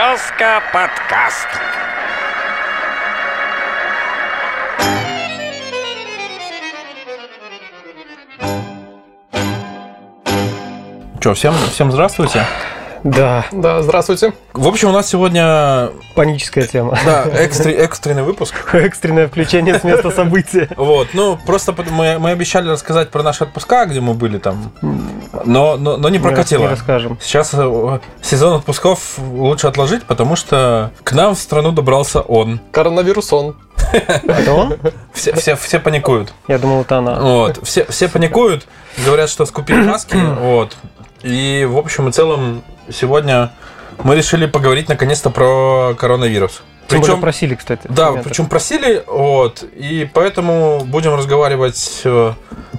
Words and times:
Березка 0.00 0.62
подкаст. 0.72 1.48
Че, 11.20 11.34
всем, 11.34 11.54
всем 11.70 11.92
здравствуйте. 11.92 12.46
Да, 13.04 13.44
Да, 13.52 13.82
здравствуйте. 13.82 14.32
В 14.54 14.68
общем, 14.68 14.88
у 14.88 14.92
нас 14.92 15.06
сегодня 15.06 15.90
паническая 16.14 16.64
тема. 16.66 16.98
да, 17.04 17.24
экстре- 17.26 17.76
экстренный 17.76 18.22
выпуск. 18.22 18.54
Экстренное 18.72 19.28
включение 19.28 19.78
с 19.78 19.84
места 19.84 20.10
события. 20.10 20.68
Вот, 20.76 21.08
ну, 21.12 21.38
просто 21.44 21.74
мы, 21.90 22.18
мы 22.18 22.30
обещали 22.30 22.70
рассказать 22.70 23.10
про 23.10 23.22
наши 23.22 23.44
отпуска, 23.44 23.84
где 23.84 24.00
мы 24.00 24.14
были 24.14 24.38
там, 24.38 24.72
но, 25.44 25.76
но, 25.76 25.96
но 25.96 26.08
не 26.08 26.18
Не 26.18 26.22
прокатило. 26.22 26.68
расскажем. 26.68 27.18
Сейчас 27.20 27.50
э, 27.54 27.98
сезон 28.22 28.54
отпусков 28.54 29.18
лучше 29.18 29.66
отложить, 29.66 30.04
потому 30.04 30.36
что 30.36 30.90
к 31.04 31.12
нам 31.12 31.34
в 31.34 31.38
страну 31.38 31.72
добрался 31.72 32.20
он. 32.20 32.60
Коронавирус 32.72 33.32
он. 33.32 33.56
Это 33.92 34.52
он? 34.52 34.76
Все, 35.12 35.34
все, 35.34 35.56
все 35.56 35.80
паникуют. 35.80 36.32
Я 36.48 36.58
думал, 36.58 36.82
это 36.82 36.98
она. 36.98 37.18
Вот, 37.20 37.60
все, 37.66 37.84
все 37.86 38.08
паникуют, 38.08 38.66
говорят, 39.04 39.28
что 39.30 39.46
скупили 39.46 39.82
маски, 39.82 40.16
вот. 40.40 40.76
И, 41.22 41.66
в 41.68 41.76
общем 41.76 42.08
и 42.08 42.12
целом, 42.12 42.62
сегодня 42.90 43.52
мы 44.02 44.16
решили 44.16 44.46
поговорить 44.46 44.88
наконец-то 44.88 45.30
про 45.30 45.94
коронавирус. 45.98 46.62
Тем 46.88 47.00
Причем, 47.02 47.20
просили, 47.20 47.54
кстати. 47.54 47.82
да, 47.88 48.12
причем 48.12 48.46
просили, 48.46 49.04
вот, 49.06 49.62
и 49.62 50.10
поэтому 50.12 50.80
будем 50.84 51.14
разговаривать. 51.14 52.02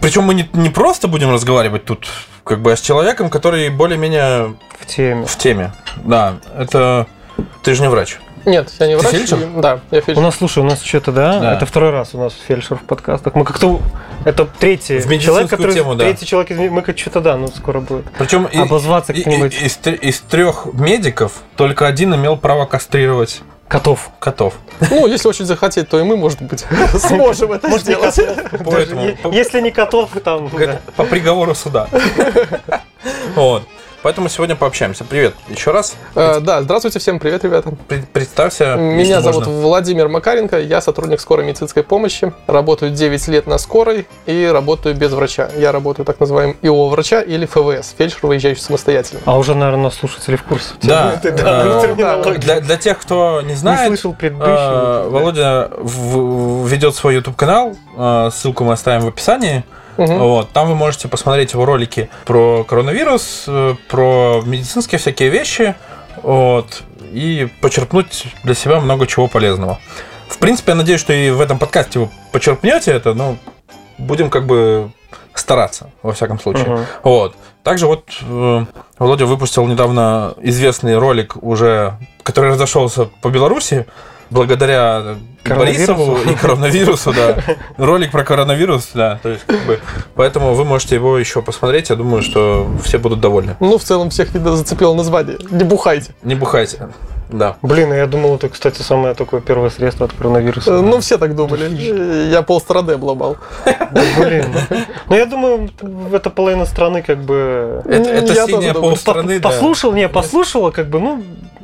Причем 0.02 0.24
мы 0.24 0.34
не, 0.34 0.50
не 0.54 0.70
просто 0.70 1.08
будем 1.08 1.32
разговаривать 1.32 1.86
тут, 1.86 2.08
как 2.44 2.62
бы, 2.62 2.72
а 2.72 2.76
с 2.76 2.82
человеком, 2.82 3.30
который 3.30 3.70
более-менее 3.70 4.56
в 4.80 4.86
теме. 4.88 5.26
в 5.26 5.38
теме. 5.38 5.74
Да, 6.04 6.36
это... 6.58 7.08
Ты 7.64 7.76
же 7.76 7.82
не 7.84 7.90
врач. 7.90 8.18
Нет, 8.46 8.72
я 8.80 8.88
не 8.88 8.96
Ты 8.96 9.02
врач. 9.02 9.12
фельдшер? 9.12 9.38
и- 9.40 9.62
Да, 9.62 9.80
я 9.92 10.00
У 10.00 10.02
фельдшер. 10.02 10.24
нас, 10.24 10.36
слушай, 10.36 10.60
у 10.60 10.64
нас 10.66 10.82
что-то, 10.82 11.12
да? 11.12 11.40
Да. 11.40 11.54
Это 11.56 11.68
второй 11.68 11.92
раз 11.92 12.10
у 12.14 12.18
нас 12.18 12.34
фельдшер 12.48 12.78
в 12.78 12.82
подкастах. 12.82 13.36
Мы 13.36 13.46
как-то... 13.46 13.80
Это 14.26 14.46
третий 14.46 14.98
В 14.98 15.06
медицинскую 15.06 15.20
человек, 15.22 15.50
который... 15.52 15.74
тему, 15.76 15.94
да. 15.96 16.06
Третий 16.06 16.26
человек 16.26 16.50
из... 16.52 16.58
Мы 16.72 16.82
как 16.82 16.98
что-то, 16.98 17.22
да, 17.22 17.38
ну 17.38 17.48
скоро 17.50 17.80
будет. 17.82 18.06
Причем 18.18 18.48
Обозваться 18.56 19.14
и- 19.14 19.18
как-нибудь. 19.24 19.54
и- 19.54 19.66
из, 19.66 19.78
тр- 19.78 19.96
из 20.00 20.20
трех 20.22 20.66
медиков 20.74 21.34
только 21.56 21.86
один 21.86 22.16
имел 22.16 22.36
право 22.36 22.66
кастрировать 22.66 23.42
Котов. 23.72 24.10
котов. 24.20 24.56
Ну, 24.90 25.08
если 25.08 25.30
очень 25.30 25.46
захотеть, 25.46 25.88
то 25.88 25.98
и 25.98 26.04
мы, 26.04 26.18
может 26.18 26.42
быть, 26.42 26.66
сможем 27.00 27.54
это 27.54 27.70
Может, 27.70 27.88
не 27.88 27.94
сделать. 27.94 28.16
котов. 28.16 28.66
Поэтому- 28.66 29.32
Если 29.32 29.62
не 29.62 29.72
котов, 29.72 30.10
там... 30.24 30.50
По 30.98 31.06
приговору 31.06 31.56
суда. 31.56 31.88
Вот. 33.36 33.64
Поэтому 34.04 34.30
сегодня 34.30 34.56
пообщаемся. 34.56 35.04
Привет 35.04 35.36
еще 35.48 35.70
раз. 35.70 35.96
Э, 36.16 36.40
Да, 36.42 36.64
здравствуйте 36.64 36.98
всем, 36.98 37.20
привет, 37.20 37.44
ребята. 37.44 37.72
Пред- 37.88 38.10
Представься. 38.10 38.76
Меня 38.76 39.00
если 39.00 39.14
зовут 39.22 39.46
можно. 39.46 39.62
Владимир 39.62 40.08
Макаренко, 40.10 40.60
я 40.60 40.82
сотрудник 40.82 41.20
скорой 41.22 41.46
медицинской 41.46 41.84
помощи, 41.84 42.34
работаю 42.48 42.92
9 42.92 43.28
лет 43.28 43.46
на 43.46 43.60
скорой 43.60 44.08
и 44.26 44.50
работаю 44.52 44.96
без 44.96 45.12
врача. 45.12 45.50
Я 45.56 45.72
работаю 45.72 46.04
так 46.08 46.20
называемым 46.20 46.58
ИО 46.64 46.90
врача 46.90 47.22
или 47.22 47.46
ФВС, 47.46 47.94
фельдшер, 47.96 48.26
выезжающий 48.26 48.62
самостоятельно. 48.64 49.22
А 49.26 49.38
уже, 49.38 49.54
наверное, 49.54 49.92
слушатели 49.92 50.36
в 50.36 50.44
курсе. 50.46 50.70
Да, 50.82 51.20
э, 51.24 51.30
терминология. 51.30 52.60
для, 52.62 52.78
тех, 52.78 52.98
кто 52.98 53.42
не 53.44 53.54
знает, 53.54 53.88
слышал 53.88 54.14
предыдущий. 54.14 54.52
э. 54.56 55.10
Володя 55.10 55.70
ведет 56.68 56.96
свой 56.96 57.16
YouTube 57.16 57.36
канал. 57.36 57.76
э, 57.96 58.30
Ссылку 58.34 58.64
мы 58.64 58.74
оставим 58.74 59.02
в 59.02 59.08
описании. 59.10 59.64
Мгм. 60.06 60.20
Вот, 60.20 60.52
там 60.52 60.68
вы 60.68 60.76
можете 60.76 61.08
посмотреть 61.08 61.54
его 61.54 61.66
ролики 61.66 62.10
про 62.26 62.64
коронавирус, 62.64 63.46
э, 63.48 63.76
про 63.90 64.42
медицинские 64.46 65.00
всякие 65.00 65.30
вещи, 65.30 65.76
вот, 66.24 66.84
и 67.12 67.50
почерпнуть 67.62 68.26
для 68.44 68.54
себя 68.54 68.80
много 68.80 69.08
чего 69.08 69.28
полезного. 69.28 69.80
В 70.28 70.38
принципе, 70.38 70.72
я 70.72 70.76
надеюсь, 70.76 71.02
что 71.02 71.14
и 71.14 71.30
в 71.30 71.42
этом 71.42 71.60
подкасте 71.60 72.00
вы 72.00 72.10
почерпнете 72.32 72.92
это, 72.92 73.14
но 73.14 73.38
будем 73.98 74.30
как 74.30 74.46
бы 74.46 74.92
стараться, 75.34 75.92
во 76.02 76.14
всяком 76.14 76.40
случае. 76.40 76.66
Мгм. 76.68 76.86
Вот. 77.04 77.36
Также 77.64 77.88
вот 77.88 78.06
э, 78.22 78.66
Володя 78.98 79.26
выпустил 79.26 79.68
недавно 79.68 80.34
известный 80.42 80.98
ролик 80.98 81.36
уже, 81.42 81.98
который 82.24 82.52
разошелся 82.52 83.06
по 83.22 83.30
Беларуси, 83.30 83.86
благодаря. 84.32 85.18
Борисову 85.44 86.18
и 86.18 86.36
коронавирусу, 86.36 87.14
да. 87.14 87.38
Ролик 87.78 88.12
про 88.12 88.24
коронавирус, 88.24 88.92
да. 88.94 89.20
То 89.22 89.30
есть, 89.30 89.44
как 89.46 89.60
бы, 89.66 89.80
поэтому 90.16 90.54
вы 90.54 90.66
можете 90.66 90.96
его 90.96 91.18
еще 91.18 91.42
посмотреть. 91.42 91.90
Я 91.90 91.96
думаю, 91.96 92.22
что 92.22 92.70
все 92.84 92.98
будут 92.98 93.20
довольны. 93.20 93.56
Ну, 93.60 93.78
в 93.78 93.84
целом, 93.84 94.10
всех 94.10 94.34
видно 94.34 94.56
зацепило 94.56 94.94
название. 94.94 95.38
Не 95.50 95.64
бухайте. 95.64 96.14
Не 96.24 96.36
бухайте. 96.36 96.90
Да. 97.32 97.56
Блин, 97.62 97.94
я 97.94 98.08
думал, 98.08 98.36
это, 98.36 98.50
кстати, 98.50 98.82
самое 98.82 99.14
такое 99.16 99.42
первое 99.42 99.70
средство 99.70 100.06
от 100.06 100.14
коронавируса. 100.14 100.72
Э, 100.72 100.82
Ну, 100.82 101.00
все 101.00 101.18
так 101.18 101.36
думали. 101.36 101.70
Я 102.30 102.42
полстрады 102.42 102.94
обломал. 102.94 103.38
Блин. 104.18 104.46
Ну, 105.10 105.16
я 105.16 105.26
думаю, 105.26 105.70
это 106.14 106.30
половина 106.30 106.66
страны 106.66 107.02
как 107.02 107.20
бы... 107.20 107.82
Это, 107.86 108.22
Ну, 108.22 108.48
синяя 108.48 108.74
полстраны, 108.74 109.40
да. 109.40 109.50
Послушал, 109.50 109.94
не, 109.94 110.08
послушала, 110.10 110.72
как 110.72 110.88
бы, 110.88 111.00
ну... 111.00 111.24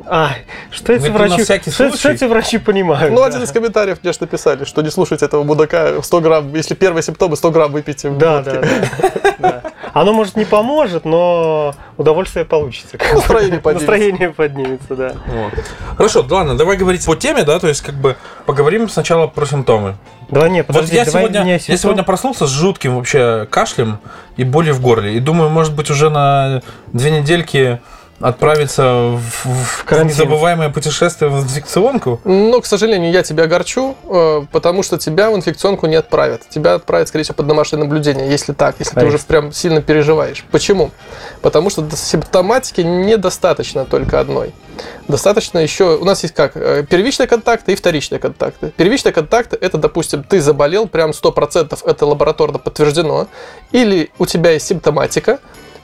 Ай, 0.10 0.46
что 0.72 0.94
эти 0.94 1.10
врачи... 1.10 1.44
что, 1.44 2.10
эти 2.10 2.24
врачи 2.24 2.58
понимают? 2.60 3.12
Ну, 3.12 3.20
да. 3.20 3.26
один 3.26 3.44
из 3.44 3.52
комментариев, 3.52 4.00
конечно, 4.02 4.26
написали, 4.26 4.64
что 4.64 4.82
не 4.82 4.90
слушайте 4.90 5.26
этого 5.26 5.44
мудака 5.44 6.02
100 6.02 6.22
грамм. 6.22 6.56
Если 6.56 6.76
первые 6.76 7.04
симптомы, 7.04 7.36
100 7.36 7.52
грамм 7.52 7.72
выпейте. 7.74 8.10
да, 8.12 8.42
да, 8.42 8.62
да. 9.40 9.62
Оно, 9.94 10.14
может, 10.14 10.36
не 10.36 10.46
поможет, 10.46 11.06
но 11.06 11.74
удовольствие 11.98 12.46
получится. 12.46 12.98
Настроение 13.14 13.60
поднимется. 13.60 13.92
Настроение 13.92 14.30
поднимется, 14.32 14.96
да. 14.96 15.14
Вот. 15.28 15.54
Хорошо, 15.98 16.26
ладно, 16.30 16.58
давай 16.58 16.78
говорить 16.78 17.06
по 17.06 17.16
теме, 17.16 17.44
да, 17.44 17.60
то 17.60 17.68
есть 17.68 17.82
как 17.82 17.96
бы 17.96 18.16
поговорим 18.46 18.90
сначала 18.90 19.28
про 19.28 19.46
симптомы. 19.46 19.96
Давай, 20.30 20.50
не, 20.50 20.60
Вот 20.60 20.68
подожди, 20.68 20.96
я 20.96 21.06
давай 21.06 21.22
сегодня, 21.24 21.40
меня 21.42 21.54
я 21.54 21.60
симптом- 21.60 21.78
сегодня 21.78 22.04
проснулся 22.04 22.48
с 22.48 22.50
жутким 22.50 22.96
вообще 22.98 23.48
кашлем 23.50 24.00
и 24.36 24.44
болью 24.44 24.74
в 24.74 24.82
горле. 24.82 25.16
И 25.16 25.20
думаю, 25.20 25.50
может 25.50 25.74
быть, 25.76 25.90
уже 25.90 26.10
на 26.10 26.62
две 26.88 27.12
недельки 27.12 27.80
отправиться 28.20 28.84
в, 28.84 29.46
в 29.46 29.84
карантин. 29.86 30.16
незабываемое 30.16 30.70
путешествие 30.70 31.30
в 31.30 31.44
инфекционку. 31.44 32.20
Но, 32.24 32.62
к 32.62 32.66
сожалению, 32.66 33.12
я 33.12 33.24
тебя 33.24 33.44
огорчу, 33.44 33.96
э, 34.10 34.46
потому 34.52 34.84
что 34.84 34.98
тебя 34.98 35.30
в 35.30 35.36
инфекционку 35.36 35.86
не 35.86 35.96
отправят. 35.96 36.42
Тебя 36.50 36.74
отправят, 36.76 37.08
скорее 37.08 37.24
всего, 37.24 37.36
под 37.36 37.48
домашнее 37.48 37.84
наблюдение, 37.84 38.30
если 38.30 38.54
так, 38.54 38.76
если 38.80 38.92
ты 38.92 39.00
Конечно. 39.02 39.16
уже 39.18 39.26
прям 39.26 39.52
сильно 39.52 39.82
переживаешь. 39.82 40.46
Почему? 40.52 40.92
Потому 41.42 41.70
что 41.70 41.88
симптоматики 41.96 42.82
недостаточно 42.82 43.86
только 43.86 44.20
одной. 44.20 44.54
Достаточно 45.08 45.60
еще... 45.60 45.98
У 45.98 46.06
нас 46.06 46.24
есть 46.24 46.34
как? 46.34 46.58
э, 46.58 46.84
Первичные 46.90 47.28
контакты 47.28 47.74
и 47.74 47.76
вторичные 47.76 48.20
контакты. 48.20 48.74
Первичные 48.78 49.14
контакты– 49.14 49.58
это, 49.62 49.78
допустим, 49.78 50.24
ты 50.24 50.42
заболел, 50.42 50.88
прям 50.88 51.12
100% 51.12 51.80
это 51.86 52.06
лабораторно 52.06 52.58
подтверждено, 52.58 53.28
или 53.72 54.10
у 54.18 54.26
тебя 54.26 54.52
есть 54.52 54.68
симптоматика, 54.68 55.40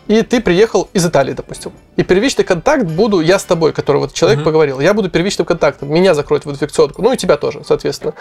и 0.08 0.22
ты 0.22 0.42
приехал 0.42 0.90
из 0.94 1.06
Италии, 1.06 1.34
допустим. 1.34 1.72
И 1.96 2.04
первичный 2.04 2.44
контакт 2.44 2.84
буду 2.84 3.20
я 3.22 3.40
с 3.40 3.44
тобой, 3.44 3.72
который 3.74 3.98
вот 3.98 4.14
человек 4.14 4.40
Мгм. 4.40 4.46
поговорил. 4.46 4.80
Я 4.80 4.94
буду 4.94 5.10
первичным 5.10 5.46
контактом. 5.46 5.94
Меня 5.94 6.14
закроют 6.14 6.46
в 6.46 6.52
инфекционку. 6.52 7.02
Ну 7.02 7.14
и 7.14 7.18
тебя 7.18 7.38
тоже, 7.38 7.62
соответственно. 7.66 8.14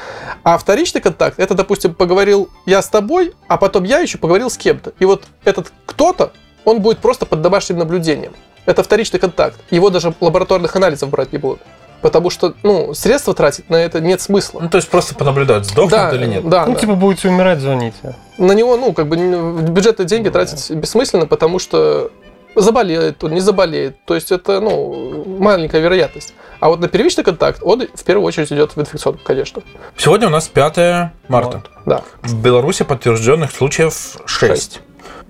А 0.44 0.58
вторичный 0.58 1.00
контакт, 1.00 1.38
это, 1.38 1.54
допустим, 1.54 1.94
поговорил 1.94 2.48
я 2.66 2.82
с 2.82 2.88
тобой, 2.88 3.34
а 3.48 3.56
потом 3.56 3.84
я 3.84 3.98
еще 3.98 4.18
поговорил 4.18 4.50
с 4.50 4.56
кем-то. 4.56 4.92
И 4.98 5.04
вот 5.04 5.24
этот 5.44 5.72
кто-то, 5.86 6.32
он 6.64 6.80
будет 6.80 6.98
просто 6.98 7.26
под 7.26 7.42
домашним 7.42 7.78
наблюдением. 7.78 8.32
Это 8.64 8.84
вторичный 8.84 9.18
контакт. 9.18 9.58
Его 9.70 9.90
даже 9.90 10.14
лабораторных 10.20 10.76
анализов 10.76 11.10
брать 11.10 11.32
не 11.32 11.38
будут. 11.38 11.60
Потому 12.02 12.30
что, 12.30 12.54
ну, 12.64 12.94
средства 12.94 13.32
тратить 13.32 13.70
на 13.70 13.76
это 13.76 14.00
нет 14.00 14.20
смысла. 14.20 14.60
Ну, 14.60 14.68
то 14.68 14.76
есть 14.76 14.88
просто 14.90 15.14
понаблюдать, 15.14 15.64
сдохнут 15.66 15.90
Да, 15.92 16.10
или 16.12 16.26
нет. 16.26 16.48
да, 16.48 16.66
Ну, 16.66 16.74
да. 16.74 16.80
типа, 16.80 16.94
будете 16.94 17.28
умирать, 17.28 17.60
звоните. 17.60 18.16
на 18.38 18.52
него, 18.52 18.76
ну, 18.76 18.92
как 18.92 19.06
бы 19.08 19.16
бюджетные 19.16 20.06
деньги 20.06 20.28
тратить 20.28 20.70
бессмысленно, 20.70 21.26
потому 21.26 21.58
что 21.60 22.10
заболеет 22.54 23.22
он, 23.24 23.32
не 23.32 23.40
заболеет. 23.40 24.04
То 24.04 24.14
есть 24.14 24.32
это, 24.32 24.60
ну, 24.60 25.24
маленькая 25.38 25.80
вероятность. 25.80 26.34
А 26.60 26.68
вот 26.68 26.80
на 26.80 26.88
первичный 26.88 27.24
контакт 27.24 27.60
он 27.62 27.86
в 27.94 28.04
первую 28.04 28.26
очередь 28.26 28.52
идет 28.52 28.76
в 28.76 28.80
инфекционку, 28.80 29.20
конечно. 29.24 29.62
Сегодня 29.96 30.26
у 30.26 30.30
нас 30.30 30.48
5 30.48 31.10
марта. 31.28 31.62
Да. 31.86 32.02
В 32.22 32.34
Беларуси 32.40 32.84
подтвержденных 32.84 33.52
случаев 33.52 33.94
6. 34.26 34.26
Шесть. 34.26 34.80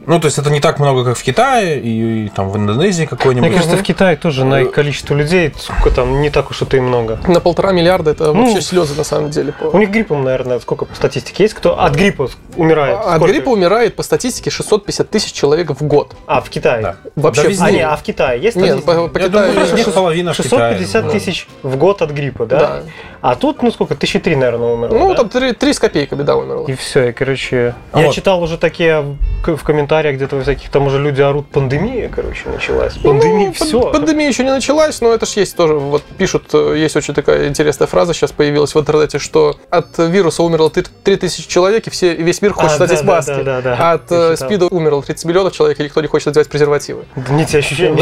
Ну, 0.07 0.19
то 0.19 0.27
есть 0.27 0.39
это 0.39 0.51
не 0.51 0.61
так 0.61 0.79
много, 0.81 1.05
как 1.05 1.17
в 1.17 1.23
Китае 1.23 1.81
и, 1.81 2.27
и 2.27 2.29
там 2.29 2.51
в 2.51 2.57
Индонезии 2.57 3.03
Мне 3.03 3.07
какой-нибудь. 3.09 3.53
кажется, 3.55 3.77
в 3.77 3.83
Китае 3.83 4.17
тоже 4.17 4.45
на 4.45 4.65
количество 4.65 5.15
людей, 5.15 5.53
сколько 5.57 5.91
там, 5.91 6.21
не 6.21 6.31
так 6.31 6.51
уж 6.51 6.63
это 6.63 6.77
и 6.77 6.81
много. 6.81 7.21
На 7.27 7.41
полтора 7.41 7.73
миллиарда 7.73 8.11
это 8.11 8.33
Ну, 8.33 8.45
вообще 8.47 8.61
слезы 8.63 8.95
на 8.97 9.05
самом 9.05 9.31
деле. 9.31 9.55
У 9.61 9.79
них 9.79 9.91
гриппом, 9.91 10.25
наверное, 10.25 10.59
сколько 10.61 10.85
по 10.85 10.95
статистике 10.95 11.45
есть? 11.45 11.55
Кто 11.55 11.79
от 11.81 11.95
гриппа 11.95 12.29
умирает? 12.57 12.99
От 12.99 13.17
Сколько? 13.17 13.27
гриппа 13.33 13.49
умирает 13.51 13.95
по 13.97 14.03
статистике 14.03 14.51
650 14.51 15.09
тысяч 15.09 15.33
человек 15.33 15.71
в 15.71 15.83
год. 15.87 16.15
А, 16.27 16.41
в 16.41 16.51
Китае? 16.51 16.83
Да. 16.83 16.97
Вообще 17.15 17.43
Да 17.45 17.49
везде. 17.49 17.65
А, 17.65 17.71
не, 17.71 17.81
а 17.87 17.97
в 17.97 18.03
Китае 18.03 18.41
есть 18.43 18.57
Нет, 18.57 18.85
по, 18.85 19.09
по 19.09 19.19
Я 19.19 19.27
Китаю 19.29 19.31
думаю, 19.53 19.67
где-то 19.73 19.91
шест- 19.91 19.95
половина 19.95 20.33
в 20.33 20.37
Китае. 20.37 20.79
650 20.79 21.05
Ну, 21.05 21.11
тысяч 21.13 21.49
в 21.63 21.77
год 21.77 22.03
от 22.03 22.11
гриппа, 22.11 22.47
да? 22.47 22.59
Да. 22.59 22.83
А 23.23 23.37
тут, 23.37 23.63
ну 23.63 23.71
сколько, 23.71 23.95
тысячи 23.95 24.19
три, 24.19 24.35
наверное, 24.35 24.73
умерло, 24.75 24.99
Ну, 24.99 25.09
да? 25.11 25.15
там 25.15 25.29
три, 25.29 25.53
три 25.53 25.73
с 25.73 25.79
копейками, 25.79 26.23
да, 26.23 26.35
умерло. 26.35 26.67
И 26.67 26.75
все, 26.75 27.11
и, 27.11 27.13
короче, 27.13 27.73
А 27.93 28.01
я 28.01 28.07
вот. 28.07 28.15
читал 28.17 28.43
уже 28.43 28.59
такие 28.59 29.17
в- 29.47 29.63
комментариях 29.63 30.17
где-то 30.17 30.41
всяких, 30.43 30.69
там 30.71 30.89
уже 30.89 30.99
люди 30.99 31.21
орут, 31.23 31.47
пандемия, 31.49 32.09
короче, 32.09 32.49
началась. 32.49 32.95
Пандемия, 32.95 33.47
Ну, 33.47 33.53
все. 33.53 33.81
Пандемия 33.93 34.27
еще 34.29 34.43
не 34.43 34.51
началась, 34.51 35.01
но 35.01 35.13
это 35.13 35.25
ж 35.25 35.31
есть 35.37 35.57
тоже, 35.57 35.75
вот 35.75 36.03
пишут, 36.03 36.51
э, 36.53 36.75
есть 36.77 36.97
очень 36.97 37.15
такая 37.15 37.47
интересная 37.49 37.87
фраза 37.87 38.13
сейчас 38.13 38.33
появилась 38.33 38.75
в 38.75 38.81
интернете, 38.81 39.21
что 39.21 39.57
от 39.71 39.97
вируса 39.99 40.43
умерло 40.43 40.69
три- 40.71 40.83
3000 41.05 41.47
человек, 41.47 41.87
и 41.87 41.91
все, 41.91 42.15
весь 42.17 42.43
мир 42.43 42.53
хочет 42.53 42.77
А, 42.77 42.81
надеть 42.81 42.99
да, 42.99 43.05
маски. 43.05 43.31
да, 43.31 43.43
да, 43.45 43.61
да. 43.61 43.77
А 43.79 43.93
от 43.93 44.11
э. 44.11 44.37
СПИДа 44.37 44.67
умерло 44.67 45.01
30 45.01 45.27
миллионов 45.27 45.53
человек, 45.53 45.79
и 45.79 45.85
никто 45.85 46.01
не 46.01 46.09
хочет 46.09 46.27
надевать 46.27 46.49
презервативы. 46.49 47.05
Не 47.31 47.47
те 47.47 47.59
ощущения. 47.59 47.97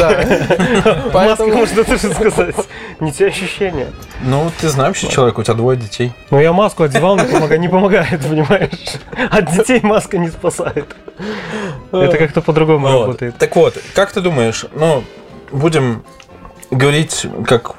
Да. 0.83 1.03
Маска, 1.13 1.45
можно 1.45 1.83
тоже 1.83 2.11
сказать. 2.11 2.55
Не 2.99 3.11
те 3.11 3.27
ощущения. 3.27 3.87
Ну, 4.23 4.49
ты 4.59 4.67
знающий 4.69 5.10
человек, 5.11 5.37
у 5.37 5.43
тебя 5.43 5.53
двое 5.53 5.77
детей. 5.77 6.11
Ну, 6.31 6.39
я 6.39 6.53
маску 6.53 6.83
одевал, 6.83 7.17
не 7.17 7.57
не 7.57 7.67
помогает, 7.67 8.21
понимаешь? 8.21 8.71
От 9.29 9.51
детей 9.51 9.79
маска 9.83 10.17
не 10.17 10.29
спасает. 10.29 10.95
Это 11.91 12.17
как-то 12.17 12.41
по-другому 12.41 12.87
Вот. 12.87 13.01
работает. 13.01 13.37
Так 13.37 13.55
вот, 13.55 13.75
как 13.93 14.11
ты 14.11 14.21
думаешь, 14.21 14.65
ну, 14.73 15.03
будем 15.51 16.03
говорить 16.71 17.25
как 17.45 17.75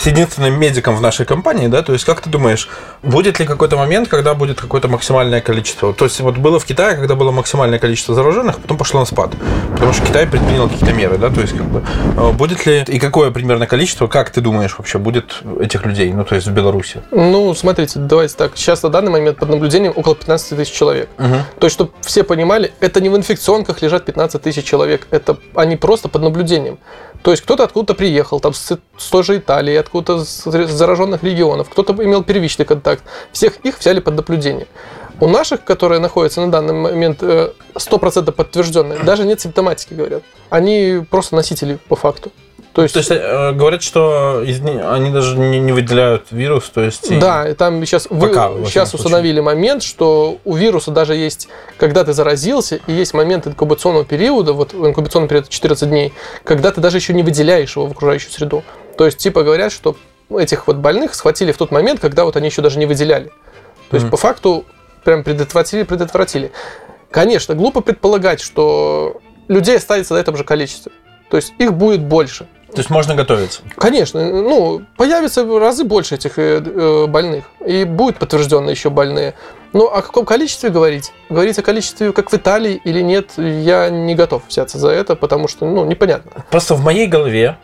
с 0.00 0.06
единственным 0.06 0.58
медиком 0.58 0.96
в 0.96 1.02
нашей 1.02 1.26
компании, 1.26 1.66
да, 1.66 1.82
то 1.82 1.92
есть 1.92 2.06
как 2.06 2.22
ты 2.22 2.30
думаешь, 2.30 2.68
будет 3.02 3.38
ли 3.38 3.44
какой-то 3.46 3.76
момент, 3.76 4.08
когда 4.08 4.34
будет 4.34 4.58
какое-то 4.58 4.88
максимальное 4.88 5.42
количество? 5.42 5.92
То 5.92 6.06
есть 6.06 6.18
вот 6.20 6.38
было 6.38 6.58
в 6.58 6.64
Китае, 6.64 6.96
когда 6.96 7.14
было 7.14 7.30
максимальное 7.30 7.78
количество 7.78 8.14
зараженных, 8.14 8.60
потом 8.60 8.78
пошло 8.78 9.00
на 9.00 9.06
спад, 9.06 9.32
потому 9.72 9.92
что 9.92 10.06
Китай 10.06 10.26
предпринял 10.26 10.68
какие-то 10.70 10.94
меры, 10.94 11.18
да, 11.18 11.28
то 11.28 11.42
есть 11.42 11.54
как 11.54 11.66
бы 11.66 11.84
э, 12.16 12.32
будет 12.32 12.64
ли 12.64 12.82
и 12.86 12.98
какое 12.98 13.30
примерно 13.30 13.66
количество, 13.66 14.06
как 14.06 14.30
ты 14.30 14.40
думаешь 14.40 14.74
вообще, 14.78 14.98
будет 14.98 15.42
этих 15.60 15.84
людей, 15.84 16.10
ну, 16.12 16.24
то 16.24 16.34
есть 16.34 16.46
в 16.46 16.52
Беларуси? 16.52 17.02
Ну, 17.10 17.52
смотрите, 17.54 17.98
давайте 17.98 18.36
так. 18.36 18.52
Сейчас 18.54 18.82
на 18.82 18.88
данный 18.88 19.10
момент 19.10 19.38
под 19.38 19.50
наблюдением 19.50 19.92
около 19.94 20.14
15 20.14 20.56
тысяч 20.56 20.72
человек. 20.72 21.10
То 21.18 21.66
есть, 21.66 21.74
чтобы 21.74 21.92
все 22.00 22.24
понимали, 22.24 22.72
это 22.80 23.00
не 23.02 23.10
в 23.10 23.16
инфекционках 23.16 23.82
лежат 23.82 24.06
15 24.06 24.40
тысяч 24.40 24.64
человек, 24.64 25.06
это 25.10 25.36
они 25.54 25.76
просто 25.76 26.08
под 26.08 26.22
наблюдением. 26.22 26.78
То 27.22 27.32
есть 27.32 27.42
кто-то 27.42 27.64
откуда-то 27.64 27.94
приехал, 27.94 28.40
там 28.40 28.54
с, 28.54 28.78
с 28.96 29.08
той 29.08 29.22
же 29.22 29.36
Италии, 29.36 29.74
откуда-то 29.90 30.24
с 30.24 30.44
зараженных 30.70 31.22
регионов, 31.22 31.68
кто-то 31.68 31.92
имел 32.04 32.22
первичный 32.22 32.64
контакт. 32.64 33.02
Всех 33.32 33.56
их 33.58 33.78
взяли 33.78 34.00
под 34.00 34.14
наблюдение. 34.14 34.66
У 35.20 35.28
наших, 35.28 35.64
которые 35.64 36.00
находятся 36.00 36.40
на 36.40 36.50
данный 36.50 36.72
момент 36.72 37.22
э, 37.22 37.50
100% 37.74 38.32
подтвержденные, 38.32 39.00
даже 39.00 39.24
нет 39.24 39.40
симптоматики, 39.40 39.92
говорят. 39.92 40.22
Они 40.48 41.02
просто 41.10 41.34
носители 41.36 41.78
по 41.88 41.96
факту. 41.96 42.30
То 42.72 42.82
есть, 42.82 42.94
То 42.94 43.00
есть 43.00 43.10
э, 43.10 43.52
говорят, 43.52 43.82
что 43.82 44.42
из 44.46 44.60
ни- 44.60 44.80
они 44.80 45.10
даже 45.10 45.36
не, 45.36 45.58
не 45.58 45.72
выделяют 45.72 46.26
вирус, 46.30 46.70
то 46.72 46.80
есть... 46.82 47.18
Да, 47.18 47.48
и 47.48 47.54
там 47.54 47.84
сейчас, 47.84 48.06
вы, 48.08 48.28
Пока, 48.28 48.48
всяком 48.48 48.66
сейчас 48.66 48.90
случае. 48.90 49.04
установили 49.06 49.40
момент, 49.40 49.82
что 49.82 50.38
у 50.44 50.54
вируса 50.54 50.92
даже 50.92 51.16
есть, 51.16 51.48
когда 51.78 52.04
ты 52.04 52.12
заразился, 52.12 52.78
и 52.86 52.92
есть 52.92 53.12
момент 53.12 53.48
инкубационного 53.48 54.04
периода, 54.04 54.52
вот 54.52 54.72
инкубационный 54.72 55.28
период 55.28 55.48
14 55.48 55.88
дней, 55.88 56.12
когда 56.44 56.70
ты 56.70 56.80
даже 56.80 56.98
еще 56.98 57.12
не 57.12 57.24
выделяешь 57.24 57.74
его 57.74 57.86
в 57.86 57.90
окружающую 57.90 58.30
среду. 58.30 58.62
То 59.00 59.06
есть, 59.06 59.16
типа, 59.16 59.44
говорят, 59.44 59.72
что 59.72 59.96
этих 60.28 60.66
вот 60.66 60.76
больных 60.76 61.14
схватили 61.14 61.52
в 61.52 61.56
тот 61.56 61.70
момент, 61.70 62.00
когда 62.00 62.26
вот 62.26 62.36
они 62.36 62.48
еще 62.48 62.60
даже 62.60 62.78
не 62.78 62.84
выделяли. 62.84 63.32
То 63.88 63.94
есть, 63.94 64.04
Мгм. 64.04 64.10
по 64.10 64.18
факту, 64.18 64.66
прям 65.04 65.24
предотвратили, 65.24 65.84
предотвратили. 65.84 66.52
Конечно, 67.10 67.54
глупо 67.54 67.80
предполагать, 67.80 68.42
что 68.42 69.22
людей 69.48 69.78
останется 69.78 70.12
на 70.12 70.18
этом 70.18 70.36
же 70.36 70.44
количестве. 70.44 70.92
То 71.30 71.38
есть, 71.38 71.54
их 71.56 71.72
будет 71.72 72.02
больше. 72.02 72.46
То 72.72 72.76
есть 72.76 72.90
можно 72.90 73.14
готовиться. 73.14 73.62
Конечно, 73.78 74.22
ну, 74.22 74.82
появится 74.98 75.44
в 75.44 75.58
разы 75.58 75.84
больше 75.84 76.16
этих 76.16 76.38
э, 76.38 76.62
э, 76.62 77.06
больных, 77.06 77.46
и 77.66 77.84
будут 77.84 78.18
подтвержденные 78.18 78.72
еще 78.72 78.90
больные. 78.90 79.32
Но 79.72 79.86
о 79.86 80.02
каком 80.02 80.26
количестве 80.26 80.68
говорить? 80.68 81.10
Говорить 81.30 81.58
о 81.58 81.62
количестве, 81.62 82.12
как 82.12 82.30
в 82.30 82.34
Италии 82.34 82.80
или 82.84 83.00
нет, 83.00 83.30
я 83.38 83.88
не 83.88 84.14
готов 84.14 84.42
взяться 84.46 84.78
за 84.78 84.90
это, 84.90 85.16
потому 85.16 85.48
что, 85.48 85.64
ну, 85.64 85.86
непонятно. 85.86 86.44
Просто 86.50 86.74
в 86.74 86.84
моей 86.84 87.06
голове 87.06 87.56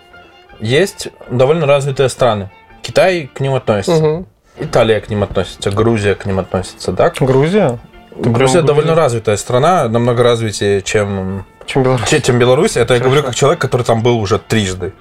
есть 0.60 1.08
довольно 1.30 1.66
развитые 1.66 2.08
страны. 2.08 2.50
Китай 2.82 3.30
к 3.32 3.40
ним 3.40 3.54
относится, 3.54 4.02
Мгм. 4.02 4.26
Италия 4.58 5.00
к 5.00 5.08
ним 5.10 5.22
относится, 5.22 5.70
Грузия 5.70 6.14
к 6.14 6.24
ним 6.26 6.38
относится, 6.38 6.92
да? 6.92 7.12
Грузия? 7.20 7.78
Грузия 8.14 8.54
Прям 8.54 8.66
довольно 8.66 8.92
Грузия. 8.92 9.02
развитая 9.04 9.36
страна, 9.36 9.88
намного 9.88 10.22
развитее, 10.22 10.80
чем, 10.82 11.44
Чем 11.66 11.82
Беларусь? 11.82 12.08
че- 12.08 12.20
чем 12.22 12.38
Беларусь. 12.38 12.76
Это 12.76 12.94
я 12.94 13.00
говорю 13.00 13.16
Хорошо. 13.20 13.26
как 13.28 13.34
человек, 13.36 13.60
который 13.60 13.82
там 13.82 14.02
был 14.02 14.18
уже 14.18 14.38
трижды. 14.38 14.92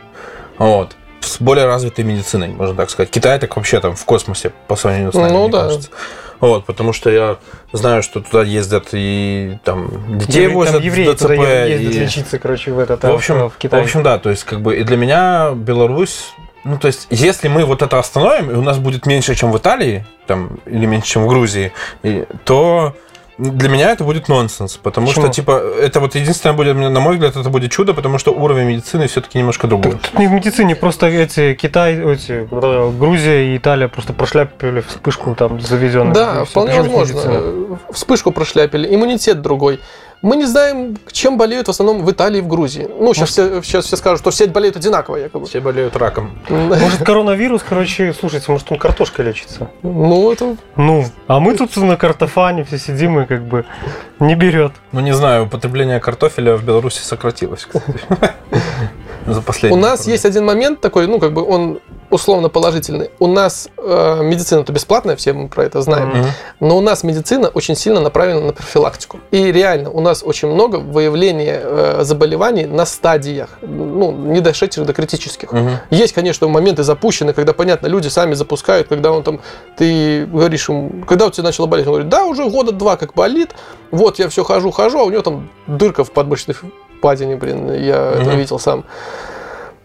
Вот. 0.57 0.95
С 1.21 1.39
более 1.39 1.65
развитой 1.65 2.03
медициной, 2.03 2.49
можно 2.49 2.75
так 2.75 2.89
сказать. 2.89 3.09
Китай 3.09 3.39
так 3.39 3.55
вообще 3.55 3.79
там 3.79 3.95
в 3.95 4.03
космосе 4.05 4.51
по 4.67 4.75
сравнению 4.75 5.11
с 5.11 5.15
нами, 5.15 5.31
Ну 5.31 5.43
мне 5.43 5.51
да. 5.51 5.63
кажется. 5.63 5.89
Вот, 6.47 6.65
потому 6.65 6.93
что 6.93 7.09
я 7.09 7.37
знаю, 7.73 8.03
что 8.03 8.21
туда 8.21 8.43
ездят 8.43 8.87
и 8.93 9.57
там 9.63 10.17
детей 10.17 10.43
Евреи- 10.43 10.53
возят 10.53 10.73
Там 10.75 10.83
евреи 10.83 11.11
ДЦП. 11.13 11.19
туда 11.27 11.65
ездят 11.65 11.93
и- 11.93 11.99
лечиться, 11.99 12.39
короче, 12.39 12.71
в 12.71 12.79
этот 12.79 13.03
В 13.03 13.11
общем, 13.11 13.49
в 13.49 13.57
Китай. 13.57 13.79
в 13.81 13.83
общем, 13.83 14.03
да, 14.03 14.17
то 14.19 14.29
есть, 14.29 14.43
как 14.43 14.61
бы, 14.61 14.77
и 14.77 14.83
для 14.83 14.97
меня 14.97 15.51
Беларусь, 15.55 16.33
ну, 16.63 16.77
то 16.77 16.87
есть, 16.87 17.07
если 17.09 17.47
мы 17.47 17.65
вот 17.65 17.81
это 17.81 17.99
остановим, 17.99 18.51
и 18.51 18.55
у 18.55 18.61
нас 18.61 18.77
будет 18.77 19.05
меньше, 19.05 19.35
чем 19.35 19.51
в 19.51 19.57
Италии, 19.57 20.05
там, 20.27 20.59
или 20.65 20.85
меньше, 20.85 21.07
чем 21.09 21.23
в 21.25 21.27
Грузии, 21.27 21.71
и- 22.03 22.25
то 22.43 22.95
для 23.37 23.67
меня 23.67 23.91
это 23.91 24.03
будет 24.05 24.29
нонсенс, 24.29 24.77
потому 24.77 25.07
Почему? 25.07 25.25
что, 25.25 25.33
типа, 25.33 25.61
это 25.81 25.99
вот 25.99 26.15
единственное 26.15 26.55
будет, 26.55 26.75
на 26.75 26.99
мой 27.01 27.15
взгляд, 27.15 27.35
это 27.35 27.49
будет 27.49 27.71
чудо, 27.71 27.93
потому 27.93 28.17
что 28.17 28.31
уровень 28.31 28.67
медицины 28.67 29.07
все-таки 29.07 29.37
немножко 29.37 29.67
другой. 29.67 29.93
Так 29.93 30.01
тут 30.01 30.19
не 30.19 30.27
в 30.27 30.31
медицине, 30.31 30.75
просто 30.75 31.07
эти 31.07 31.53
Китай, 31.53 31.95
эти, 31.95 32.47
э, 32.49 32.91
Грузия 32.97 33.53
и 33.53 33.57
Италия 33.57 33.89
просто 33.89 34.13
прошляпили 34.13 34.81
вспышку 34.81 35.35
там 35.35 35.59
завезенную. 35.59 36.13
Да, 36.13 36.45
вполне 36.45 36.81
возможно. 36.81 37.77
Вспышку 37.91 38.31
прошляпили, 38.31 38.93
иммунитет 38.93 39.41
другой. 39.41 39.81
Мы 40.21 40.37
не 40.37 40.45
знаем, 40.45 40.97
чем 41.11 41.37
болеют 41.37 41.67
в 41.67 41.69
основном 41.71 42.03
в 42.03 42.11
Италии 42.11 42.39
и 42.39 42.41
в 42.41 42.47
Грузии. 42.47 42.87
Ну, 42.99 43.13
сейчас 43.13 43.29
все, 43.29 43.61
сейчас 43.61 43.85
все 43.85 43.95
скажут, 43.97 44.19
что 44.19 44.31
все 44.31 44.47
болеют 44.47 44.75
одинаково, 44.75 45.17
якобы. 45.17 45.45
Все 45.45 45.59
болеют 45.59 45.95
раком. 45.95 46.39
Может, 46.49 47.03
коронавирус, 47.03 47.61
короче, 47.67 48.13
слушайте, 48.13 48.51
может, 48.51 48.71
он 48.71 48.79
картошкой 48.79 49.25
лечится? 49.25 49.69
Ну, 49.83 50.31
это 50.31 50.55
Ну, 50.75 51.05
а 51.27 51.39
мы 51.39 51.55
тут 51.55 51.75
на 51.77 51.97
картофане 51.97 52.63
все 52.63 52.77
сидим 52.77 53.19
и 53.19 53.25
как 53.25 53.43
бы 53.43 53.65
не 54.19 54.35
берет. 54.35 54.71
Ну, 54.91 55.01
не 55.01 55.13
знаю, 55.13 55.45
употребление 55.45 55.99
картофеля 55.99 56.55
в 56.55 56.63
Беларуси 56.63 57.01
сократилось, 57.03 57.65
кстати. 57.65 57.99
За 59.25 59.39
У 59.39 59.43
последние 59.43 59.81
нас 59.81 60.01
пару 60.01 60.11
есть 60.11 60.25
один 60.25 60.45
момент 60.45 60.81
такой, 60.81 61.07
ну, 61.07 61.19
как 61.19 61.33
бы 61.33 61.43
он 61.43 61.79
условно 62.15 62.49
положительный. 62.49 63.11
У 63.19 63.27
нас 63.27 63.69
э, 63.77 64.19
медицина-то 64.23 64.73
бесплатная, 64.73 65.15
все 65.15 65.33
мы 65.33 65.47
про 65.47 65.63
это 65.65 65.81
знаем. 65.81 66.09
Мгм. 66.09 66.25
Но 66.59 66.77
у 66.77 66.81
нас 66.81 67.03
медицина 67.03 67.49
очень 67.49 67.75
сильно 67.75 67.99
направлена 68.01 68.41
на 68.41 68.53
профилактику. 68.53 69.19
И 69.31 69.51
реально, 69.51 69.91
у 69.91 70.01
нас 70.01 70.23
очень 70.23 70.47
много 70.47 70.77
выявления 70.77 71.59
э, 71.63 71.99
заболеваний 72.03 72.65
на 72.65 72.85
стадиях, 72.85 73.49
ну, 73.61 74.11
не 74.11 74.41
дошедших 74.41 74.85
до 74.85 74.93
критических. 74.93 75.51
Мгм. 75.51 75.77
Есть, 75.91 76.13
конечно, 76.13 76.47
моменты 76.47 76.83
запущены, 76.83 77.33
когда, 77.33 77.53
понятно, 77.53 77.87
люди 77.87 78.07
сами 78.07 78.33
запускают, 78.33 78.87
когда 78.87 79.11
он 79.11 79.23
там, 79.23 79.39
ты 79.77 80.25
говоришь 80.25 80.67
ему, 80.69 81.03
когда 81.07 81.27
у 81.27 81.29
тебя 81.29 81.43
начало 81.43 81.67
болеть, 81.67 81.85
он 81.85 81.93
говорит, 81.93 82.09
да, 82.09 82.25
уже 82.25 82.49
года 82.49 82.71
два 82.71 82.97
как 82.97 83.13
болит, 83.13 83.51
вот 83.91 84.19
я 84.19 84.27
все 84.29 84.43
хожу, 84.43 84.71
хожу, 84.71 84.99
а 84.99 85.03
у 85.03 85.09
него 85.09 85.21
там 85.21 85.49
дырка 85.67 86.03
в 86.03 86.11
подмышечной 86.11 86.55
впадине, 86.97 87.35
блин, 87.35 87.71
я 87.73 88.11
это 88.13 88.29
Мгм. 88.29 88.37
видел 88.37 88.59
сам. 88.59 88.83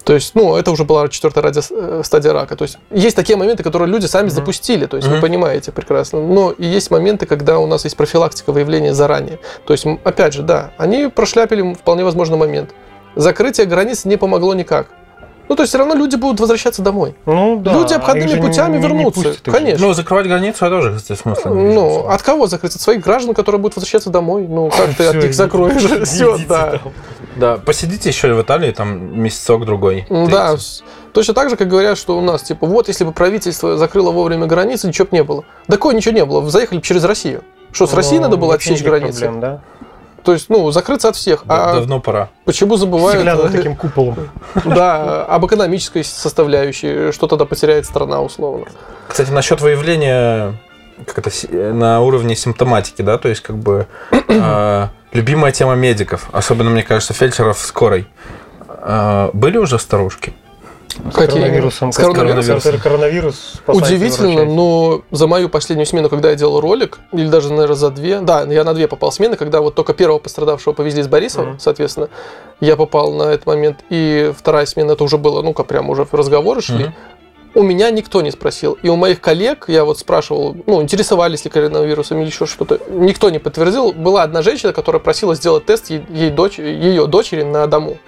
То 0.04 0.14
есть, 0.14 0.34
ну, 0.34 0.56
это 0.56 0.70
уже 0.70 0.84
была 0.84 1.08
четвертая 1.08 1.44
ради- 1.44 1.60
э, 1.70 2.02
стадия 2.04 2.32
рака. 2.32 2.56
То 2.56 2.62
есть, 2.62 2.78
есть 2.90 3.14
такие 3.16 3.36
моменты, 3.36 3.62
которые 3.62 3.88
люди 3.88 4.06
сами 4.06 4.26
Мгм. 4.26 4.34
запустили, 4.34 4.86
то 4.86 4.96
есть, 4.96 5.08
вы 5.08 5.14
Мгм. 5.16 5.22
понимаете 5.22 5.72
прекрасно. 5.72 6.20
Но 6.20 6.50
и 6.52 6.64
есть 6.66 6.90
моменты, 6.90 7.26
когда 7.26 7.58
у 7.58 7.66
нас 7.66 7.84
есть 7.84 7.96
профилактика 7.96 8.50
выявления 8.52 8.94
заранее. 8.94 9.38
То 9.66 9.72
есть, 9.74 9.84
опять 10.04 10.32
же, 10.32 10.42
да, 10.42 10.70
они 10.78 11.08
прошляпили 11.14 11.74
вполне 11.74 12.04
возможно 12.04 12.36
момент. 12.36 12.70
Закрытие 13.14 13.66
границ 13.66 14.04
не 14.04 14.16
помогло 14.16 14.54
никак. 14.54 14.86
Ну, 15.48 15.56
то 15.56 15.62
есть, 15.64 15.70
все 15.70 15.78
равно 15.78 15.94
люди 15.94 16.14
будут 16.14 16.38
возвращаться 16.38 16.80
домой. 16.80 17.16
Ну, 17.26 17.58
да. 17.60 17.72
Люди 17.72 17.92
обходными 17.92 18.40
путями 18.40 18.74
не- 18.74 18.78
не 18.78 18.82
вернутся, 18.84 19.20
пустят 19.22 19.48
их 19.48 19.52
же. 19.52 19.58
конечно. 19.58 19.86
Ну, 19.88 19.92
закрывать 19.94 20.28
границу 20.28 20.64
я 20.64 20.70
тоже, 20.70 20.94
кстати, 20.96 21.18
смысла 21.20 21.50
не. 21.50 21.74
Ну, 21.74 22.06
от 22.06 22.22
кого 22.22 22.46
закрыть? 22.46 22.76
От 22.76 22.80
своих 22.80 23.02
граждан, 23.02 23.34
которые 23.34 23.60
будут 23.60 23.74
возвращаться 23.74 24.10
домой? 24.10 24.46
Ну, 24.48 24.70
как 24.70 24.94
ты 24.96 25.06
от 25.06 25.16
них 25.16 25.34
закроешь? 25.34 26.06
Все, 26.08 26.38
да. 26.48 26.80
Да, 27.36 27.58
посидите 27.58 28.08
еще 28.08 28.32
в 28.34 28.42
Италии, 28.42 28.72
там 28.72 29.20
месяцок-другой. 29.22 30.06
Да, 30.08 30.56
точно 31.12 31.34
так 31.34 31.50
же, 31.50 31.56
как 31.56 31.68
говорят, 31.68 31.96
что 31.98 32.18
у 32.18 32.20
нас, 32.20 32.42
типа, 32.42 32.66
вот 32.66 32.88
если 32.88 33.04
бы 33.04 33.12
правительство 33.12 33.76
закрыло 33.76 34.10
вовремя 34.10 34.46
границы, 34.46 34.88
ничего 34.88 35.06
бы 35.06 35.16
не 35.16 35.22
было. 35.22 35.44
Такое 35.66 35.94
ничего 35.94 36.14
не 36.14 36.24
было. 36.24 36.48
Заехали 36.50 36.78
бы 36.78 36.84
через 36.84 37.04
Россию. 37.04 37.42
Что, 37.72 37.86
с 37.86 37.94
Россией 37.94 38.18
Ну, 38.18 38.24
надо 38.24 38.36
было 38.36 38.54
отсечь 38.54 38.82
границы? 38.82 39.20
проблем, 39.20 39.40
да? 39.40 39.60
То 40.24 40.32
есть, 40.32 40.50
ну, 40.50 40.70
закрыться 40.70 41.08
от 41.08 41.16
всех. 41.16 41.44
Да- 41.46 41.70
А 41.70 41.74
Давно 41.76 42.00
пора. 42.00 42.28
почему 42.44 42.76
забывают 42.76 43.24
над 43.24 43.44
э, 43.46 43.56
таким 43.56 43.74
куполом. 43.76 44.28
да, 44.66 45.24
об 45.24 45.46
экономической 45.46 46.04
составляющей, 46.04 47.10
что 47.12 47.26
тогда 47.26 47.46
потеряет 47.46 47.86
страна, 47.86 48.20
условно. 48.20 48.66
Кстати, 49.08 49.30
насчет 49.30 49.60
выявления 49.60 50.54
как 51.06 51.18
это, 51.26 51.30
на 51.72 52.00
уровне 52.02 52.36
симптоматики, 52.36 53.00
да, 53.00 53.16
то 53.16 53.28
есть 53.28 53.40
как 53.40 53.56
бы 53.56 53.86
э, 54.28 54.86
любимая 55.12 55.52
тема 55.52 55.74
медиков, 55.74 56.28
особенно, 56.32 56.70
мне 56.70 56.82
кажется, 56.82 57.12
фельдшеров 57.14 57.58
скорой. 57.58 58.06
Э, 58.68 59.30
были 59.32 59.58
уже 59.58 59.78
старушки? 59.78 60.32
С 61.12 61.14
коронавирусом. 61.14 61.92
С 61.92 61.96
коронавирусом. 61.96 62.78
Коронавирус. 62.80 63.54
Удивительно, 63.66 64.44
но 64.44 65.02
за 65.12 65.26
мою 65.28 65.48
последнюю 65.48 65.86
смену, 65.86 66.08
когда 66.08 66.30
я 66.30 66.34
делал 66.36 66.60
ролик, 66.60 66.98
или 67.12 67.28
даже, 67.28 67.50
наверное, 67.52 67.76
за 67.76 67.90
две, 67.90 68.20
да, 68.20 68.42
я 68.42 68.64
на 68.64 68.74
две 68.74 68.88
попал 68.88 69.12
смены, 69.12 69.36
когда 69.36 69.60
вот 69.60 69.74
только 69.76 69.94
первого 69.94 70.18
пострадавшего 70.18 70.72
повезли 70.72 71.00
из 71.00 71.08
Борисова, 71.08 71.44
Мгм. 71.44 71.60
соответственно, 71.60 72.08
я 72.60 72.76
попал 72.76 73.12
на 73.12 73.22
этот 73.24 73.46
момент, 73.46 73.78
и 73.88 74.32
вторая 74.36 74.66
смена, 74.66 74.92
это 74.92 75.04
уже 75.04 75.16
было, 75.16 75.42
ну-ка, 75.42 75.62
прям 75.62 75.88
уже 75.90 76.06
разговоры 76.10 76.60
шли. 76.60 76.84
Мгм. 76.86 76.94
У 77.52 77.62
меня 77.62 77.90
никто 77.90 78.22
не 78.22 78.30
спросил. 78.30 78.78
И 78.82 78.88
у 78.88 78.96
моих 78.96 79.20
коллег, 79.20 79.64
я 79.68 79.84
вот 79.84 79.98
спрашивал, 79.98 80.56
ну, 80.66 80.80
интересовались 80.82 81.44
ли 81.44 81.50
коронавирусом 81.50 82.18
или 82.20 82.26
еще 82.26 82.46
что-то, 82.46 82.80
никто 82.88 83.28
не 83.28 83.40
подтвердил. 83.40 83.92
Была 83.92 84.22
одна 84.22 84.42
женщина, 84.42 84.72
которая 84.72 85.00
просила 85.00 85.34
сделать 85.34 85.66
тест 85.66 85.90
ей, 85.90 86.04
ей 86.10 86.30
дочь, 86.30 86.58
ее 86.60 87.06
дочери 87.06 87.42
на 87.42 87.66
дому. 87.66 87.98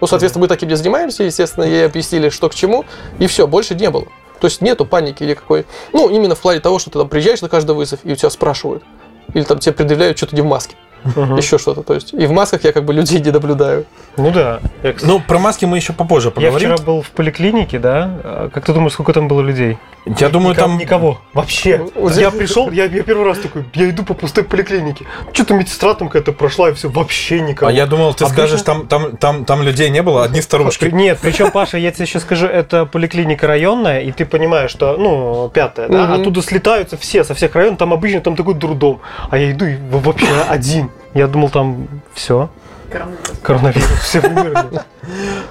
Ну, 0.00 0.06
соответственно, 0.06 0.42
мы 0.42 0.48
таким 0.48 0.68
не 0.68 0.76
занимаемся, 0.76 1.24
естественно, 1.24 1.64
ей 1.64 1.84
объяснили, 1.84 2.28
что 2.28 2.48
к 2.48 2.54
чему, 2.54 2.84
и 3.18 3.26
все, 3.26 3.46
больше 3.48 3.74
не 3.74 3.90
было. 3.90 4.06
То 4.40 4.46
есть 4.46 4.60
нету 4.60 4.84
паники 4.84 5.22
или 5.22 5.34
какой. 5.34 5.66
Ну, 5.92 6.08
именно 6.08 6.34
в 6.34 6.40
плане 6.40 6.60
того, 6.60 6.78
что 6.78 6.90
ты 6.90 6.98
там 6.98 7.08
приезжаешь 7.08 7.42
на 7.42 7.48
каждый 7.48 7.74
вызов, 7.74 8.00
и 8.04 8.12
у 8.12 8.16
тебя 8.16 8.30
спрашивают. 8.30 8.84
Или 9.34 9.44
там 9.44 9.58
тебе 9.58 9.72
предъявляют 9.72 10.16
что-то 10.16 10.34
не 10.36 10.42
в 10.42 10.46
маске. 10.46 10.74
Мгм. 11.04 11.36
Еще 11.36 11.58
что-то. 11.58 11.82
То 11.82 11.94
есть. 11.94 12.12
И 12.14 12.26
в 12.26 12.30
масках 12.30 12.62
я 12.64 12.72
как 12.72 12.84
бы 12.84 12.92
людей 12.94 13.20
не 13.20 13.30
наблюдаю. 13.32 13.86
Ну 14.16 14.30
да. 14.30 14.60
Я, 14.84 14.92
кстати, 14.92 15.10
Ну, 15.10 15.20
про 15.20 15.38
маски 15.40 15.64
мы 15.64 15.76
еще 15.76 15.92
попозже 15.92 16.28
я 16.28 16.30
поговорим. 16.32 16.74
вчера 16.74 16.86
был 16.86 17.02
в 17.02 17.10
поликлинике, 17.10 17.78
да? 17.80 18.10
А 18.22 18.50
Как 18.50 18.64
ты 18.66 18.72
думаешь, 18.72 18.92
сколько 18.92 19.12
там 19.12 19.26
было 19.26 19.40
людей? 19.40 19.78
Я 20.18 20.28
думаю, 20.30 20.50
Никого- 20.54 20.68
там... 20.68 20.78
Никого. 20.78 21.20
Вообще. 21.32 21.80
Я 22.16 22.30
пришел, 22.32 22.70
я, 22.72 22.84
я 22.86 23.02
первый 23.04 23.24
раз 23.24 23.38
такой, 23.38 23.64
я 23.74 23.88
иду 23.88 24.02
по 24.04 24.14
пустой 24.14 24.42
поликлинике. 24.42 25.04
Что-то 25.32 25.54
медсестра 25.54 25.94
там 25.94 26.08
какая-то 26.08 26.32
прошла, 26.32 26.70
и 26.70 26.72
все, 26.74 26.88
вообще 26.88 27.40
никого. 27.40 27.68
А 27.70 27.72
я 27.72 27.86
думал, 27.86 28.12
ты 28.12 28.24
Обычно- 28.24 28.28
скажешь, 28.46 28.62
там, 28.62 28.88
там, 28.88 29.16
там, 29.16 29.44
там 29.44 29.62
людей 29.62 29.90
не 29.90 30.02
было, 30.02 30.24
одни 30.24 30.40
старушки. 30.42 30.86
При- 30.86 30.90
Нет, 30.92 31.18
причем, 31.22 31.52
Паша, 31.52 31.78
я 31.78 31.92
тебе 31.92 32.06
сейчас 32.06 32.22
скажу, 32.22 32.46
это 32.46 32.84
поликлиника 32.84 33.46
районная, 33.46 34.00
и 34.00 34.10
ты 34.10 34.24
понимаешь, 34.26 34.72
что, 34.72 34.96
ну, 34.96 35.48
пятая, 35.54 35.88
да, 35.88 36.02
Мгм. 36.06 36.20
оттуда 36.20 36.42
слетаются 36.42 36.96
все, 36.96 37.22
со 37.22 37.34
всех 37.34 37.54
районов, 37.54 37.78
там 37.78 37.92
обычно 37.92 38.20
там 38.20 38.34
такой 38.34 38.54
дурдом. 38.54 39.00
А 39.30 39.38
я 39.38 39.52
иду 39.52 39.66
и 39.66 39.76
вообще 39.76 40.26
один. 40.48 40.90
Я 41.14 41.26
думал, 41.26 41.50
там 41.50 41.88
все, 42.14 42.48
коронавирус, 43.42 44.00
все 44.00 44.20
вымерли. 44.20 44.80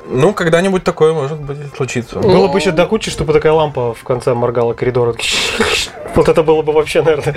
Ну, 0.08 0.34
когда-нибудь 0.34 0.84
такое 0.84 1.14
может 1.14 1.40
быть 1.40 1.58
случиться. 1.76 2.20
Было 2.20 2.48
бы 2.48 2.60
еще 2.60 2.72
до 2.72 2.86
кучи, 2.86 3.12
чтобы 3.12 3.34
такая 3.34 3.54
лампа 3.54 3.94
в 3.94 4.04
конце 4.04 4.34
моргала 4.34 4.74
коридора. 4.74 5.16
Вот 6.14 6.28
это 6.28 6.44
было 6.44 6.62
бы 6.62 6.74
вообще, 6.74 7.02
наверное, 7.02 7.36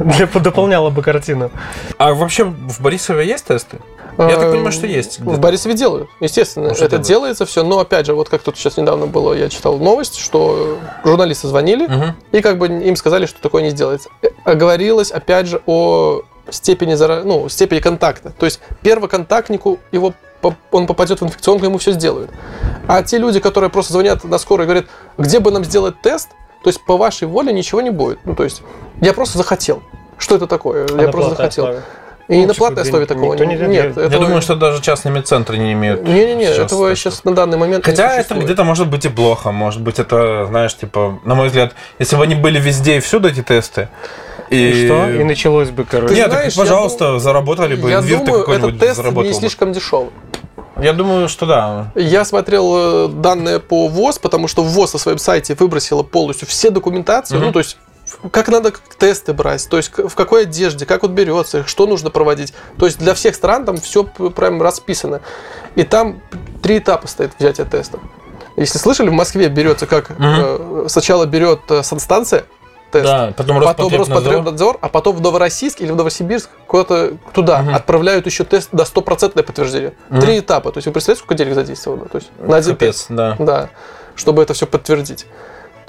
для, 0.04 0.26
дополняло 0.26 0.90
бы 0.90 1.02
картину. 1.02 1.50
А 1.98 2.14
вообще 2.14 2.44
в 2.44 2.80
Борисове 2.80 3.26
есть 3.26 3.46
тесты? 3.46 3.78
Я 4.18 4.36
так 4.36 4.50
понимаю, 4.50 4.72
что 4.72 4.86
есть. 4.86 5.20
В. 5.20 5.38
Борисове 5.38 5.74
делают, 5.74 6.10
естественно. 6.20 6.68
Это 6.68 6.98
делается 6.98 7.46
все, 7.46 7.62
но 7.62 7.78
опять 7.78 8.06
же, 8.06 8.14
вот 8.14 8.28
как 8.28 8.42
тут 8.42 8.56
сейчас 8.56 8.76
недавно 8.76 9.06
было, 9.06 9.32
я 9.32 9.48
читал 9.48 9.78
новость, 9.78 10.18
что 10.18 10.78
журналисты 11.04 11.48
звонили, 11.48 11.88
и 12.32 12.40
как 12.40 12.58
бы 12.58 12.66
им 12.66 12.96
сказали, 12.96 13.26
что 13.26 13.40
такое 13.40 13.62
не 13.62 13.70
сделается. 13.70 14.10
Э, 14.22 14.28
а 14.44 14.54
Говорилось, 14.54 15.10
опять 15.10 15.46
же, 15.46 15.62
о 15.66 16.22
степени, 16.50 16.94
зара- 16.94 17.22
ну, 17.24 17.48
степени 17.48 17.80
контакта. 17.80 18.32
То 18.38 18.46
есть 18.46 18.60
первоконтактнику 18.82 19.78
его 19.92 20.12
он 20.70 20.86
попадет 20.86 21.20
в 21.20 21.24
инфекционку, 21.24 21.66
ему 21.66 21.78
все 21.78 21.92
сделают. 21.92 22.30
А 22.86 23.02
те 23.02 23.18
люди, 23.18 23.40
которые 23.40 23.68
просто 23.70 23.92
звонят 23.92 24.24
на 24.24 24.38
скорую 24.38 24.64
и 24.64 24.68
говорят, 24.68 24.86
где 25.18 25.38
бы 25.38 25.50
нам 25.50 25.64
сделать 25.64 26.00
тест, 26.00 26.30
то 26.62 26.68
есть 26.68 26.80
по 26.84 26.96
вашей 26.96 27.26
воле 27.26 27.52
ничего 27.52 27.80
не 27.80 27.90
будет. 27.90 28.18
Ну, 28.24 28.34
то 28.34 28.44
есть 28.44 28.62
я 29.00 29.12
просто 29.12 29.38
захотел. 29.38 29.82
Что 30.18 30.36
это 30.36 30.46
такое? 30.46 30.86
я 30.98 31.08
просто 31.08 31.30
захотел. 31.30 31.76
И 32.28 32.42
Ну, 32.42 32.46
на 32.46 32.54
платной 32.54 32.82
основе 32.84 33.02
никто 33.02 33.14
такого 33.14 33.34
не 33.34 33.56
нет. 33.56 33.96
Я 33.96 34.04
этого- 34.04 34.08
думаю, 34.24 34.40
что 34.40 34.54
даже 34.54 34.80
частные 34.80 35.12
медцентры 35.12 35.58
не 35.58 35.72
имеют. 35.72 36.04
Не-не-не, 36.04 36.44
этого 36.44 36.90
тестов. 36.90 36.98
сейчас 36.98 37.24
на 37.24 37.34
данный 37.34 37.58
момент 37.58 37.84
не 37.84 37.90
Хотя 37.90 38.14
это 38.14 38.36
где-то 38.36 38.62
может 38.62 38.88
быть 38.88 39.04
и 39.04 39.08
плохо. 39.08 39.50
Может 39.50 39.82
быть, 39.82 39.98
это, 39.98 40.46
знаешь, 40.46 40.76
типа, 40.76 41.18
на 41.24 41.34
мой 41.34 41.48
взгляд, 41.48 41.74
если 41.98 42.14
бы 42.14 42.22
они 42.22 42.36
были 42.36 42.60
везде 42.60 42.98
и 42.98 43.00
всюду 43.00 43.28
эти 43.28 43.42
тесты. 43.42 43.88
И, 44.50 44.70
И 44.70 44.86
что? 44.86 45.08
И 45.10 45.24
началось 45.24 45.70
бы, 45.70 45.84
короче. 45.84 46.14
Нет, 46.14 46.30
знаешь, 46.30 46.54
так, 46.54 46.62
пожалуйста, 46.64 47.04
думаю- 47.04 47.20
заработали 47.20 47.76
бы. 47.76 47.90
Я 47.90 48.02
думаю, 48.02 48.44
этот 48.44 48.78
тест 48.78 49.02
не 49.04 49.10
бы. 49.10 49.32
слишком 49.32 49.72
дешевый. 49.72 50.10
Я 50.80 50.92
думаю, 50.92 51.28
что 51.28 51.46
да. 51.46 51.92
Я 51.94 52.24
смотрел 52.24 53.06
э, 53.06 53.08
данные 53.08 53.60
по 53.60 53.86
ВОЗ, 53.88 54.18
потому 54.18 54.48
что 54.48 54.62
ВОЗ 54.62 54.94
на 54.94 54.98
своем 54.98 55.18
сайте 55.18 55.54
выбросила 55.54 56.02
полностью 56.02 56.48
все 56.48 56.70
документации, 56.70 57.36
Мгм. 57.36 57.46
ну, 57.46 57.52
то 57.52 57.58
есть 57.58 57.76
как 58.32 58.48
надо 58.48 58.72
тесты 58.98 59.32
брать, 59.32 59.68
то 59.68 59.76
есть 59.76 59.92
в 59.96 60.14
какой 60.16 60.42
одежде, 60.42 60.84
как 60.84 61.02
вот 61.02 61.12
берется, 61.12 61.64
что 61.66 61.86
нужно 61.86 62.10
проводить. 62.10 62.52
То 62.78 62.86
есть 62.86 62.98
для 62.98 63.14
всех 63.14 63.34
стран 63.36 63.64
там 63.64 63.76
все 63.76 64.02
прям 64.04 64.60
расписано. 64.62 65.20
И 65.76 65.84
там 65.84 66.20
три 66.62 66.78
этапа 66.78 67.06
стоит 67.06 67.32
взятие 67.38 67.66
теста. 67.66 67.98
Если 68.56 68.78
слышали, 68.78 69.10
в 69.10 69.12
Москве 69.12 69.48
берется 69.48 69.86
как 69.86 70.10
э, 70.18 70.86
сначала 70.88 71.24
берет 71.26 71.60
э, 71.68 71.82
санстанция 71.84 72.46
тест, 72.90 73.04
Да, 73.04 73.32
потом 73.36 73.60
потом 73.62 73.94
Роспотребнадзор. 73.94 74.78
А 74.80 74.88
потом 74.88 75.16
в 75.16 75.20
Новороссийск 75.20 75.80
или 75.80 75.90
в 75.90 75.96
Новосибирск 75.96 76.50
куда-то 76.66 77.16
туда 77.32 77.62
Мгм. 77.62 77.74
отправляют 77.74 78.26
еще 78.26 78.44
тест 78.44 78.68
до 78.72 78.84
стопроцентное 78.84 79.44
подтверждение. 79.44 79.94
Мгм. 80.08 80.20
Три 80.20 80.38
этапа. 80.40 80.72
То 80.72 80.78
есть 80.78 80.86
вы 80.86 80.92
представляете, 80.92 81.24
сколько 81.24 81.34
денег 81.34 81.54
задействовано? 81.54 82.06
То 82.06 82.18
есть 82.18 82.30
на 82.38 82.56
один 82.56 82.76
тест. 82.76 83.06
Капец, 83.08 83.16
да. 83.16 83.36
Да. 83.38 83.68
Чтобы 84.16 84.42
это 84.42 84.54
все 84.54 84.66
подтвердить. 84.66 85.26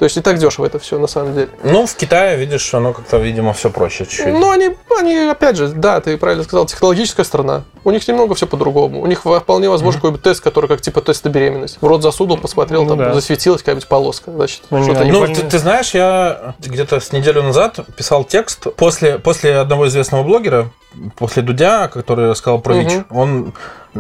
То 0.02 0.06
есть 0.06 0.16
не 0.16 0.24
так 0.24 0.40
дешево 0.40 0.66
это 0.66 0.80
все 0.80 0.98
на 0.98 1.06
самом 1.06 1.36
деле. 1.36 1.50
Ну, 1.64 1.86
в 1.86 1.94
Китае, 1.94 2.36
видишь, 2.36 2.74
оно 2.74 2.92
как-то, 2.92 3.18
видимо, 3.18 3.54
все 3.54 3.70
проще 3.70 4.08
чуть-чуть. 4.08 4.34
Но 4.34 4.50
они, 4.50 4.72
они, 4.98 5.16
опять 5.16 5.58
же, 5.58 5.68
да, 5.68 6.02
ты 6.02 6.18
правильно 6.18 6.44
сказал, 6.44 6.66
технологическая 6.66 7.24
страна. 7.24 7.66
У 7.84 7.92
них 7.92 8.08
немного 8.08 8.34
все 8.34 8.48
по-другому. 8.48 9.00
У 9.00 9.06
них 9.06 9.20
вполне 9.20 9.70
возможно 9.70 10.00
какой-нибудь 10.00 10.24
тест, 10.24 10.42
который 10.42 10.66
как 10.68 10.82
типа 10.82 11.02
тест 11.02 11.24
на 11.24 11.30
беременность. 11.30 11.78
В 11.82 11.86
рот 11.86 12.02
засунул, 12.02 12.40
посмотрел, 12.40 12.82
Ну 12.82 12.90
там 12.90 12.98
да. 12.98 13.14
засветилась 13.14 13.62
какая-нибудь 13.62 13.88
полоска. 13.88 14.32
Значит, 14.32 14.64
Ну, 14.72 14.82
что-то 14.82 15.06
не 15.06 15.12
Ну, 15.12 15.28
ты, 15.28 15.36
ты 15.36 15.60
знаешь, 15.60 15.94
я 15.94 16.56
где-то 16.58 17.00
с 17.00 17.12
неделю 17.12 17.44
назад 17.44 17.80
писал 17.96 18.24
текст 18.24 18.74
после, 18.78 19.20
после 19.20 19.58
одного 19.58 19.88
известного 19.88 20.24
блогера, 20.24 20.72
после 21.16 21.44
Дудя, 21.44 21.90
который 21.90 22.28
рассказал 22.32 22.60
про. 22.60 22.74
ВИЧ. 22.74 23.06
Он, 23.12 23.54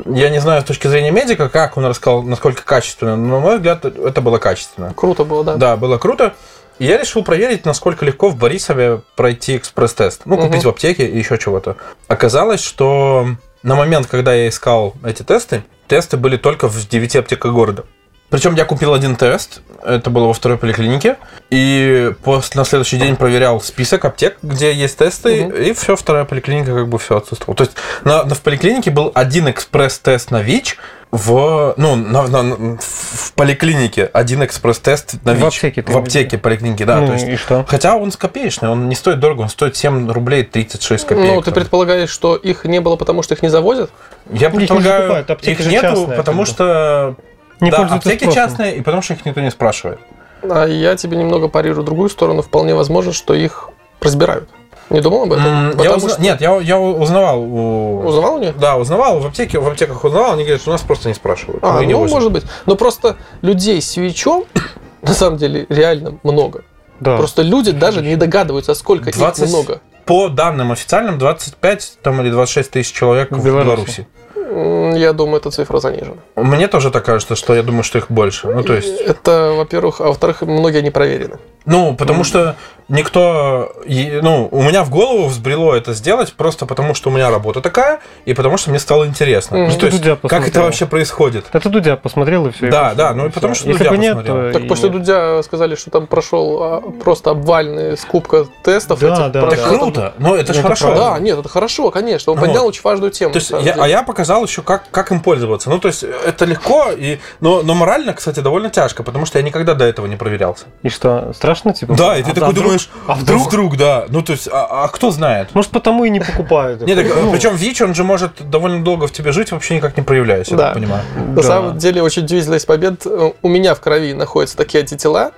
я 0.05 0.29
не 0.29 0.39
знаю 0.39 0.62
с 0.62 0.65
точки 0.65 0.88
зрения 0.88 1.12
медика, 1.12 1.50
как 1.50 1.77
он 1.77 1.86
рассказал, 1.86 2.24
насколько 2.24 2.63
качественно, 2.63 3.15
но, 3.15 3.36
на 3.36 3.39
мой 3.39 3.55
взгляд, 3.57 3.83
это 3.86 4.21
было 4.21 4.38
качественно. 4.38 4.93
Круто 4.93 5.24
было, 5.25 5.43
да. 5.43 5.55
Да, 5.55 5.77
было 5.77 5.98
круто. 5.98 6.33
И 6.79 6.86
я 6.86 6.98
решил 6.98 7.24
проверить, 7.24 7.65
насколько 7.65 8.05
легко 8.05 8.29
в 8.29 8.38
Борисове 8.38 9.01
пройти 9.15 9.57
экспресс-тест. 9.57 10.21
Ну, 10.25 10.38
купить 10.38 10.62
Мгм. 10.63 10.63
в 10.63 10.67
аптеке 10.69 11.05
и 11.05 11.17
еще 11.17 11.38
чего-то. 11.38 11.75
Оказалось, 12.07 12.63
что 12.63 13.27
на 13.62 13.75
момент, 13.75 14.07
когда 14.07 14.33
я 14.33 14.48
искал 14.50 14.93
эти 15.03 15.21
тесты, 15.24 15.63
тесты 15.88 16.17
были 16.17 16.38
только 16.38 16.67
в 16.67 16.88
9 16.88 17.17
аптеках 17.17 17.51
города. 17.51 17.83
Причем 18.32 18.56
я 18.56 18.66
купил 18.66 18.94
один 18.94 19.16
тест, 19.18 19.62
это 19.84 20.10
было 20.10 20.26
во 20.28 20.34
второй 20.34 20.58
поликлинике, 20.58 21.18
и 21.52 22.12
после, 22.24 22.60
на 22.60 22.66
следующий 22.66 22.98
день 22.98 23.16
проверял 23.18 23.60
список 23.62 24.06
аптек, 24.06 24.38
где 24.42 24.72
есть 24.74 24.98
тесты, 24.98 25.46
Мгм. 25.46 25.56
и 25.58 25.74
все, 25.74 25.96
вторая 25.98 26.24
поликлиника 26.26 26.74
как 26.74 26.88
бы 26.88 26.98
все 26.98 27.18
отсутствовало. 27.18 27.56
То 27.58 27.64
есть 27.66 27.76
на, 28.06 28.24
на- 28.24 28.34
в 28.34 28.42
поликлинике 28.42 28.90
был 28.90 29.12
один 29.14 29.50
экспресс-тест 29.50 30.32
на 30.32 30.42
ВИЧ, 30.42 30.78
в, 31.12 31.74
ну, 31.76 31.98
на- 31.98 32.28
на- 32.28 32.78
в 32.80 33.34
поликлинике 33.36 34.06
один 34.14 34.46
экспресс-тест 34.46 35.16
на 35.26 35.34
В 35.34 35.36
ВИЧ. 35.36 35.46
аптеке 35.58 35.82
ты 35.82 35.92
В 35.92 35.98
аптеке 35.98 36.38
поликлиники, 36.38 36.84
да. 36.84 37.02
Ну, 37.02 37.08
то 37.08 37.14
есть, 37.14 37.28
и 37.28 37.36
что? 37.36 37.66
Хотя 37.68 37.98
он 37.98 38.12
копеечный, 38.12 38.70
он 38.70 38.88
не 38.88 38.96
стоит 38.96 39.20
дорого, 39.20 39.42
он 39.42 39.50
стоит 39.50 39.76
7 39.76 40.10
рублей 40.10 40.44
36 40.44 41.06
копеек. 41.06 41.28
Ну, 41.36 41.40
ты 41.42 41.46
там. 41.52 41.54
предполагаешь, 41.56 42.10
что 42.10 42.38
их 42.38 42.64
не 42.64 42.80
было, 42.80 42.96
потому 42.96 43.24
что 43.24 43.34
их 43.34 43.42
не 43.44 43.50
завозят? 43.50 43.90
Я 44.32 44.48
Их 44.48 44.54
не 44.54 44.60
предполагаю, 44.60 45.26
их 45.42 45.60
нету, 45.66 45.82
частные, 45.82 46.16
потому 46.18 46.44
как 46.46 46.50
бы. 46.50 46.54
что 46.56 47.16
Не 47.62 47.72
да, 47.72 47.77
пользуются 47.77 48.10
аптеки 48.10 48.24
спросом. 48.24 48.41
частные, 48.50 48.75
и 48.75 48.82
потому 48.82 49.01
что 49.01 49.13
их 49.13 49.25
никто 49.25 49.39
не 49.39 49.51
спрашивает. 49.51 50.00
А 50.44 50.65
я 50.65 50.96
тебе 50.96 51.15
немного 51.18 51.48
парирую 51.48 51.84
другую 51.86 52.10
сторону. 52.10 52.41
Вполне 52.41 52.75
возможно, 52.75 53.13
что 53.13 53.34
их 53.34 53.70
разбирают. 54.01 54.50
Не 54.89 55.00
думал 55.00 55.24
об 55.24 55.34
этом? 55.34 55.46
М, 55.46 55.80
я 55.80 55.96
узна- 55.96 56.10
что- 56.10 56.22
Нет, 56.22 56.41
я, 56.41 56.58
я 56.58 56.77
узнавал 56.77 57.41
у... 57.41 58.01
Узнавал 58.06 58.36
у 58.36 58.39
них? 58.39 58.58
Да, 58.58 58.75
узнавал, 58.75 59.20
в 59.20 59.25
аптеке, 59.25 59.58
в 59.60 59.68
аптеках 59.68 60.03
узнавал, 60.03 60.34
они 60.34 60.44
говорят, 60.44 60.60
что 60.60 60.72
у 60.72 60.74
нас 60.74 60.82
просто 60.82 61.08
не 61.08 61.13
спрашивают. 61.13 61.63
А, 61.63 61.80
не 61.86 61.94
ну, 61.94 62.00
возим. 62.00 62.15
может 62.15 62.32
быть. 62.32 62.44
Но 62.65 62.75
просто 62.75 63.15
людей 63.41 63.82
с 63.82 63.96
ВИЧом, 63.96 64.44
на 65.01 65.13
самом 65.13 65.38
деле, 65.38 65.65
реально 65.70 66.18
много. 66.24 66.63
Да. 67.00 67.15
Просто 67.15 67.41
люди 67.41 67.72
даже 67.72 68.01
не 68.01 68.15
догадываются, 68.18 68.74
сколько 68.74 69.12
20 69.13 69.44
их 69.44 69.50
много. 69.50 69.82
По 70.06 70.27
данным 70.27 70.72
официальным, 70.74 71.18
25 71.18 72.00
там, 72.01 72.20
или 72.22 72.30
26 72.30 72.72
тысяч 72.72 72.91
человек 72.91 73.32
В 73.32 73.38
в 73.38 73.46
Беларуси. 73.46 73.65
Беларуси. 73.65 74.08
Я 74.51 75.13
думаю, 75.13 75.38
эта 75.38 75.50
цифра 75.50 75.79
занижена. 75.79 76.17
Мне 76.36 76.67
тоже 76.67 76.91
так 76.91 77.05
кажется, 77.05 77.36
что 77.36 77.55
я 77.55 77.63
думаю, 77.63 77.84
что 77.84 77.98
их 77.98 78.05
больше. 78.10 78.48
Ну, 78.48 78.63
то 78.63 78.74
есть... 78.74 79.00
Это, 79.01 79.53
во-первых, 79.55 80.01
а 80.01 80.08
во-вторых, 80.08 80.41
многие 80.41 80.81
не 80.81 80.91
проверены. 80.91 81.38
Ну, 81.65 81.96
потому 81.96 82.24
что 82.24 82.56
никто, 82.89 83.72
и- 83.86 84.20
ну, 84.22 84.50
у 84.51 84.62
меня 84.63 84.84
в 84.84 84.89
голову 84.89 85.27
взбрело 85.27 85.74
это 85.74 85.94
сделать 85.94 86.34
просто 86.34 86.65
потому, 86.65 86.94
что 86.94 87.10
у 87.10 87.13
меня 87.13 87.30
работа 87.30 87.62
такая, 87.62 88.00
и 88.25 88.34
потому 88.34 88.58
что 88.58 88.70
мне 88.70 88.80
стало 88.80 89.06
интересно. 89.08 89.58
Мгм. 89.58 89.70
Ну, 89.72 89.77
то 89.80 89.86
есть, 89.86 89.98
Дудя 90.00 90.15
как 90.15 90.24
это 90.24 90.38
посмотрел. 90.39 90.63
вообще 90.65 90.86
происходит? 90.88 91.46
Это 91.53 91.70
Дудя 91.70 91.96
посмотрел 91.96 92.48
и 92.48 92.51
все. 92.51 92.70
Да, 92.70 92.94
да, 92.94 93.13
ну 93.13 93.27
и 93.27 93.30
потому 93.30 93.56
что 93.56 93.68
Если 93.70 93.80
Дудя 93.84 93.91
бы 93.91 93.98
нет, 93.98 94.18
посмотрел. 94.18 94.48
то 94.48 94.53
Так 94.53 94.63
и 94.63 94.68
после 94.68 94.89
нет. 94.89 94.98
Дудя 95.00 95.44
сказали, 95.44 95.75
что 95.75 95.89
там 95.91 96.08
прошел 96.08 96.60
а, 96.62 96.82
просто 97.03 97.30
обвальный 97.30 97.98
скупка 97.98 98.46
тестов. 98.63 99.00
Да, 99.00 99.08
этих, 99.13 99.32
да, 99.32 99.50
да. 99.50 99.56
круто, 99.56 100.13
но 100.18 100.36
это 100.36 100.53
же 100.53 100.60
Это 100.60 100.63
хорошо. 100.63 100.86
правда. 100.88 101.12
Да, 101.12 101.20
нет, 101.20 101.39
это 101.39 101.48
хорошо, 101.48 101.91
конечно. 101.91 102.34
Он 102.34 102.39
Вот. 102.39 102.46
поднял 102.48 102.65
очень 102.65 102.82
важную 102.84 103.12
тему. 103.12 103.32
То 103.32 103.38
есть 103.39 103.51
я, 103.51 103.75
а 103.80 103.88
я 103.88 104.03
показал 104.03 104.44
еще, 104.44 104.63
как, 104.63 104.89
как 104.91 105.12
им 105.12 105.22
пользоваться. 105.22 105.70
Ну, 105.70 105.80
то 105.80 105.88
есть 105.88 106.03
это 106.03 106.44
легко, 106.46 106.88
и, 106.91 107.20
но, 107.39 107.62
но 107.63 107.74
морально, 107.74 108.13
кстати, 108.13 108.41
довольно 108.41 108.70
тяжко, 108.70 109.03
потому 109.03 109.25
что 109.25 109.38
я 109.39 109.44
никогда 109.46 109.75
до 109.75 109.86
этого 109.86 110.08
не 110.08 110.18
проверялся. 110.18 110.65
И 110.84 110.89
что, 110.89 111.32
страшно, 111.34 111.50
типа? 111.55 111.93
Да, 111.96 112.17
и 112.17 112.24
ты 112.24 112.31
А 112.31 112.34
такой 112.34 112.50
вдруг? 112.51 112.63
думаешь, 112.65 112.89
А 113.08 113.15
вдруг? 113.15 113.48
вдруг, 113.48 113.77
да. 113.77 114.05
Ну, 114.10 114.22
то 114.22 114.31
есть, 114.34 114.48
а, 114.51 114.84
а 114.84 114.88
кто 114.88 115.12
знает? 115.12 115.53
Может, 115.53 115.72
потому 115.72 116.03
и 116.05 116.10
не 116.10 116.20
покупают. 116.20 116.81
Не, 116.81 116.96
так, 116.96 117.05
Ну, 117.22 117.31
причем 117.31 117.55
ВИЧ, 117.55 117.81
он 117.81 117.96
же 117.96 118.03
может 118.03 118.50
довольно 118.50 118.84
долго 118.84 119.08
в 119.08 119.12
тебе 119.12 119.31
жить, 119.31 119.51
вообще 119.51 119.75
никак 119.75 119.98
не 119.98 120.03
проявляясь, 120.03 120.48
я 120.50 120.58
Да. 120.58 120.63
так 120.65 120.74
понимаю. 120.75 121.03
На 121.15 121.36
да. 121.36 121.43
самом 121.43 121.77
деле 121.77 122.01
очень 122.01 122.24
удивительность 122.24 122.65
побед. 122.67 123.05
Э, 123.05 123.31
У 123.41 123.48
меня 123.50 123.75
в 123.75 123.81
крови 123.81 124.13
находятся 124.13 124.55
такие 124.58 124.81
антитела, 124.81 125.31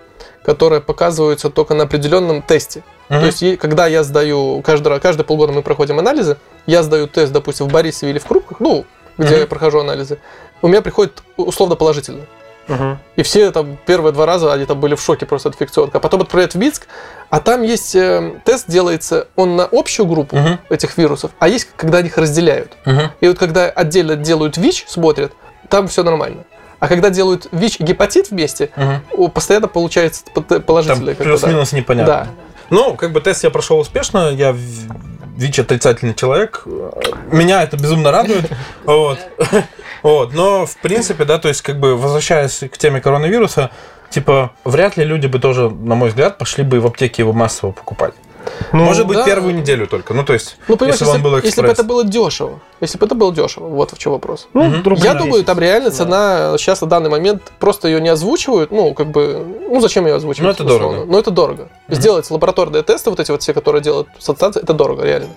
которые 0.43 0.81
показываются 0.81 1.49
только 1.49 1.73
на 1.73 1.83
определенном 1.85 2.41
тесте. 2.41 2.83
То 3.09 3.25
есть, 3.25 3.43
когда 3.59 3.85
я 3.87 4.03
сдаю, 4.03 4.61
каждый, 4.61 4.99
каждые 4.99 5.25
полгода 5.25 5.53
мы 5.53 5.61
проходим 5.61 5.99
анализы, 5.99 6.37
я 6.65 6.81
сдаю 6.83 7.07
тест, 7.07 7.31
допустим, 7.31 7.67
в 7.67 7.71
Борисове 7.71 8.11
или 8.11 8.19
в 8.19 8.25
Крупках, 8.25 8.59
ну, 8.59 8.85
где 9.17 9.39
я 9.39 9.45
прохожу 9.47 9.79
анализы, 9.79 10.17
у 10.61 10.67
меня 10.67 10.81
приходит 10.81 11.21
условно 11.37 11.75
положительно. 11.75 12.21
И 13.15 13.23
все 13.23 13.51
там 13.51 13.77
первые 13.85 14.13
два 14.13 14.25
раза 14.25 14.53
они 14.53 14.65
там 14.65 14.79
были 14.79 14.95
в 14.95 15.01
шоке 15.01 15.25
просто 15.25 15.49
от 15.49 15.55
инфекционка. 15.55 15.97
А 15.97 16.01
потом 16.01 16.21
отправляют 16.21 16.53
в 16.53 16.57
Минск, 16.57 16.87
а 17.29 17.39
там 17.39 17.61
есть 17.61 17.95
э, 17.95 18.35
тест 18.45 18.65
делается, 18.69 19.27
он 19.35 19.55
на 19.55 19.65
общую 19.71 20.05
группу 20.05 20.35
Мгм. 20.37 20.59
этих 20.69 20.97
вирусов, 20.97 21.31
а 21.39 21.47
есть, 21.49 21.67
когда 21.75 21.99
их 21.99 22.17
разделяют. 22.17 22.71
Мгм. 22.85 23.11
И 23.21 23.27
вот 23.27 23.37
когда 23.37 23.65
отдельно 23.69 24.15
делают 24.15 24.57
ВИЧ, 24.57 24.85
смотрят, 24.87 25.33
там 25.69 25.87
все 25.87 26.03
нормально. 26.03 26.45
А 26.79 26.87
когда 26.87 27.09
делают 27.09 27.47
ВИЧ 27.51 27.77
и 27.79 27.83
гепатит 27.83 28.29
вместе, 28.31 28.69
о, 29.15 29.27
постоянно 29.29 29.67
получается 29.67 30.23
Там 30.33 30.61
положительное. 30.61 31.13
бы, 31.13 31.17
да. 31.19 31.23
плюс-минус 31.23 31.71
непонятно. 31.73 32.13
Да. 32.13 32.27
Ну, 32.69 32.95
как 32.95 33.11
бы 33.11 33.21
тест 33.21 33.43
я 33.43 33.49
прошел 33.51 33.77
успешно, 33.79 34.29
я 34.31 34.53
ВИЧ 35.35 35.59
отрицательный 35.59 36.13
человек. 36.13 36.63
Меня 37.31 37.63
это 37.63 37.77
безумно 37.77 38.11
радует. 38.11 38.49
Вот. 38.85 39.17
Вот. 40.03 40.33
Но, 40.33 40.65
в 40.65 40.77
принципе, 40.77 41.25
да, 41.25 41.39
то 41.39 41.47
есть, 41.47 41.61
как 41.61 41.79
бы, 41.79 41.95
возвращаясь 41.95 42.59
к 42.71 42.77
теме 42.77 43.01
коронавируса, 43.01 43.71
типа, 44.09 44.51
вряд 44.65 44.97
ли 44.97 45.05
люди 45.05 45.27
бы 45.27 45.39
тоже, 45.39 45.69
на 45.69 45.95
мой 45.95 46.09
взгляд, 46.09 46.37
пошли 46.37 46.63
бы 46.63 46.79
в 46.79 46.85
аптеки 46.85 47.21
его 47.21 47.33
массово 47.33 47.71
покупать. 47.71 48.13
Ну, 48.71 48.83
Может 48.83 49.07
быть, 49.07 49.17
да. 49.17 49.25
первую 49.25 49.55
неделю 49.55 49.87
только. 49.87 50.13
Ну, 50.13 50.23
то 50.23 50.33
есть, 50.33 50.57
Ну, 50.67 50.75
понимаешь, 50.75 50.99
если, 50.99 51.05
если, 51.05 51.21
бы 51.21 51.27
он 51.27 51.31
был 51.33 51.41
если 51.45 51.61
бы 51.61 51.67
это 51.67 51.83
было 51.83 52.03
дешево, 52.03 52.59
если 52.81 52.97
бы 52.97 53.05
это 53.05 53.15
было 53.15 53.33
дешево, 53.33 53.67
вот 53.67 53.91
в 53.91 53.97
чем 53.97 54.11
вопрос. 54.11 54.47
ну, 54.53 54.83
рубль 54.83 54.99
Я 55.01 55.13
10. 55.13 55.17
думаю, 55.17 55.43
там 55.43 55.59
реально 55.59 55.91
цена 55.91 56.55
сейчас 56.57 56.81
на 56.81 56.87
данный 56.87 57.09
момент 57.09 57.51
просто 57.59 57.87
ее 57.87 58.01
не 58.01 58.09
озвучивают. 58.09 58.71
Ну, 58.71 58.93
как 58.93 59.07
бы, 59.07 59.45
ну 59.69 59.79
зачем 59.79 60.05
ее 60.07 60.15
озвучивать? 60.15 60.45
Ну, 60.45 60.49
это 60.49 60.63
условно? 60.63 60.97
дорого. 60.97 61.11
Ну, 61.11 61.19
это 61.19 61.31
дорого. 61.31 61.69
Сделать 61.87 62.29
лабораторные 62.29 62.83
тесты, 62.83 63.09
вот 63.09 63.19
эти 63.19 63.31
вот 63.31 63.41
все, 63.41 63.53
которые 63.53 63.81
делают 63.81 64.07
соцстанции, 64.19 64.61
это 64.61 64.73
дорого, 64.73 65.03
реально. 65.03 65.29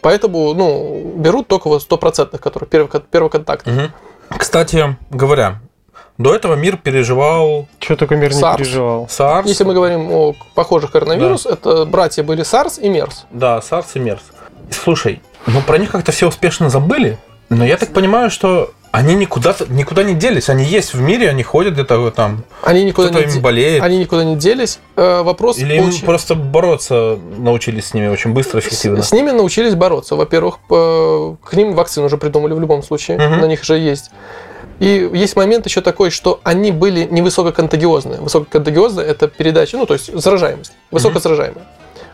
Поэтому, 0.00 0.54
ну, 0.54 1.14
берут 1.16 1.48
только 1.48 1.68
вот 1.68 1.82
стопроцентных, 1.82 2.40
которые 2.40 2.68
первый, 2.68 2.88
первый 3.10 3.28
контакт. 3.28 3.66
Мгм. 3.66 3.92
Кстати 4.36 4.96
говоря, 5.10 5.60
до 6.18 6.34
этого 6.34 6.54
мир 6.54 6.76
переживал 6.76 7.68
Что 7.78 7.96
только 7.96 8.16
мир 8.16 8.32
не 8.32 8.40
SARS. 8.40 8.56
переживал. 8.58 9.06
SARS. 9.06 9.46
Если 9.46 9.64
мы 9.64 9.74
говорим 9.74 10.10
о 10.12 10.34
похожих 10.54 10.92
коронавирус, 10.92 11.46
это 11.46 11.84
братья 11.84 12.22
были 12.22 12.42
SARS 12.44 12.80
и 12.80 12.88
MERS. 12.88 13.24
Да, 13.30 13.58
SARS 13.58 13.86
и 13.94 13.98
MERS. 13.98 14.22
Слушай, 14.70 15.20
ну 15.46 15.60
про 15.60 15.78
них 15.78 15.90
как-то 15.90 16.12
все 16.12 16.28
успешно 16.28 16.70
забыли, 16.70 17.18
но 17.48 17.64
я 17.64 17.76
так 17.76 17.92
понимаю, 17.92 18.30
что 18.30 18.70
они 18.94 19.14
никуда, 19.16 19.56
никуда 19.70 20.04
не 20.04 20.14
делись. 20.14 20.48
Они 20.48 20.62
есть 20.64 20.94
в 20.94 21.00
мире, 21.00 21.28
они 21.28 21.42
ходят 21.42 21.74
где-то 21.74 22.10
там. 22.12 22.44
Они 22.62 22.84
никуда, 22.84 23.10
не, 23.10 23.22
им 23.24 23.42
болеет. 23.42 23.82
они 23.82 23.98
никуда 23.98 24.22
не 24.24 24.36
делись. 24.36 24.78
Э, 24.94 25.22
вопрос 25.22 25.58
Или 25.58 25.74
им 25.74 25.88
очень- 25.88 26.04
просто 26.06 26.36
бороться 26.36 27.18
научились 27.38 27.86
с 27.86 27.94
ними 27.94 28.06
очень 28.06 28.32
быстро, 28.32 28.60
эффективно. 28.60 29.02
С, 29.02 29.08
с 29.08 29.12
ними 29.12 29.32
научились 29.32 29.74
бороться. 29.74 30.14
Во-первых, 30.14 30.58
к 30.68 31.52
ним 31.54 31.72
вакцину 31.74 32.06
уже 32.06 32.18
придумали 32.18 32.52
в 32.52 32.60
любом 32.60 32.82
случае, 32.84 33.18
Мгм. 33.18 33.40
на 33.40 33.46
них 33.46 33.64
же 33.64 33.76
есть. 33.78 34.10
И 34.78 35.10
есть 35.12 35.34
момент 35.36 35.66
еще 35.66 35.80
такой, 35.80 36.10
что 36.10 36.40
они 36.44 36.70
были 36.70 37.04
не 37.10 37.20
высококонтагиозные. 37.22 39.06
Это 39.08 39.28
передача, 39.28 39.76
ну, 39.76 39.86
то 39.86 39.94
есть 39.94 40.16
заражаемость, 40.16 40.72
высокозаражаемые. 40.90 41.64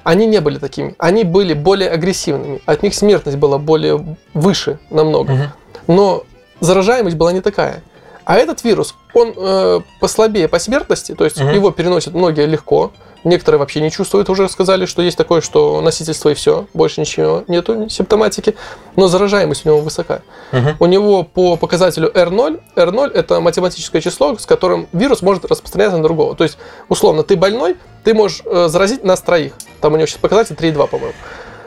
Они 0.02 0.26
не 0.26 0.40
были 0.40 0.58
такими. 0.58 0.95
Они 0.99 1.25
были 1.25 1.52
более 1.52 1.90
агрессивными. 1.90 2.62
От 2.64 2.82
них 2.82 2.95
смертность 2.95 3.36
была 3.36 3.58
более 3.58 4.16
выше 4.32 4.78
намного. 4.90 5.52
Но 5.86 6.25
заражаемость 6.60 7.16
была 7.16 7.32
не 7.32 7.40
такая. 7.40 7.82
А 8.25 8.36
этот 8.36 8.62
вирус, 8.64 8.94
он 9.14 9.32
э, 9.36 9.80
послабее 9.99 10.46
по 10.46 10.58
смертности, 10.58 11.14
то 11.14 11.25
есть 11.25 11.40
Мгм. 11.40 11.52
его 11.52 11.70
переносят 11.70 12.14
многие 12.14 12.46
легко. 12.46 12.92
Некоторые 13.25 13.58
вообще 13.58 13.80
не 13.82 13.90
чувствуют, 13.90 14.30
уже 14.30 14.49
сказали, 14.49 14.86
что 14.86 15.02
есть 15.02 15.18
такое, 15.18 15.40
что 15.42 15.80
носительство 15.82 16.30
и 16.30 16.34
все, 16.34 16.66
больше 16.73 17.00
ничего 17.02 17.44
нету 17.49 17.88
симптоматики. 17.90 18.54
Но 18.96 19.08
заражаемость 19.08 19.66
у 19.66 19.68
него 19.70 19.80
высока. 19.80 20.23
Мгм. 20.52 20.76
У 20.80 20.86
него 20.86 21.23
по 21.25 21.56
показателю 21.56 22.10
R0, 22.14 22.60
R0 22.76 23.10
это 23.12 23.40
математическое 23.40 24.00
число, 24.00 24.38
с 24.38 24.46
которым 24.46 24.88
вирус 24.92 25.20
может 25.23 25.44
распространяться 25.44 25.96
на 25.99 26.02
другого. 26.02 26.34
То 26.36 26.44
есть, 26.44 26.56
условно, 26.88 27.23
ты 27.25 27.36
больной, 27.36 27.76
ты 28.04 28.14
можешь 28.14 28.42
э, 28.44 28.68
заразить 28.68 29.02
нас 29.04 29.20
троих. 29.20 29.52
Там 29.80 29.92
у 29.94 29.96
него 29.96 30.06
сейчас 30.06 30.20
показатель 30.20 30.54
3,2, 30.54 30.86
по-моему. 30.86 31.14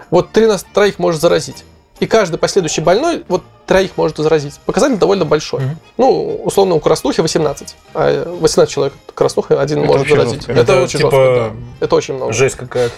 Вот 0.09 0.31
три 0.31 0.47
нас 0.47 0.65
троих 0.73 0.97
можешь 0.97 1.19
заразить. 1.19 1.65
И 2.03 2.05
каждый 2.05 2.35
последующий 2.35 2.83
больной 2.83 3.23
вот 3.29 3.43
троих 3.65 3.91
может 3.95 4.17
заразить. 4.17 4.59
Показатель 4.65 4.97
довольно 4.97 5.23
большой. 5.23 5.61
Мгм. 5.61 5.77
Ну, 5.97 6.41
условно, 6.43 6.75
у 6.75 6.81
краснухи 6.81 7.21
18. 7.21 7.77
А 7.93 8.37
18 8.41 8.69
человек 8.73 8.93
краснуха 9.15 9.61
один 9.61 9.79
Это 9.79 9.87
может 9.87 10.09
заразить. 10.09 10.33
жестко. 10.45 10.51
Это, 10.51 10.61
Это 10.73 10.81
очень 10.83 10.99
типа 10.99 11.11
жестко, 11.11 11.35
да. 11.79 11.85
Это 11.85 11.95
очень 11.95 12.13
много. 12.15 12.33
Жесть 12.33 12.55
какая-то. 12.57 12.93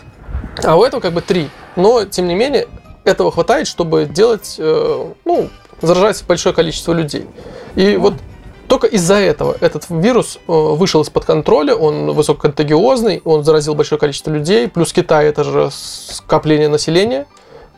А 0.63 0.75
у 0.75 0.83
этого 0.83 1.01
как 1.01 1.13
бы 1.13 1.21
три. 1.21 1.51
Но, 1.75 2.05
тем 2.05 2.27
не 2.27 2.33
менее, 2.33 2.67
этого 3.03 3.31
хватает, 3.31 3.67
чтобы 3.67 4.05
делать, 4.05 4.55
э, 4.57 5.05
ну, 5.23 5.49
заражать 5.83 6.23
большое 6.27 6.55
количество 6.55 6.91
людей. 6.91 7.27
И 7.75 7.97
вот 7.97 8.15
только 8.67 8.87
из-за 8.87 9.17
этого 9.17 9.55
этот 9.61 9.85
вирус 9.89 10.39
э, 10.47 10.51
вышел 10.51 11.03
из-под 11.03 11.25
контроля, 11.25 11.75
он 11.75 12.11
высококонтагиозный, 12.11 13.21
он 13.23 13.43
заразил 13.43 13.75
большое 13.75 13.99
количество 13.99 14.31
людей, 14.31 14.67
плюс 14.67 14.91
Китай 14.93 15.27
это 15.27 15.43
же 15.43 15.69
скопление 15.71 16.69
населения, 16.69 17.27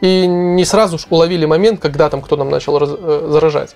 и 0.02 0.28
не 0.28 0.66
сразу 0.66 1.00
уловили 1.10 1.46
момент, 1.46 1.80
когда 1.82 2.10
там 2.10 2.22
кто 2.22 2.36
нам 2.36 2.50
начал 2.50 2.78
раз- 2.78 2.90
э, 2.98 3.28
заражать. 3.30 3.76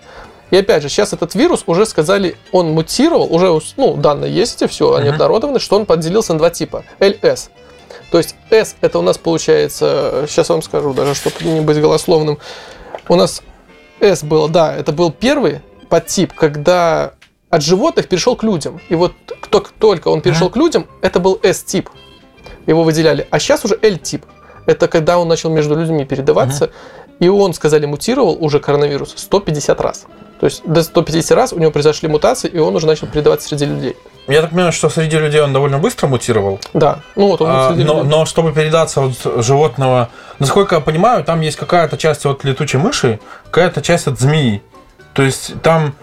И 0.52 0.58
опять 0.58 0.84
же, 0.84 0.90
сейчас 0.90 1.14
этот 1.14 1.34
вирус 1.34 1.64
уже 1.66 1.86
сказали, 1.86 2.36
он 2.52 2.72
мутировал, 2.72 3.34
уже 3.34 3.58
ну, 3.78 3.96
данные 3.96 4.34
есть, 4.34 4.62
эти 4.62 4.70
все, 4.70 4.94
они 4.96 5.10
обнародованы, 5.10 5.60
что 5.60 5.78
он 5.78 5.86
поделился 5.86 6.34
на 6.34 6.40
два 6.40 6.50
типа. 6.50 6.84
LS. 7.00 7.50
То 8.12 8.18
есть 8.18 8.36
S 8.50 8.76
это 8.82 9.00
у 9.00 9.02
нас 9.02 9.18
получается, 9.18 10.26
сейчас 10.28 10.50
вам 10.50 10.62
скажу, 10.62 10.94
даже 10.94 11.16
чтобы 11.16 11.38
не 11.44 11.62
быть 11.62 11.80
голословным. 11.80 12.38
У 13.08 13.16
нас 13.16 13.42
S 14.02 14.24
было, 14.24 14.50
да, 14.50 14.76
это 14.76 14.92
был 14.92 15.12
первый 15.12 15.62
подтип, 15.88 16.34
когда 16.34 17.14
от 17.50 17.62
животных 17.62 18.08
перешел 18.08 18.36
к 18.36 18.44
людям. 18.44 18.82
И 18.90 18.96
вот 18.96 19.14
кто, 19.42 19.64
только 19.80 20.08
он 20.08 20.22
перешел 20.22 20.50
к 20.50 20.56
людям, 20.58 20.88
это 21.02 21.20
был 21.20 21.40
S-тип. 21.44 21.90
Его 22.66 22.84
выделяли. 22.84 23.28
А 23.30 23.40
сейчас 23.40 23.66
уже 23.66 23.78
L-тип. 23.82 24.26
Это 24.66 24.88
когда 24.88 25.18
он 25.18 25.28
начал 25.28 25.50
между 25.50 25.76
людьми 25.76 26.06
передаваться. 26.06 26.70
И 27.20 27.30
он, 27.30 27.54
сказали, 27.54 27.86
мутировал 27.86 28.36
уже 28.40 28.60
коронавирус 28.60 29.14
150 29.16 29.80
раз. 29.82 30.06
То 30.40 30.46
есть 30.48 30.64
до 30.66 30.82
150 30.82 31.38
раз 31.38 31.54
у 31.54 31.60
него 31.60 31.70
произошли 31.72 32.10
мутации, 32.10 32.48
и 32.48 32.58
он 32.58 32.76
уже 32.76 32.88
начал 32.88 33.06
передаваться 33.06 33.48
среди 33.48 33.66
людей. 33.66 33.96
Я 34.28 34.42
так 34.42 34.50
понимаю, 34.50 34.72
что 34.72 34.90
среди 34.90 35.18
людей 35.20 35.40
он 35.40 35.54
довольно 35.54 35.78
быстро 35.78 36.08
мутировал. 36.08 36.60
Да, 36.74 37.00
ну 37.16 37.28
вот 37.28 37.42
он 37.42 37.50
А, 37.52 37.70
среди 37.70 37.84
но, 37.84 37.98
людей. 38.00 38.10
но 38.10 38.26
чтобы 38.26 38.52
передаться 38.54 39.02
от 39.06 39.44
животного, 39.46 40.10
насколько 40.40 40.76
я 40.76 40.82
понимаю, 40.82 41.24
там 41.24 41.42
есть 41.42 41.58
какая-то 41.58 41.96
часть 41.96 42.26
от 42.26 42.44
летучей 42.44 42.80
мыши, 42.80 43.20
какая-то 43.46 43.84
часть 43.84 44.08
от 44.08 44.20
змеи. 44.20 44.64
То 45.14 45.22
есть 45.22 45.62
там 45.62 45.94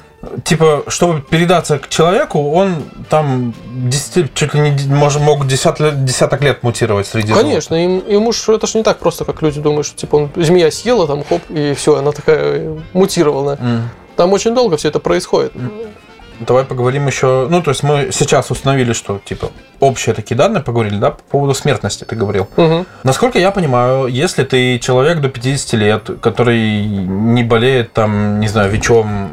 типа, 0.44 0.84
чтобы 0.88 1.20
передаться 1.20 1.78
к 1.78 1.88
человеку, 1.88 2.52
он 2.52 2.84
там 3.08 3.54
10, 3.66 4.34
чуть 4.34 4.54
ли 4.54 4.60
не 4.60 4.94
может, 4.94 5.22
могут 5.22 5.46
десят 5.48 5.76
десяток 6.04 6.42
лет 6.42 6.62
мутировать 6.62 7.06
среди 7.06 7.32
Конечно, 7.32 7.74
им, 7.74 8.02
ему 8.08 8.32
ж 8.32 8.48
это 8.48 8.66
ж 8.66 8.74
не 8.74 8.82
так 8.82 8.98
просто, 8.98 9.24
как 9.24 9.42
люди 9.42 9.60
думают, 9.60 9.86
что 9.86 9.96
типа 9.96 10.16
он 10.16 10.30
змея 10.36 10.70
съела, 10.70 11.06
там 11.06 11.24
хоп, 11.24 11.42
и 11.50 11.74
все, 11.74 11.96
она 11.96 12.12
такая 12.12 12.38
э, 12.38 12.78
мутировала. 12.92 13.56
животных. 13.56 13.82
М. 13.82 13.90
Там 14.16 14.32
очень 14.32 14.54
долго 14.54 14.76
все 14.76 14.88
это 14.88 14.98
происходит. 14.98 15.52
Давай 16.40 16.64
поговорим 16.64 17.06
еще. 17.06 17.46
Ну, 17.50 17.62
то 17.62 17.70
есть 17.70 17.82
мы 17.82 18.10
сейчас 18.12 18.50
установили, 18.50 18.92
что 18.92 19.20
типа 19.24 19.50
общие 19.80 20.14
такие 20.14 20.36
данные 20.36 20.62
поговорили, 20.62 20.96
да, 20.96 21.10
по 21.10 21.22
поводу 21.22 21.54
смертности 21.54 22.04
ты 22.04 22.14
говорил. 22.16 22.48
Мгм. 22.56 22.86
Насколько 23.02 23.38
я 23.38 23.50
понимаю, 23.50 24.06
если 24.06 24.44
ты 24.44 24.78
человек 24.78 25.20
до 25.20 25.28
50 25.28 25.72
лет, 25.74 26.10
который 26.20 26.84
не 26.86 27.42
болеет 27.42 27.92
там, 27.92 28.40
не 28.40 28.48
знаю, 28.48 28.70
ВИЧом 28.70 29.30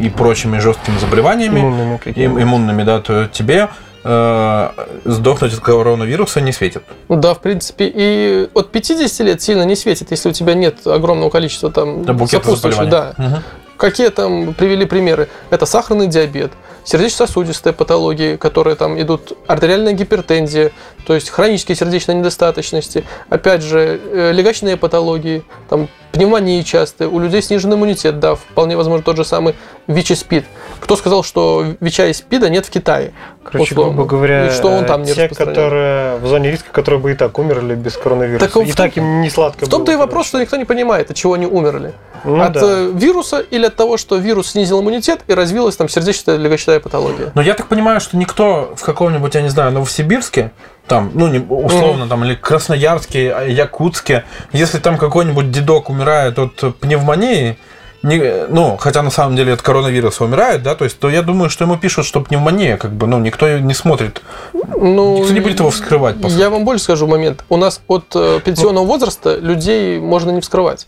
и 0.00 0.08
прочими 0.08 0.58
жесткими 0.58 0.98
заболеваниями, 0.98 1.60
Иммунными 1.60 2.00
им- 2.16 2.40
иммунными, 2.42 2.82
да, 2.84 3.00
то 3.00 3.26
тебе 3.26 3.68
э, 4.08 4.68
сдохнуть 5.04 5.52
от 5.54 5.60
коронавируса 5.60 6.40
не 6.40 6.52
светит. 6.52 6.84
Да, 7.08 7.34
в 7.34 7.40
принципе, 7.40 7.90
и 7.92 8.48
от 8.54 8.70
50 8.70 9.20
лет 9.26 9.42
сильно 9.42 9.62
не 9.64 9.74
светит, 9.74 10.12
если 10.12 10.28
у 10.28 10.32
тебя 10.32 10.54
нет 10.54 10.86
огромного 10.86 11.28
количества 11.30 11.72
там 11.72 12.04
Да, 12.04 12.12
сопутствующих. 12.26 12.88
Да. 12.88 13.14
заболеваний. 13.16 13.42
Какие 13.76 14.08
там 14.08 14.54
привели 14.54 14.86
примеры? 14.86 15.28
Это 15.50 15.66
сахарный 15.66 16.06
диабет, 16.06 16.52
сердечно-сосудистые 16.84 17.72
патологии, 17.74 18.36
которые 18.36 18.74
там 18.74 19.00
идут, 19.00 19.36
артериальная 19.46 19.92
гипертензия, 19.92 20.72
то 21.06 21.14
есть 21.14 21.28
хронические 21.28 21.76
сердечные 21.76 22.16
недостаточности, 22.16 23.04
опять 23.28 23.62
же, 23.62 24.00
э, 24.02 24.32
легочные 24.32 24.76
патологии, 24.76 25.44
там 25.68 25.88
пневмонии 26.12 26.62
частые, 26.62 27.08
у 27.08 27.18
людей 27.18 27.42
сниженный 27.42 27.76
иммунитет, 27.76 28.18
да, 28.20 28.34
вполне 28.34 28.76
возможно 28.76 29.02
тот 29.04 29.16
же 29.16 29.24
самый 29.24 29.54
ВИЧ 29.86 30.10
и 30.12 30.14
СПИД. 30.14 30.44
Кто 30.80 30.96
сказал, 30.96 31.22
что 31.22 31.64
ВИЧа 31.80 32.06
и 32.08 32.12
СПИДа 32.12 32.48
нет 32.48 32.66
в 32.66 32.70
Китае? 32.70 33.12
Короче, 33.44 33.72
условно? 33.74 33.92
грубо 33.94 34.08
говоря, 34.08 34.46
И 34.46 34.50
что 34.50 34.68
он 34.68 34.84
там 34.86 35.02
не 35.02 35.14
те, 35.14 35.28
которые 35.28 36.16
в 36.16 36.26
зоне 36.26 36.50
риска, 36.50 36.70
которые 36.72 37.00
бы 37.00 37.12
и 37.12 37.14
так 37.14 37.38
умерли 37.38 37.74
без 37.74 37.96
коронавируса. 37.96 38.44
Так 38.46 38.56
в 38.56 38.60
и 38.60 38.66
том- 38.66 38.74
так 38.76 38.96
им 38.96 39.20
не 39.20 39.30
сладко 39.30 39.66
В 39.66 39.68
том-то 39.68 39.92
и 39.92 39.96
вопрос, 39.96 40.26
что 40.26 40.40
никто 40.40 40.56
не 40.56 40.64
понимает, 40.64 41.10
от 41.10 41.16
чего 41.16 41.34
они 41.34 41.46
умерли. 41.46 41.92
Ну 42.24 42.40
от 42.40 42.54
да. 42.54 42.60
э, 42.62 42.90
вируса 42.94 43.38
или 43.38 43.66
от 43.66 43.76
того, 43.76 43.96
что 43.98 44.16
вирус 44.16 44.50
снизил 44.52 44.80
иммунитет 44.80 45.20
и 45.28 45.34
развилась 45.34 45.76
там 45.76 45.88
сердечная 45.88 46.36
легочная 46.36 46.80
патология. 46.80 47.30
Но 47.34 47.42
я 47.42 47.54
так 47.54 47.68
понимаю, 47.68 48.00
что 48.00 48.16
никто 48.16 48.74
в 48.76 48.82
каком-нибудь, 48.82 49.34
я 49.34 49.42
не 49.42 49.48
знаю, 49.48 49.70
Новосибирске, 49.72 50.50
там, 50.88 51.10
ну, 51.14 51.28
не- 51.28 51.38
условно, 51.38 52.08
там, 52.08 52.24
или 52.24 52.34
Красноярске, 52.34 53.32
а, 53.32 53.44
Якутске, 53.44 54.24
если 54.52 54.78
там 54.78 54.98
какой-нибудь 54.98 55.50
дедок 55.50 55.90
умирает 55.90 56.38
от 56.38 56.76
пневмонии, 56.78 57.58
не, 58.02 58.46
ну, 58.48 58.76
хотя 58.78 59.02
на 59.02 59.10
самом 59.10 59.36
деле 59.36 59.52
от 59.54 59.62
коронавируса 59.62 60.24
умирает, 60.24 60.62
да, 60.62 60.74
то 60.76 60.84
есть, 60.84 60.98
то 61.00 61.10
я 61.10 61.22
думаю, 61.22 61.50
что 61.50 61.64
ему 61.64 61.76
пишут, 61.76 62.06
что 62.06 62.20
пневмония, 62.20 62.76
как 62.76 62.92
бы, 62.92 63.06
ну, 63.08 63.18
никто 63.18 63.58
не 63.58 63.74
смотрит, 63.74 64.22
Ну, 64.52 65.18
никто 65.18 65.32
не 65.32 65.40
будет 65.40 65.58
его 65.58 65.70
вскрывать, 65.70 66.20
по 66.20 66.28
сути. 66.28 66.38
Я 66.40 66.50
вам 66.50 66.64
больше 66.64 66.84
скажу 66.84 67.06
момент. 67.08 67.44
У 67.48 67.56
нас 67.56 67.80
от 67.88 68.04
э, 68.14 68.40
пенсионного 68.44 68.84
возраста 68.84 69.36
людей 69.36 69.98
можно 69.98 70.30
не 70.30 70.40
вскрывать. 70.40 70.86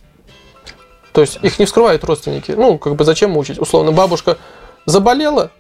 То 1.13 1.23
есть 1.23 1.39
их 1.43 1.59
не 1.59 1.65
вскрывают 1.65 2.05
родственники. 2.05 2.53
Ну, 2.53 2.79
как 2.79 2.95
бы 2.95 3.05
зачем 3.05 3.33
мучить? 3.33 3.59
Условно, 3.59 3.91
бабушка 3.91 4.37
заболела, 4.87 5.51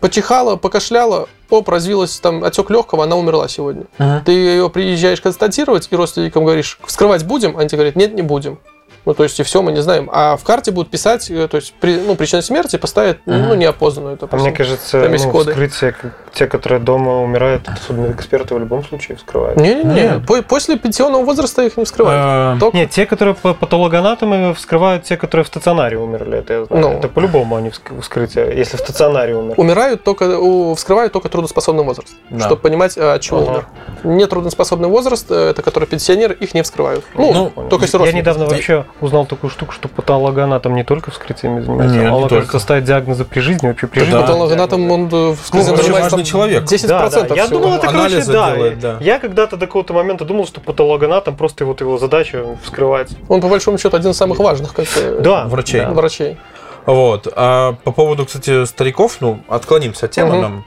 почихала, 0.00 0.56
покашляла, 0.56 1.28
оп, 1.50 1.68
развилась 1.68 2.18
там 2.20 2.44
отек 2.44 2.70
легкого, 2.70 3.04
она 3.04 3.16
умерла 3.16 3.48
сегодня. 3.48 3.84
Мгм. 3.98 4.24
Ты 4.24 4.32
ее 4.32 4.70
приезжаешь 4.70 5.20
констатировать, 5.20 5.88
и 5.90 5.96
родственникам 5.96 6.44
говоришь, 6.44 6.78
вскрывать 6.86 7.24
будем? 7.24 7.56
Они 7.56 7.68
тебе 7.68 7.78
говорят, 7.78 7.96
нет, 7.96 8.14
не 8.14 8.22
будем. 8.22 8.58
Ну, 9.06 9.14
то 9.14 9.22
есть, 9.22 9.38
и 9.38 9.44
все, 9.44 9.62
мы 9.62 9.70
не 9.72 9.80
знаем. 9.82 10.10
А 10.12 10.36
в 10.36 10.42
карте 10.42 10.72
будут 10.72 10.90
писать, 10.90 11.30
э, 11.30 11.46
то 11.48 11.56
есть, 11.56 11.72
при, 11.80 11.96
ну, 11.96 12.16
причина 12.16 12.42
смерти 12.42 12.76
поставят, 12.76 13.18
ну, 13.24 13.54
неопознанную. 13.54 14.14
А 14.14 14.18
допустим. 14.18 14.48
мне 14.48 14.56
кажется, 14.56 15.00
Там 15.00 15.12
есть 15.12 15.26
ну, 15.26 15.30
коды. 15.30 15.52
вскрытие, 15.52 15.94
те, 16.34 16.46
которые 16.48 16.80
дома 16.80 17.22
умирают, 17.22 17.68
особенно 17.68 18.10
эксперты 18.12 18.54
в 18.54 18.58
любом 18.58 18.84
случае 18.84 19.16
вскрывают. 19.16 19.58
Не-не-не, 19.60 20.42
после 20.42 20.76
пенсионного 20.76 21.24
возраста 21.24 21.62
их 21.62 21.76
не 21.76 21.84
вскрывают. 21.84 22.58
Только- 22.60 22.76
Нет, 22.76 22.90
те, 22.90 23.06
которые 23.06 23.34
по- 23.34 23.54
патологоанатомы 23.54 24.52
вскрывают 24.54 25.04
те, 25.04 25.16
которые 25.16 25.44
в 25.44 25.48
стационаре 25.48 25.96
умерли. 25.98 26.38
Это, 26.38 26.52
я 26.52 26.64
знаю. 26.64 26.82
Ну. 26.82 26.98
это 26.98 27.08
по-любому 27.08 27.56
они 27.56 27.68
вск- 27.68 28.00
вскрытие, 28.02 28.52
если 28.56 28.76
в 28.76 28.80
стационаре 28.80 29.36
умерли. 29.36 29.54
Умирают 29.56 30.02
только, 30.02 30.24
вскрывают 30.74 31.12
только 31.12 31.28
трудоспособный 31.28 31.84
возраст, 31.84 32.12
Да. 32.30 32.40
чтобы 32.46 32.60
понимать, 32.60 32.98
а, 32.98 33.14
от 33.14 33.22
чего 33.22 33.38
Ага. 33.38 33.50
умер. 33.50 33.66
Нетрудоспособный 34.04 34.88
возраст, 34.88 35.30
э, 35.30 35.50
это 35.50 35.62
который 35.62 35.86
пенсионер, 35.86 36.32
их 36.32 36.54
не 36.54 36.62
вскрывают. 36.62 37.04
Ну, 37.14 37.52
Ну, 37.54 37.68
только 37.68 37.84
если 37.84 37.96
Я 38.04 38.12
недавно 38.12 38.46
вообще 38.46 38.84
узнал 39.00 39.26
такую 39.26 39.50
штуку, 39.50 39.72
что 39.72 39.88
патологоанатом 39.88 40.74
не 40.74 40.82
только 40.84 41.10
вскрытиями 41.10 41.60
занимается, 41.60 41.96
Нет, 41.96 42.06
а 42.06 42.14
он, 42.14 42.20
не 42.20 42.24
оказывается, 42.26 42.50
только. 42.52 42.58
ставит 42.62 42.84
диагнозы 42.84 43.24
при 43.24 43.40
жизни, 43.40 43.66
вообще 43.68 43.86
при 43.86 44.00
Да. 44.00 44.04
жизни. 44.06 44.20
Патологоанатом, 44.20 44.90
он 44.90 45.08
э, 45.12 45.34
вскрытием 45.42 45.74
очень 45.74 45.82
занимается 45.84 46.24
человек. 46.24 46.64
10% 46.64 46.88
Да, 46.88 47.08
да. 47.28 47.34
Я 47.34 47.44
всего. 47.46 47.60
думал, 47.60 47.76
это, 47.76 47.86
короче, 47.88 48.24
да. 48.24 48.54
делает, 48.54 48.78
да. 48.80 48.96
Я 49.00 49.18
когда-то 49.18 49.56
до 49.56 49.66
какого-то 49.66 49.92
момента 49.92 50.24
думал, 50.24 50.46
что 50.46 50.60
патологоанатом 50.60 51.36
просто 51.36 51.64
вот 51.66 51.80
его 51.80 51.98
задача 51.98 52.44
вскрывать. 52.62 53.10
Он, 53.28 53.40
по 53.40 53.48
большому 53.48 53.76
счету, 53.78 53.96
один 53.96 54.12
из 54.12 54.16
самых 54.16 54.38
важных 54.38 54.72
как 54.72 54.86
Да. 55.20 55.44
врачей. 55.46 55.80
да. 55.82 55.90
врачей. 55.90 56.36
Вот. 56.86 57.26
А 57.36 57.72
по 57.84 57.92
поводу, 57.92 58.24
кстати, 58.26 58.64
стариков, 58.64 59.16
ну, 59.20 59.40
отклонимся 59.48 60.06
от 60.06 60.12
темы, 60.12 60.30
Мгм. 60.34 60.40
нам 60.42 60.64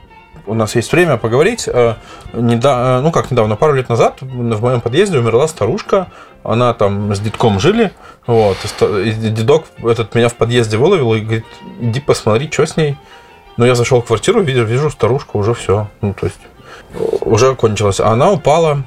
у 0.50 0.54
нас 0.54 0.74
есть 0.74 0.92
время 0.92 1.16
поговорить. 1.16 1.68
Э, 1.68 1.94
неда- 2.32 2.98
э, 2.98 3.00
Ну, 3.02 3.12
как 3.12 3.30
недавно, 3.30 3.56
пару 3.56 3.74
лет 3.74 3.88
назад 3.88 4.18
в 4.20 4.62
моем 4.62 4.80
подъезде 4.80 5.18
умерла 5.18 5.48
старушка. 5.48 6.08
Она 6.42 6.74
там 6.74 7.14
с 7.14 7.20
детком 7.20 7.60
жили. 7.60 7.90
Вот. 8.26 8.56
И 8.82 9.12
дедок 9.12 9.64
этот 9.82 10.14
меня 10.14 10.28
в 10.28 10.34
подъезде 10.34 10.76
выловил 10.76 11.14
и 11.14 11.20
говорит, 11.20 11.44
иди 11.80 12.00
посмотри, 12.00 12.50
что 12.50 12.66
с 12.66 12.76
ней. 12.76 12.96
Ну, 13.56 13.64
я 13.66 13.74
зашел 13.74 14.00
в 14.00 14.06
квартиру, 14.06 14.42
вижу, 14.42 14.64
вижу 14.64 14.90
старушку, 14.90 15.38
уже 15.38 15.54
все. 15.54 15.88
Ну, 16.00 16.14
то 16.14 16.26
есть, 16.26 16.40
уже 17.20 17.54
кончилось. 17.54 18.00
А 18.00 18.08
она 18.08 18.30
упала 18.32 18.84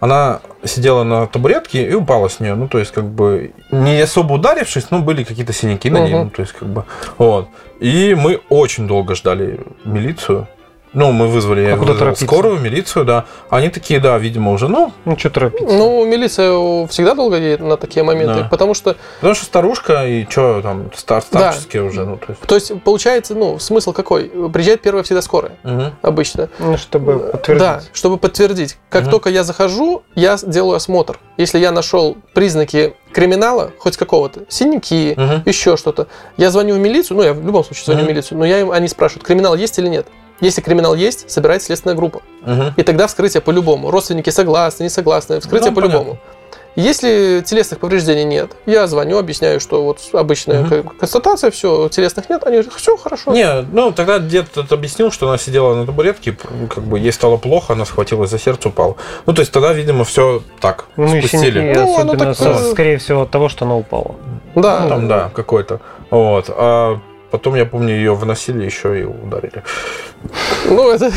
она 0.00 0.40
сидела 0.64 1.04
на 1.04 1.28
табуретке 1.28 1.88
и 1.88 1.94
упала 1.94 2.26
с 2.26 2.40
нее. 2.40 2.56
Ну, 2.56 2.66
то 2.66 2.80
есть, 2.80 2.90
как 2.90 3.04
бы, 3.04 3.52
не 3.70 4.00
особо 4.00 4.32
ударившись, 4.32 4.90
но 4.90 4.98
были 4.98 5.22
какие-то 5.22 5.52
синяки 5.52 5.90
на 5.90 5.98
ней. 6.00 6.14
Мгм. 6.14 6.24
Ну, 6.24 6.30
то 6.30 6.42
есть, 6.42 6.52
как 6.54 6.66
бы, 6.68 6.84
вот. 7.18 7.46
И 7.78 8.16
мы 8.18 8.40
очень 8.48 8.88
долго 8.88 9.14
ждали 9.14 9.60
милицию. 9.84 10.48
Ну, 10.94 11.10
мы 11.10 11.26
вызвали, 11.28 11.62
я 11.62 11.68
А 11.68 11.76
куда 11.76 11.92
вызвал 11.92 11.98
торопиться? 11.98 12.24
скорую, 12.26 12.60
милицию, 12.60 13.04
да. 13.06 13.24
Они 13.48 13.70
такие, 13.70 13.98
да, 13.98 14.18
видимо, 14.18 14.52
уже, 14.52 14.68
ну, 14.68 14.92
Ну, 15.06 15.18
что 15.18 15.30
торопиться. 15.30 15.74
Ну, 15.74 16.04
милиция 16.04 16.86
всегда 16.88 17.14
долго 17.14 17.36
едет 17.38 17.60
на 17.60 17.78
такие 17.78 18.02
моменты, 18.02 18.40
Да. 18.42 18.48
потому 18.50 18.74
что 18.74 18.96
потому 19.16 19.34
что 19.34 19.44
старушка 19.46 20.06
и 20.06 20.26
что 20.28 20.60
там, 20.60 20.90
стар, 20.94 21.22
старческие 21.22 21.82
уже, 21.84 22.04
ну, 22.04 22.18
то 22.18 22.26
есть. 22.28 22.40
То 22.42 22.54
есть, 22.54 22.82
получается, 22.82 23.34
ну, 23.34 23.58
смысл 23.58 23.92
какой? 23.94 24.24
Приезжает 24.52 24.82
первая 24.82 25.02
всегда 25.02 25.22
скорая, 25.22 25.52
Мгм. 25.62 25.92
обычно. 26.02 26.50
Ну, 26.58 26.76
чтобы 26.76 27.18
подтвердить. 27.20 27.62
Да, 27.62 27.82
чтобы 27.94 28.18
подтвердить. 28.18 28.76
Как 28.90 29.02
Мгм. 29.02 29.10
только 29.12 29.30
я 29.30 29.44
захожу, 29.44 30.02
я 30.14 30.36
делаю 30.46 30.76
осмотр. 30.76 31.18
Если 31.38 31.58
я 31.58 31.72
нашел 31.72 32.16
признаки 32.34 32.94
криминала, 33.12 33.70
хоть 33.78 33.96
какого-то, 33.96 34.40
синяки, 34.50 35.14
Мгм. 35.16 35.42
еще 35.46 35.78
что-то, 35.78 36.08
я 36.36 36.50
звоню 36.50 36.74
в 36.74 36.78
милицию, 36.78 37.16
ну, 37.16 37.22
я 37.22 37.32
в 37.32 37.44
любом 37.44 37.64
случае 37.64 37.84
звоню 37.86 38.00
Мгм. 38.00 38.08
в 38.08 38.10
милицию, 38.10 38.38
но 38.38 38.44
я 38.44 38.60
им, 38.60 38.70
они 38.70 38.88
спрашивают, 38.88 39.24
криминал 39.26 39.54
есть 39.54 39.78
или 39.78 39.88
нет. 39.88 40.06
Если 40.42 40.60
криминал 40.60 40.94
есть, 40.94 41.30
собирает 41.30 41.62
следственная 41.62 41.96
группа. 41.96 42.20
Мгм. 42.42 42.74
И 42.76 42.82
тогда 42.82 43.06
вскрытие 43.06 43.40
по-любому. 43.40 43.90
Родственники 43.90 44.28
согласны, 44.30 44.82
не 44.84 44.90
согласны, 44.90 45.40
вскрытие 45.40 45.70
Ну, 45.70 45.76
по-любому. 45.76 46.18
Если 46.74 47.42
телесных 47.44 47.80
повреждений 47.80 48.24
нет, 48.24 48.52
я 48.64 48.86
звоню, 48.86 49.18
объясняю, 49.18 49.60
что 49.60 49.82
вот 49.84 49.98
обычная 50.14 50.64
к- 50.64 50.98
констатация, 50.98 51.50
все, 51.50 51.90
телесных 51.90 52.30
нет, 52.30 52.42
они 52.44 52.56
говорят, 52.56 52.72
все 52.72 52.96
хорошо. 52.96 53.32
Не, 53.32 53.60
ну 53.72 53.92
тогда 53.92 54.18
дед 54.18 54.46
объяснил, 54.72 55.10
что 55.12 55.28
она 55.28 55.36
сидела 55.36 55.74
на 55.74 55.84
табуретке, 55.84 56.34
как 56.74 56.82
бы 56.84 56.98
ей 56.98 57.12
стало 57.12 57.36
плохо, 57.36 57.74
она 57.74 57.84
схватилась 57.84 58.30
за 58.30 58.38
сердце, 58.38 58.70
упала. 58.70 58.96
Ну, 59.26 59.34
то 59.34 59.40
есть 59.42 59.52
тогда, 59.52 59.74
видимо, 59.74 60.04
все 60.04 60.42
так 60.60 60.86
Ну, 60.96 61.08
спустили. 61.08 61.74
Ну, 61.74 61.82
оно 61.82 61.94
особенно, 61.94 62.34
так, 62.34 62.36
со- 62.38 62.50
э, 62.68 62.70
скорее 62.72 62.96
всего, 62.96 63.22
от 63.22 63.30
того, 63.30 63.50
что 63.50 63.66
она 63.66 63.76
упала. 63.76 64.14
Да, 64.54 64.80
Ну, 64.80 64.88
там, 64.88 65.08
да, 65.08 65.30
какой-то. 65.34 65.80
Вот. 66.10 66.46
А 66.48 66.98
потом, 67.32 67.54
я 67.54 67.64
помню, 67.64 67.94
ее 67.94 68.14
выносили 68.14 68.64
еще 68.64 69.00
и 69.00 69.04
ударили. 69.04 69.64
ну 70.68 70.90
это 70.90 71.10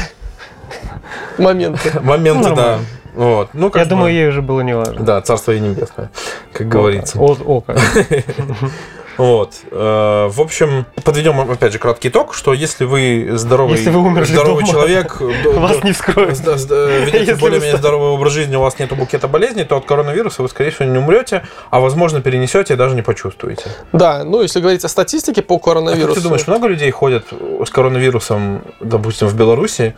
моменты. 1.37 1.99
Моменты, 2.01 2.55
да. 2.55 2.79
Вот. 3.13 3.49
Ну, 3.53 3.69
как 3.69 3.83
Я 3.83 3.89
думаю, 3.89 4.13
ей 4.13 4.27
уже 4.29 4.41
было 4.41 4.61
не 4.61 4.75
важно. 4.75 5.03
Да, 5.03 5.21
царство 5.21 5.51
ей 5.51 5.61
небесное, 5.61 6.09
как 6.53 6.67
говорится. 6.67 7.19
О, 7.19 7.37
о, 7.45 7.61
как. 7.61 7.77
Вот. 9.17 9.53
Э, 9.71 10.27
В 10.29 10.41
общем, 10.41 10.85
подведем 11.03 11.39
опять 11.51 11.71
же 11.73 11.79
краткий 11.79 12.09
итог, 12.09 12.33
что 12.33 12.53
если 12.53 12.85
вы 12.85 13.29
здоровый, 13.33 13.77
Если 13.77 13.89
вы 13.89 14.25
здоровый 14.25 14.63
дома, 14.63 14.67
человек, 14.71 15.19
Вас 15.55 15.83
не 15.83 15.91
вскроют. 15.93 16.37
ведете 16.39 17.35
более-менее 17.35 17.77
здоровый 17.77 18.09
образ 18.09 18.33
жизни, 18.33 18.55
у 18.55 18.61
вас 18.61 18.77
нет 18.79 18.95
букета 18.95 19.27
болезней, 19.27 19.63
то 19.63 19.77
от 19.77 19.85
коронавируса 19.85 20.41
вы, 20.41 20.49
скорее 20.49 20.71
всего, 20.71 20.85
не 20.89 20.97
умрете, 20.97 21.43
а, 21.69 21.79
возможно, 21.79 22.21
перенесете 22.21 22.73
и 22.73 22.77
даже 22.77 22.95
не 22.95 23.01
почувствуете. 23.01 23.65
Да, 23.93 24.23
ну 24.23 24.41
если 24.41 24.59
говорить 24.59 24.83
о 24.83 24.89
статистике 24.89 25.41
по 25.41 25.55
А 25.55 25.59
коронавирусу. 25.59 26.07
как 26.07 26.15
ты 26.15 26.21
думаешь, 26.21 26.47
много 26.47 26.67
людей 26.67 26.91
ходят 26.91 27.25
с 27.65 27.69
коронавирусом, 27.69 28.61
допустим, 28.79 29.27
в 29.27 29.35
Беларуси, 29.35 29.95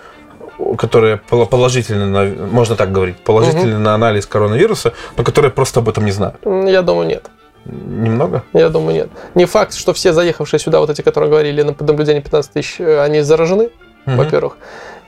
которые 0.77 1.17
пол- 1.17 1.45
положительны, 1.45 2.06
на, 2.06 2.25
можно 2.47 2.75
так 2.75 2.91
говорить, 2.91 3.17
положительны 3.17 3.77
на 3.77 3.93
анализ 3.93 4.25
коронавируса, 4.25 4.93
но 5.15 5.23
которые 5.23 5.51
просто 5.51 5.80
об 5.82 5.89
этом 5.89 6.06
не 6.06 6.12
знают? 6.12 6.38
Я 6.45 6.82
думаю, 6.82 7.08
нет. 7.08 7.25
Немного? 7.67 8.43
Я 8.53 8.69
думаю, 8.69 8.93
нет. 8.95 9.10
Не 9.36 9.45
факт, 9.45 9.73
что 9.73 9.93
все 9.93 10.13
заехавшие 10.13 10.60
сюда, 10.60 10.80
вот 10.80 10.89
эти, 10.89 11.01
которые 11.01 11.30
говорили 11.30 11.62
на 11.62 11.75
наблюдение 11.80 12.21
15 12.21 12.51
тысяч, 12.51 12.75
э, 12.80 13.01
они 13.01 13.21
заражены, 13.21 13.69
Мгм. 14.06 14.17
во-первых. 14.17 14.58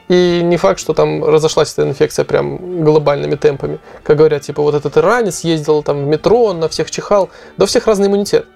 И 0.09 0.41
не 0.43 0.57
факт, 0.57 0.79
что 0.79 0.93
там 0.93 1.23
разошлась 1.23 1.71
эта 1.73 1.83
инфекция 1.87 2.25
прям 2.25 2.83
глобальными 2.83 3.35
темпами. 3.35 3.79
Как 4.03 4.17
говорят, 4.17 4.41
типа, 4.41 4.63
вот 4.63 4.73
этот 4.73 4.97
иранец 4.97 5.41
ездил 5.41 5.83
там 5.83 6.03
в 6.03 6.07
метро, 6.07 6.45
он 6.45 6.59
на 6.59 6.67
всех 6.67 6.89
чихал. 6.89 7.29
Да 7.57 7.65
у 7.65 7.67
всех 7.67 7.85
разный 7.85 8.07
иммунитет. 8.07 8.47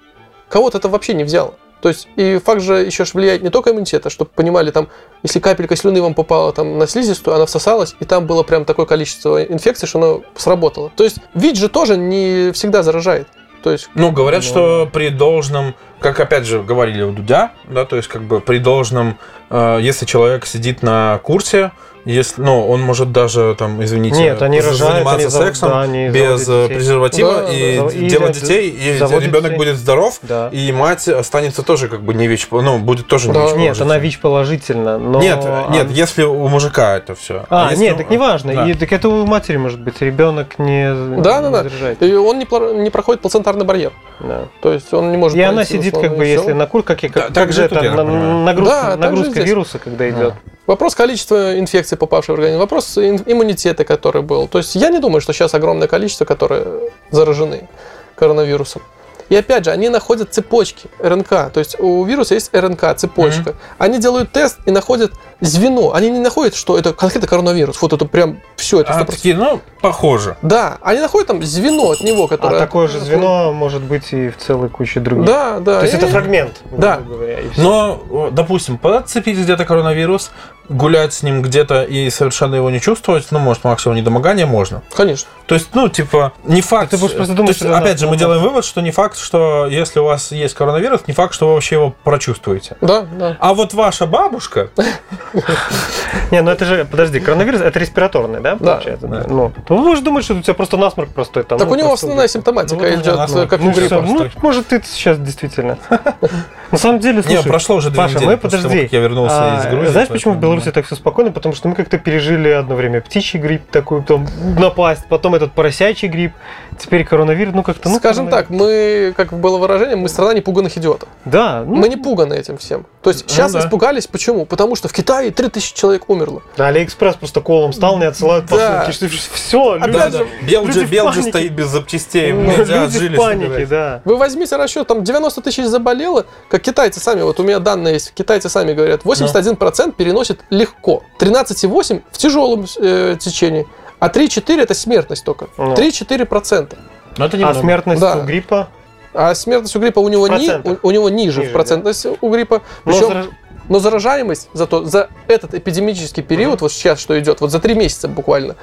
Кого-то 0.49 0.79
это 0.79 0.89
вообще 0.89 1.13
не 1.13 1.23
взяло. 1.23 1.53
То 1.81 1.89
есть, 1.89 2.07
и 2.15 2.39
факт 2.43 2.61
же 2.61 2.75
еще 2.75 3.03
ж 3.05 3.13
влияет 3.13 3.43
не 3.43 3.49
только 3.49 3.71
иммунитет, 3.71 4.05
а 4.05 4.09
чтобы 4.09 4.31
понимали, 4.33 4.71
там, 4.71 4.87
если 5.21 5.39
капелька 5.39 5.75
слюны 5.75 6.01
вам 6.01 6.13
попала 6.13 6.53
там 6.53 6.79
на 6.79 6.87
слизистую, 6.87 7.35
она 7.35 7.45
всосалась, 7.45 7.95
и 7.99 8.05
там 8.05 8.25
было 8.25 8.41
прям 8.43 8.63
такое 8.65 8.85
количество 8.85 9.43
инфекций, 9.43 9.87
что 9.87 9.99
оно 9.99 10.21
сработало. 10.35 10.91
То 10.95 11.03
есть, 11.03 11.17
ВИЧ 11.35 11.57
же 11.57 11.69
тоже 11.69 11.97
не 11.97 12.51
всегда 12.53 12.83
заражает. 12.83 13.27
То 13.63 13.71
есть, 13.71 13.89
Ну, 13.95 14.11
говорят, 14.11 14.41
Ну. 14.43 14.47
что 14.47 14.89
при 14.91 15.07
должном, 15.09 15.73
как 15.99 16.19
опять 16.19 16.45
же 16.45 16.61
говорили 16.61 17.01
у 17.01 17.11
Дудя, 17.11 17.53
да, 17.67 17.85
то 17.85 17.95
есть 17.95 18.09
как 18.09 18.23
бы 18.23 18.41
при 18.41 18.57
должном, 18.59 19.17
э, 19.49 19.79
если 19.81 20.05
человек 20.05 20.45
сидит 20.45 20.83
на 20.83 21.19
курсе, 21.23 21.71
если, 22.05 22.41
ну, 22.41 22.67
он 22.67 22.81
может 22.81 23.11
даже, 23.11 23.55
там, 23.57 23.83
извините, 23.83 24.19
Нет, 24.19 24.41
они 24.41 24.59
рожают, 24.59 24.77
заниматься 24.95 25.37
они 25.39 25.45
сексом 25.47 25.69
да, 25.69 25.81
они 25.81 26.09
без 26.09 26.47
э, 26.49 26.63
детей. 26.63 26.75
презерватива 26.75 27.43
Да, 27.47 27.53
и, 27.53 27.79
да, 27.79 27.89
делать 28.09 28.41
детей, 28.41 28.69
и 28.69 28.93
ребенок 28.97 29.43
детей. 29.43 29.57
будет 29.57 29.75
здоров, 29.77 30.19
Да. 30.21 30.49
и 30.51 30.71
мать 30.71 31.07
останется 31.07 31.63
тоже 31.63 31.87
как 31.87 32.01
бы 32.03 32.13
не 32.13 32.27
ВИЧ, 32.27 32.47
ну, 32.51 32.79
будет 32.79 33.07
тоже 33.07 33.27
не 33.29 33.33
Да. 33.33 33.45
ВИЧ 33.45 33.55
Нет, 33.55 33.81
она 33.81 33.97
ВИЧ 33.97 34.19
положительно, 34.19 34.97
но... 34.97 35.19
Нет, 35.21 35.37
нет, 35.69 35.87
а- 35.89 35.93
если 35.93 36.23
у 36.23 36.47
мужика 36.47 36.97
это 36.97 37.15
все. 37.15 37.45
А, 37.49 37.73
нет, 37.75 37.97
так 37.97 38.09
не 38.09 38.17
важно. 38.17 38.53
Да. 38.53 38.69
И, 38.69 38.73
так 38.73 38.91
это 38.91 39.09
у 39.09 39.25
матери 39.25 39.57
может 39.57 39.79
быть. 39.79 40.01
Ребенок 40.01 40.59
не, 40.59 40.93
Да, 41.21 41.39
да, 41.41 41.47
не 41.47 41.51
да. 41.53 41.63
заражает. 41.63 42.01
И 42.03 42.13
он 42.13 42.37
не, 42.39 42.81
не 42.83 42.89
проходит 42.89 43.21
плацентарный 43.21 43.65
барьер. 43.65 43.93
Да. 44.19 44.45
То 44.61 44.73
есть 44.73 44.93
он 44.93 45.11
не 45.11 45.17
может 45.17 45.37
И 45.37 45.41
она 45.41 45.63
сидит, 45.65 45.93
условно, 45.93 46.09
как 46.09 46.17
бы, 46.17 46.25
если 46.25 46.53
на 46.53 46.67
кур, 46.67 46.83
как, 46.83 47.03
и- 47.03 47.07
Да, 47.07 47.13
как, 47.21 47.27
так 47.33 47.43
как 47.45 47.53
же 47.53 47.63
это 47.63 47.81
нагрузка, 48.03 48.81
Да, 48.81 48.95
нагрузка 48.97 49.41
вируса, 49.41 49.79
когда 49.79 50.09
идет. 50.09 50.33
Вопрос 50.65 50.95
количества 50.95 51.59
инфекций, 51.59 51.97
попавших 51.97 52.29
в 52.29 52.33
организм, 52.35 52.59
вопрос 52.59 52.97
иммунитета, 52.97 53.83
который 53.83 54.21
был. 54.21 54.47
То 54.47 54.59
есть 54.59 54.75
я 54.75 54.89
не 54.89 54.99
думаю, 54.99 55.19
что 55.19 55.33
сейчас 55.33 55.53
огромное 55.53 55.89
количество, 55.89 56.23
которые 56.23 56.89
заражены 57.11 57.67
коронавирусом. 58.15 58.81
И 59.29 59.35
опять 59.35 59.65
же, 59.65 59.71
они 59.71 59.89
находят 59.89 60.33
цепочки 60.33 60.87
РНК. 60.99 61.29
То 61.51 61.59
есть 61.59 61.79
у 61.79 62.03
вируса 62.03 62.33
есть 62.35 62.53
РНК, 62.53 62.95
цепочка. 62.95 63.55
Они 63.77 63.97
делают 63.99 64.31
тест 64.31 64.59
и 64.65 64.71
находят 64.71 65.13
звено. 65.39 65.93
Они 65.93 66.09
не 66.09 66.19
находят, 66.19 66.55
что 66.55 66.77
это 66.77 66.93
конкретно 66.93 67.27
коронавирус. 67.27 67.81
Вот 67.81 67.93
это 67.93 68.05
прям 68.05 68.41
все. 68.55 68.81
Это 68.81 68.93
А 68.93 69.01
100%. 69.01 69.05
такие, 69.05 69.35
ну, 69.35 69.61
похоже. 69.81 70.37
Да, 70.41 70.77
они 70.81 70.99
находят 70.99 71.27
там 71.27 71.43
звено 71.43 71.91
от 71.91 72.01
него, 72.01 72.25
А 72.25 72.27
которое... 72.27 72.59
такое 72.59 72.87
же 72.87 72.99
звено 72.99 73.51
может 73.53 73.81
быть 73.81 74.11
и 74.13 74.29
в 74.29 74.37
целой 74.37 74.69
куче 74.69 74.99
других. 74.99 75.25
Да, 75.25 75.59
да. 75.59 75.79
То 75.79 75.85
есть 75.85 75.93
и- 75.93 75.97
это 75.97 76.07
фрагмент, 76.07 76.61
Да. 76.71 76.97
грубо 76.97 77.13
говоря. 77.15 77.39
Но, 77.57 78.29
допустим, 78.31 78.77
подцепить 78.77 79.37
где-то 79.37 79.65
коронавирус, 79.65 80.31
гулять 80.69 81.13
с 81.13 81.23
ним 81.23 81.41
где-то 81.41 81.83
и 81.83 82.09
совершенно 82.09 82.55
его 82.55 82.69
не 82.69 82.79
чувствовать, 82.79 83.27
ну, 83.31 83.39
может, 83.39 83.63
максимум 83.63 83.97
недомогание 83.97 84.45
можно. 84.45 84.81
Конечно. 84.95 85.27
То 85.45 85.55
есть, 85.55 85.69
ну, 85.73 85.89
типа, 85.89 86.31
не 86.45 86.61
факт. 86.61 86.91
Ты 86.91 86.97
будешь 86.97 87.13
просто 87.15 87.33
то 87.33 87.37
думать, 87.37 87.49
есть, 87.49 87.59
что 87.59 87.67
это 87.69 87.77
опять 87.77 87.99
же, 87.99 88.07
мы 88.07 88.15
делаем 88.17 88.41
вывод, 88.41 88.63
что 88.63 88.81
не 88.81 88.91
факт, 88.91 89.17
что 89.17 89.67
если 89.67 89.99
у 89.99 90.05
вас 90.05 90.31
есть 90.31 90.53
коронавирус, 90.55 91.01
не 91.07 91.13
факт, 91.13 91.33
что 91.33 91.47
вы 91.47 91.53
вообще 91.55 91.75
его 91.75 91.93
прочувствуете. 92.03 92.77
Да, 92.81 93.01
да. 93.01 93.37
А 93.39 93.53
вот 93.53 93.73
ваша 93.73 94.05
бабушка, 94.05 94.69
Не, 96.31 96.41
ну 96.41 96.51
это 96.51 96.65
же, 96.65 96.85
подожди, 96.85 97.19
коронавирус 97.19 97.61
это 97.61 97.77
респираторный, 97.79 98.39
да, 98.39 98.55
Да. 98.55 98.73
получается? 98.75 99.07
Да. 99.07 99.25
Ну, 99.27 99.51
ты 99.67 99.73
можешь 99.73 100.03
думать, 100.03 100.23
что 100.23 100.33
у 100.35 100.41
тебя 100.41 100.53
просто 100.53 100.77
насморк 100.77 101.09
простой 101.11 101.43
там. 101.43 101.57
Так 101.59 101.67
ну, 101.67 101.73
у 101.73 101.77
него 101.77 101.89
простуда. 101.89 102.07
основная 102.13 102.27
симптоматика 102.27 102.75
Ну, 102.81 102.87
идет, 102.95 103.15
насморк. 103.17 103.49
как 103.49 103.61
у 103.61 103.63
Ну, 103.65 103.71
гриппа. 103.73 104.01
ну, 104.01 104.27
может, 104.41 104.67
ты 104.67 104.81
сейчас 104.85 105.17
действительно. 105.19 105.77
На 106.71 106.77
самом 106.77 106.99
деле, 106.99 107.17
не, 107.17 107.23
слушай, 107.23 107.47
прошло 107.47 107.75
уже 107.75 107.91
две 107.91 108.03
недели 108.03 108.25
мы 108.25 108.37
подожди. 108.37 108.89
я 108.91 108.99
вернулся 108.99 109.35
А, 109.37 109.59
из 109.59 109.65
Грузии. 109.71 109.91
Знаешь, 109.91 110.07
почему 110.09 110.33
в 110.33 110.35
поэтому, 110.37 110.52
Беларуси 110.55 110.71
так 110.73 110.85
все 110.85 110.95
спокойно? 110.95 111.31
Потому 111.31 111.55
что 111.55 111.67
мы 111.67 111.75
как-то 111.75 111.97
пережили 111.97 112.49
одно 112.49 112.75
время 112.75 113.01
птичий 113.01 113.39
грипп, 113.39 113.69
такой 113.71 114.03
там 114.03 114.27
напасть, 114.57 115.03
потом 115.09 115.35
этот 115.35 115.53
поросячий 115.53 116.07
грипп, 116.07 116.33
теперь 116.79 117.05
коронавирус, 117.05 117.53
ну 117.53 117.63
как-то. 117.63 117.89
Ну, 117.89 117.97
Скажем 117.97 118.29
так, 118.29 118.49
мы, 118.49 119.13
как 119.15 119.33
было 119.33 119.57
выражение, 119.57 119.95
мы 119.95 120.09
страна 120.09 120.33
непуганных 120.33 120.77
идиотов. 120.77 121.09
Да, 121.25 121.63
ну, 121.65 121.75
Мы 121.75 121.89
не 121.89 121.95
пуганы 121.97 122.33
этим 122.33 122.57
всем. 122.57 122.85
То 123.01 123.09
есть 123.09 123.29
сейчас 123.29 123.51
да. 123.51 123.59
испугались, 123.59 124.07
почему? 124.07 124.45
Потому 124.45 124.75
что 124.75 124.87
в 124.87 124.93
Китае 124.93 125.31
3000 125.31 125.73
человек 125.75 126.09
умерло. 126.09 126.41
да, 126.57 126.67
Алиэкспресс 126.67 127.15
просто 127.15 127.41
колом 127.41 127.73
стал, 127.73 127.97
не 127.99 128.05
отсылают 128.05 128.45
Да. 128.45 128.85
посылки. 128.85 129.13
Все, 129.33 129.73
Опять 129.73 129.91
Да, 129.93 130.09
же, 130.09 130.17
да. 130.19 130.25
Белджи, 130.47 130.79
люди 130.81 130.91
Белджи 130.91 131.23
стоит 131.23 131.51
без 131.53 131.67
запчастей. 131.67 132.31
Ну, 132.33 132.43
люди 132.55 133.07
в 133.09 133.15
панике, 133.17 133.65
да. 133.65 134.01
Вы 134.05 134.17
возьмите 134.17 134.55
расчет, 134.55 134.87
там 134.87 135.03
90 135.03 135.41
тысяч 135.41 135.65
заболело, 135.65 136.25
как 136.49 136.61
китайцы 136.61 136.99
сами, 136.99 137.21
вот 137.21 137.39
у 137.39 137.43
меня 137.43 137.59
данные 137.59 137.95
есть, 137.95 138.13
китайцы 138.13 138.49
сами 138.49 138.73
говорят, 138.73 139.01
81% 139.03 139.93
переносит 139.95 140.39
легко, 140.49 141.03
13,8% 141.19 142.01
в 142.11 142.17
тяжелом 142.17 142.65
э, 142.79 143.17
течении, 143.19 143.67
а 143.99 144.09
3-4 144.09 144.61
это 144.61 144.73
смертность 144.73 145.23
только. 145.25 145.47
Ну. 145.57 145.73
3-4%. 145.73 146.77
Но 147.17 147.25
это 147.25 147.37
А 147.37 147.39
немного. 147.39 147.59
смертность 147.59 148.01
Да. 148.01 148.17
у 148.17 148.23
гриппа? 148.23 148.67
А 149.13 149.35
смертность 149.35 149.75
у 149.75 149.79
гриппа 149.79 149.99
у 149.99 150.09
него, 150.09 150.27
ни- 150.27 150.67
у, 150.67 150.87
у 150.87 150.91
него 150.91 151.09
ниже, 151.09 151.39
Ниже, 151.41 151.49
в 151.51 151.53
процентности 151.53 152.09
у 152.19 152.29
гриппа. 152.29 152.61
Но 152.85 152.91
Причем- 152.91 153.07
зараж- 153.11 153.29
Но 153.69 153.79
заражаемость 153.79 154.49
зато 154.53 154.83
за 154.83 155.07
этот 155.27 155.53
эпидемический 155.53 156.21
период, 156.21 156.59
вот 156.61 156.71
сейчас 156.73 156.99
что 156.99 157.17
идет, 157.17 157.39
вот 157.39 157.49
за 157.51 157.59
три 157.59 157.75
месяца 157.75 158.07
буквально, 158.09 158.55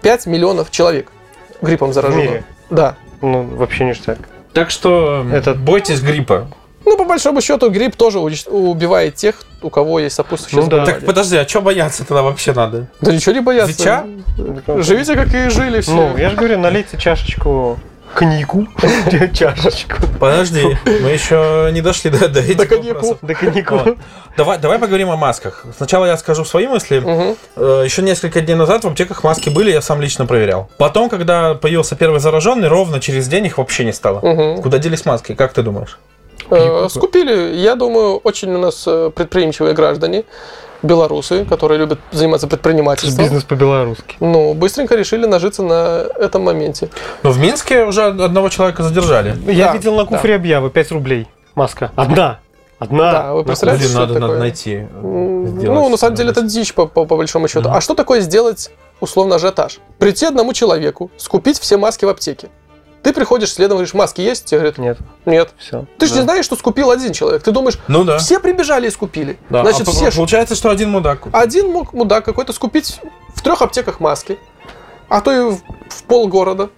5 0.00 0.24
миллионов 0.26 0.70
человек 0.70 1.12
гриппом 1.60 1.92
заражено. 1.92 2.20
мире? 2.22 2.44
Да. 2.70 2.96
Ну, 3.20 3.42
вообще 3.42 3.84
ништяк. 3.84 4.18
Так 4.54 4.70
что 4.70 5.26
Это- 5.30 5.54
бойтесь 5.54 6.00
гриппа. 6.00 6.48
Ну, 6.86 6.96
по 6.96 7.04
большому 7.04 7.40
счету, 7.40 7.68
грипп 7.68 7.96
тоже 7.96 8.20
убивает 8.20 9.16
тех, 9.16 9.34
у 9.60 9.70
кого 9.70 9.98
есть 9.98 10.14
сопутствующие 10.14 10.62
Ну 10.62 10.68
да. 10.70 10.86
Так 10.86 11.04
подожди, 11.04 11.36
а 11.36 11.46
что 11.46 11.60
бояться 11.60 12.04
тогда 12.06 12.22
вообще 12.22 12.52
надо? 12.52 12.86
Да 13.00 13.12
ничего 13.12 13.32
не 13.32 13.40
бояться. 13.40 13.72
Вича? 13.76 14.06
Живите, 14.82 15.16
как 15.16 15.34
и 15.34 15.50
жили 15.50 15.80
все. 15.80 15.90
Ну, 15.90 16.16
я 16.16 16.30
же 16.30 16.36
говорю, 16.36 16.58
налейте 16.58 16.96
чашечку 16.96 17.78
коньяку. 18.14 18.66
Чашечку. 19.34 19.96
Подожди, 20.18 20.78
мы 20.84 21.10
еще 21.10 21.70
не 21.72 21.82
дошли 21.82 22.10
до, 22.10 22.28
до 22.28 22.40
этих 22.40 22.56
До 22.56 22.66
коньяку. 22.66 23.18
Да 23.20 23.34
коньяку. 23.34 23.76
Вот. 23.76 23.98
Давай, 24.36 24.58
давай 24.58 24.78
поговорим 24.78 25.10
о 25.10 25.16
масках. 25.16 25.64
Сначала 25.76 26.06
я 26.06 26.16
скажу 26.16 26.44
свои 26.44 26.66
мысли. 26.66 27.00
Мгм. 27.00 27.36
Э, 27.56 27.82
Еще 27.84 28.02
несколько 28.02 28.40
дней 28.40 28.54
назад 28.54 28.84
в 28.84 28.86
аптеках 28.88 29.22
маски 29.24 29.50
были, 29.50 29.70
я 29.70 29.82
сам 29.82 30.00
лично 30.00 30.24
проверял. 30.26 30.70
Потом, 30.78 31.08
когда 31.08 31.54
появился 31.54 31.94
первый 31.96 32.20
зараженный, 32.20 32.68
ровно 32.68 33.00
через 33.00 33.28
день 33.28 33.46
их 33.46 33.58
вообще 33.58 33.84
не 33.84 33.92
стало. 33.92 34.20
Мгм. 34.20 34.62
Куда 34.62 34.78
делись 34.78 35.04
маски, 35.04 35.34
как 35.34 35.52
ты 35.52 35.62
думаешь? 35.62 35.98
Э, 36.50 36.88
Скупили, 36.90 37.54
я 37.56 37.74
думаю, 37.74 38.16
очень 38.18 38.52
у 38.54 38.58
нас 38.58 38.84
э, 38.86 39.10
предприимчивые 39.14 39.74
граждане, 39.74 40.24
белорусы, 40.82 41.44
которые 41.44 41.78
любят 41.78 41.98
заниматься 42.12 42.46
предпринимательством. 42.46 43.24
Бизнес 43.24 43.44
по-белорусски. 43.44 44.16
Ну, 44.20 44.54
быстренько 44.54 44.94
решили 44.94 45.26
нажиться 45.26 45.62
на 45.62 46.06
этом 46.18 46.42
моменте. 46.44 46.88
Ну, 47.22 47.30
в 47.30 47.38
Минске 47.38 47.84
уже 47.84 48.04
одного 48.04 48.48
человека 48.48 48.82
задержали. 48.82 49.36
Я 49.50 49.66
Да, 49.68 49.72
видел 49.74 49.96
на 49.96 50.04
куфре 50.04 50.34
объявы 50.34 50.70
5 50.70 50.92
рублей. 50.92 51.26
Маска. 51.54 51.90
Одна. 51.96 52.40
Одна. 52.78 53.12
Да, 53.12 53.32
вы 53.34 53.42
представляете, 53.44 53.84
Блин, 53.86 53.90
что 53.92 54.00
надо, 54.00 54.12
это 54.12 54.20
надо 54.20 54.32
такое? 54.34 54.40
найти. 54.40 54.74
э, 54.74 55.44
сделать 55.48 55.64
Ну, 55.80 55.88
на 55.88 55.96
самом 55.96 56.14
деле, 56.14 56.30
это 56.30 56.42
дичь 56.42 56.74
по, 56.74 56.84
по- 56.86 57.06
по 57.06 57.16
большому 57.16 57.48
счету. 57.48 57.68
Мгм. 57.68 57.74
А 57.76 57.80
что 57.80 57.94
такое 57.94 58.20
сделать 58.20 58.70
условно 59.00 59.36
ажиотаж? 59.36 59.78
Прийти 59.98 60.26
одному 60.26 60.52
человеку, 60.52 61.10
скупить 61.16 61.58
все 61.58 61.78
маски 61.78 62.04
в 62.04 62.10
аптеке. 62.10 62.48
Ты 63.06 63.12
приходишь 63.12 63.52
следом, 63.52 63.76
говоришь, 63.76 63.94
маски 63.94 64.20
есть? 64.20 64.46
Тебе 64.46 64.58
говорят, 64.58 64.78
Нет, 64.78 64.98
нет. 65.26 65.50
все. 65.58 65.86
Ты 65.96 66.06
же 66.06 66.14
Да. 66.14 66.18
не 66.18 66.24
знаешь, 66.24 66.44
что 66.44 66.56
скупил 66.56 66.90
один 66.90 67.12
человек. 67.12 67.40
Ты 67.40 67.52
думаешь, 67.52 67.78
Ну 67.86 68.02
да. 68.02 68.18
все 68.18 68.40
прибежали 68.40 68.88
и 68.88 68.90
скупили. 68.90 69.38
Да. 69.48 69.62
Значит, 69.62 69.86
А 69.86 69.92
все... 69.92 70.10
по- 70.10 70.16
Получается, 70.16 70.56
что 70.56 70.70
один 70.70 70.90
мудак. 70.90 71.20
купил. 71.20 71.38
Один 71.38 71.70
мог 71.70 71.92
мудак 71.92 72.24
какой-то 72.24 72.52
скупить 72.52 72.98
в 73.32 73.42
трех 73.42 73.62
аптеках 73.62 74.00
маски, 74.00 74.40
а 75.08 75.20
то 75.20 75.30
и 75.30 75.38
в, 75.54 75.60
в 75.88 76.02
полгорода. 76.08 76.70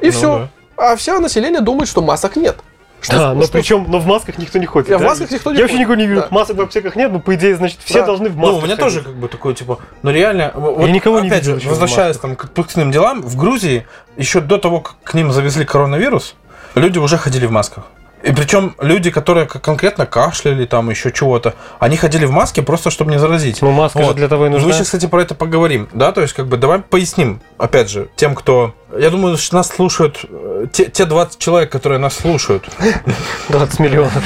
И 0.00 0.06
Ну 0.06 0.12
все. 0.12 0.48
А 0.76 0.94
все 0.94 1.18
население 1.18 1.60
думает, 1.60 1.88
что 1.88 2.00
масок 2.00 2.36
нет. 2.36 2.58
Что- 3.02 3.16
Да, 3.18 3.34
но 3.34 3.42
что- 3.42 3.52
причем, 3.52 3.84
но 3.88 3.98
в 3.98 4.06
масках 4.06 4.38
никто 4.38 4.58
не 4.58 4.66
ходит. 4.66 4.88
Да, 4.90 4.98
в 4.98 5.02
масках 5.02 5.30
никто 5.30 5.50
не 5.50 5.56
Я 5.58 5.64
вообще 5.64 5.78
никого 5.78 5.96
не 5.96 6.06
вижу. 6.06 6.20
да. 6.20 6.28
Масок 6.30 6.56
в 6.56 6.60
аптеках 6.60 6.94
нет, 6.96 7.10
ну, 7.12 7.20
по 7.20 7.34
идее, 7.34 7.56
значит, 7.56 7.80
все 7.84 8.00
Да. 8.00 8.06
должны 8.06 8.28
в 8.28 8.36
масках 8.36 8.52
Ну, 8.52 8.58
у 8.58 8.62
меня 8.62 8.76
ходить. 8.76 8.80
тоже 8.80 9.02
как 9.02 9.14
бы 9.16 9.26
такое, 9.28 9.54
типа, 9.54 9.78
ну 10.02 10.10
реально, 10.12 10.52
вот, 10.54 10.88
никого 10.88 11.18
не 11.20 11.28
опять 11.28 11.40
видел 11.42 11.54
же, 11.54 11.58
еще 11.58 11.66
в 11.68 11.70
возвращаясь 11.70 12.16
там 12.16 12.36
к 12.36 12.48
пустынным 12.50 12.92
делам, 12.92 13.20
в 13.22 13.36
Грузии 13.36 13.86
еще 14.16 14.40
до 14.40 14.56
того, 14.58 14.80
как 14.80 14.94
к 15.02 15.14
ним 15.14 15.32
завезли 15.32 15.64
коронавирус, 15.64 16.36
люди 16.76 16.98
уже 16.98 17.18
ходили 17.18 17.46
в 17.46 17.50
масках. 17.50 17.84
И 18.22 18.32
причем 18.32 18.76
люди, 18.80 19.10
которые 19.10 19.46
конкретно 19.46 20.06
кашляли, 20.06 20.64
там 20.64 20.90
еще 20.90 21.10
чего-то, 21.10 21.54
они 21.80 21.96
ходили 21.96 22.24
в 22.24 22.30
маске 22.30 22.62
просто, 22.62 22.90
чтобы 22.90 23.10
не 23.10 23.18
заразить. 23.18 23.60
Ну, 23.62 23.72
маска 23.72 23.98
же 23.98 24.04
Вот. 24.06 24.16
для 24.16 24.28
того 24.28 24.46
и 24.46 24.48
нужна. 24.48 24.68
Мы 24.68 24.72
сейчас, 24.72 24.86
кстати, 24.86 25.06
про 25.06 25.22
это 25.22 25.34
поговорим, 25.34 25.88
да, 25.92 26.12
то 26.12 26.20
есть, 26.20 26.32
как 26.32 26.46
бы, 26.46 26.56
давай 26.56 26.78
поясним, 26.78 27.40
опять 27.58 27.90
же, 27.90 28.08
тем, 28.16 28.34
кто... 28.34 28.74
Я 28.96 29.10
думаю, 29.10 29.36
что 29.38 29.56
нас 29.56 29.68
слушают, 29.68 30.24
э, 30.28 30.66
те, 30.72 30.84
те 30.84 31.06
20 31.06 31.38
человек, 31.38 31.72
которые 31.72 31.98
нас 31.98 32.14
слушают, 32.14 32.68
20 33.48 33.80
миллионов. 33.80 34.22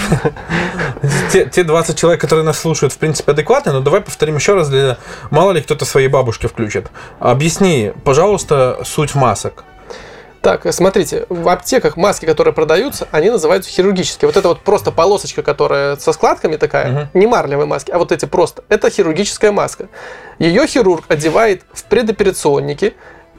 те, 1.32 1.46
те 1.46 1.62
20 1.64 1.96
человек, 1.96 2.20
которые 2.20 2.44
нас 2.44 2.58
слушают, 2.58 2.92
в 2.92 2.98
принципе, 2.98 3.32
адекватны, 3.32 3.72
но 3.72 3.80
давай 3.80 4.00
повторим 4.00 4.36
еще 4.36 4.54
раз, 4.54 4.68
для 4.68 4.98
мало 5.30 5.52
ли 5.52 5.62
кто-то 5.62 5.84
своей 5.84 6.08
бабушке 6.08 6.48
включит. 6.48 6.88
Объясни, 7.20 7.92
пожалуйста, 8.04 8.80
суть 8.84 9.14
масок. 9.14 9.64
Так, 10.46 10.64
смотрите, 10.72 11.26
в 11.28 11.48
аптеках 11.48 11.96
маски, 11.96 12.24
которые 12.24 12.54
продаются, 12.54 13.08
они 13.10 13.30
называются 13.30 13.68
хирургические. 13.68 14.28
Вот 14.28 14.36
это 14.36 14.46
вот 14.46 14.60
просто 14.60 14.92
полосочка, 14.92 15.42
которая 15.42 15.96
со 15.96 16.12
складками 16.12 16.54
такая, 16.54 16.88
Мгм. 16.88 17.08
не 17.14 17.26
марлевые 17.26 17.66
маски, 17.66 17.90
а 17.90 17.98
вот 17.98 18.12
эти 18.12 18.26
просто. 18.26 18.62
Это 18.68 18.88
хирургическая 18.88 19.50
маска. 19.50 19.88
Ее 20.38 20.68
хирург 20.68 21.02
одевает 21.08 21.62
в 21.72 21.82
предоперационнике 21.86 22.94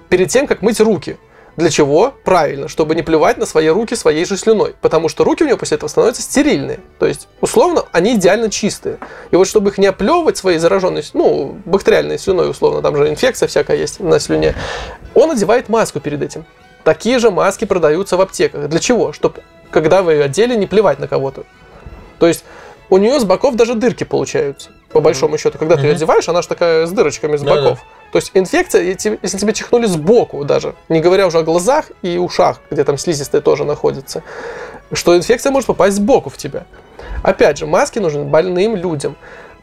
перед 0.10 0.28
тем, 0.28 0.48
как 0.48 0.62
мыть 0.62 0.82
руки. 0.82 1.16
Для 1.56 1.70
чего? 1.70 2.14
Правильно, 2.26 2.68
чтобы 2.68 2.94
не 2.94 3.04
плевать 3.04 3.38
на 3.38 3.46
свои 3.46 3.70
руки 3.70 3.96
своей 3.96 4.26
же 4.26 4.36
слюной. 4.36 4.76
Потому 4.82 5.08
что 5.08 5.24
руки 5.24 5.46
у 5.46 5.48
него 5.48 5.58
после 5.58 5.76
этого 5.78 5.88
становятся 5.88 6.22
стерильные. 6.22 6.82
То 7.00 7.06
есть, 7.06 7.30
условно, 7.40 7.84
они 7.94 8.16
идеально 8.16 8.50
чистые. 8.50 8.98
И 9.32 9.38
вот 9.38 9.48
чтобы 9.48 9.70
их 9.70 9.78
не 9.78 9.88
оплевывать 9.88 10.36
своей 10.36 10.58
зараженной, 10.58 11.06
ну, 11.14 11.58
бактериальной 11.64 12.20
слюной, 12.20 12.50
условно, 12.50 12.82
там 12.82 12.98
же 12.98 13.08
инфекция 13.08 13.48
всякая 13.48 13.78
есть 13.78 14.02
на 14.02 14.20
слюне, 14.20 14.56
он 15.14 15.32
одевает 15.32 15.70
маску 15.70 16.02
перед 16.02 16.22
этим. 16.22 16.46
Такие 16.88 17.20
же 17.20 17.32
маски 17.32 17.66
продаются 17.66 18.16
в 18.16 18.22
аптеках. 18.22 18.70
Для 18.70 18.80
чего? 18.80 19.12
Чтобы, 19.12 19.42
когда 19.72 20.02
вы 20.02 20.14
ее 20.14 20.24
одели, 20.24 20.56
не 20.56 20.68
плевать 20.68 21.00
на 21.00 21.10
кого-то. 21.10 21.44
То 22.18 22.28
есть, 22.28 22.46
у 22.90 22.96
нее 22.96 23.20
с 23.20 23.26
боков 23.26 23.56
даже 23.56 23.76
дырки 23.76 24.06
получаются. 24.06 24.70
по 24.94 25.02
большому 25.02 25.38
счету. 25.38 25.58
Когда 25.58 25.76
ты 25.76 25.82
ее 25.82 25.92
одеваешь, 25.96 26.30
она 26.30 26.42
же 26.42 26.48
такая 26.48 26.86
с 26.86 26.92
дырочками 26.92 27.36
с 27.36 27.42
Да-да. 27.42 27.62
боков. 27.62 27.80
То 28.14 28.20
есть 28.20 28.32
инфекция, 28.36 28.84
если 28.84 29.38
тебе 29.38 29.52
чихнули 29.52 29.86
сбоку 29.86 30.46
даже, 30.46 30.76
не 30.88 31.02
говоря 31.02 31.28
уже 31.28 31.40
о 31.40 31.44
глазах 31.44 31.92
и 32.04 32.18
ушах, 32.18 32.62
где 32.72 32.86
там 32.86 32.98
слизистые 32.98 33.42
тоже 33.42 33.66
находятся, 33.66 34.24
что 34.94 35.18
инфекция 35.18 35.52
может 35.52 35.68
попасть 35.68 35.98
сбоку 35.98 36.30
в 36.30 36.38
тебя. 36.38 36.64
Опять 37.22 37.58
же, 37.58 37.66
маски 37.68 38.00
нужны 38.00 38.24
больным 38.24 38.78
людям. 38.78 39.18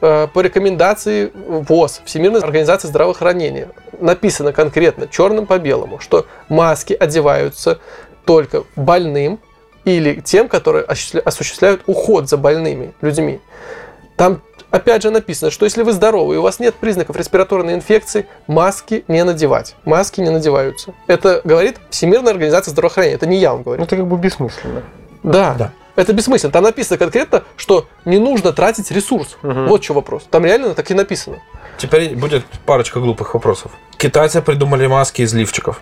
Э, 0.06 0.28
По 0.34 0.40
рекомендации 0.40 1.32
ВОЗ, 1.34 2.02
Всемирной 2.04 2.40
организации 2.40 2.88
здравоохранения, 2.88 3.68
написано 3.98 4.52
конкретно, 4.52 5.08
черным 5.08 5.46
по 5.46 5.58
белому, 5.58 5.98
что 5.98 6.26
маски 6.50 6.92
одеваются 6.92 7.78
только 8.26 8.64
больным 8.76 9.40
или 9.86 10.20
тем, 10.20 10.50
которые 10.50 10.84
осуществля- 10.84 11.20
осуществляют 11.20 11.84
уход 11.86 12.28
за 12.28 12.36
больными 12.36 12.92
людьми. 13.00 13.40
Там 14.16 14.42
опять 14.70 15.02
же 15.02 15.10
написано, 15.10 15.50
что 15.50 15.64
если 15.64 15.82
вы 15.82 15.92
здоровы 15.92 16.34
и 16.34 16.38
у 16.38 16.42
вас 16.42 16.60
нет 16.60 16.74
признаков 16.74 17.16
респираторной 17.16 17.72
инфекции, 17.72 18.26
маски 18.46 19.06
не 19.08 19.24
надевать. 19.24 19.74
Маски 19.86 20.20
не 20.20 20.28
надеваются. 20.28 20.92
Это 21.06 21.40
говорит 21.44 21.78
Всемирная 21.88 22.32
организация 22.32 22.72
здравоохранения. 22.72 23.14
Это 23.16 23.26
не 23.26 23.38
я 23.38 23.52
вам 23.52 23.62
говорю. 23.62 23.80
Ну, 23.80 23.86
это 23.86 23.96
как 23.96 24.06
бы 24.06 24.18
бессмысленно. 24.18 24.82
Да. 25.22 25.54
Да. 25.58 25.72
Это 25.96 26.12
бессмысленно. 26.12 26.52
Там 26.52 26.64
написано 26.64 26.98
конкретно, 26.98 27.44
что 27.56 27.86
не 28.04 28.18
нужно 28.18 28.52
тратить 28.52 28.90
ресурс. 28.90 29.36
Мгм. 29.42 29.68
Вот 29.68 29.84
что 29.84 29.94
вопрос. 29.94 30.24
Там 30.30 30.44
реально 30.44 30.74
так 30.74 30.90
и 30.90 30.94
написано. 30.94 31.38
Теперь 31.78 32.14
будет 32.16 32.44
парочка 32.66 33.00
глупых 33.00 33.34
вопросов. 33.34 33.72
Китайцы 33.96 34.42
придумали 34.42 34.86
маски 34.86 35.22
из 35.22 35.32
лифчиков. 35.34 35.80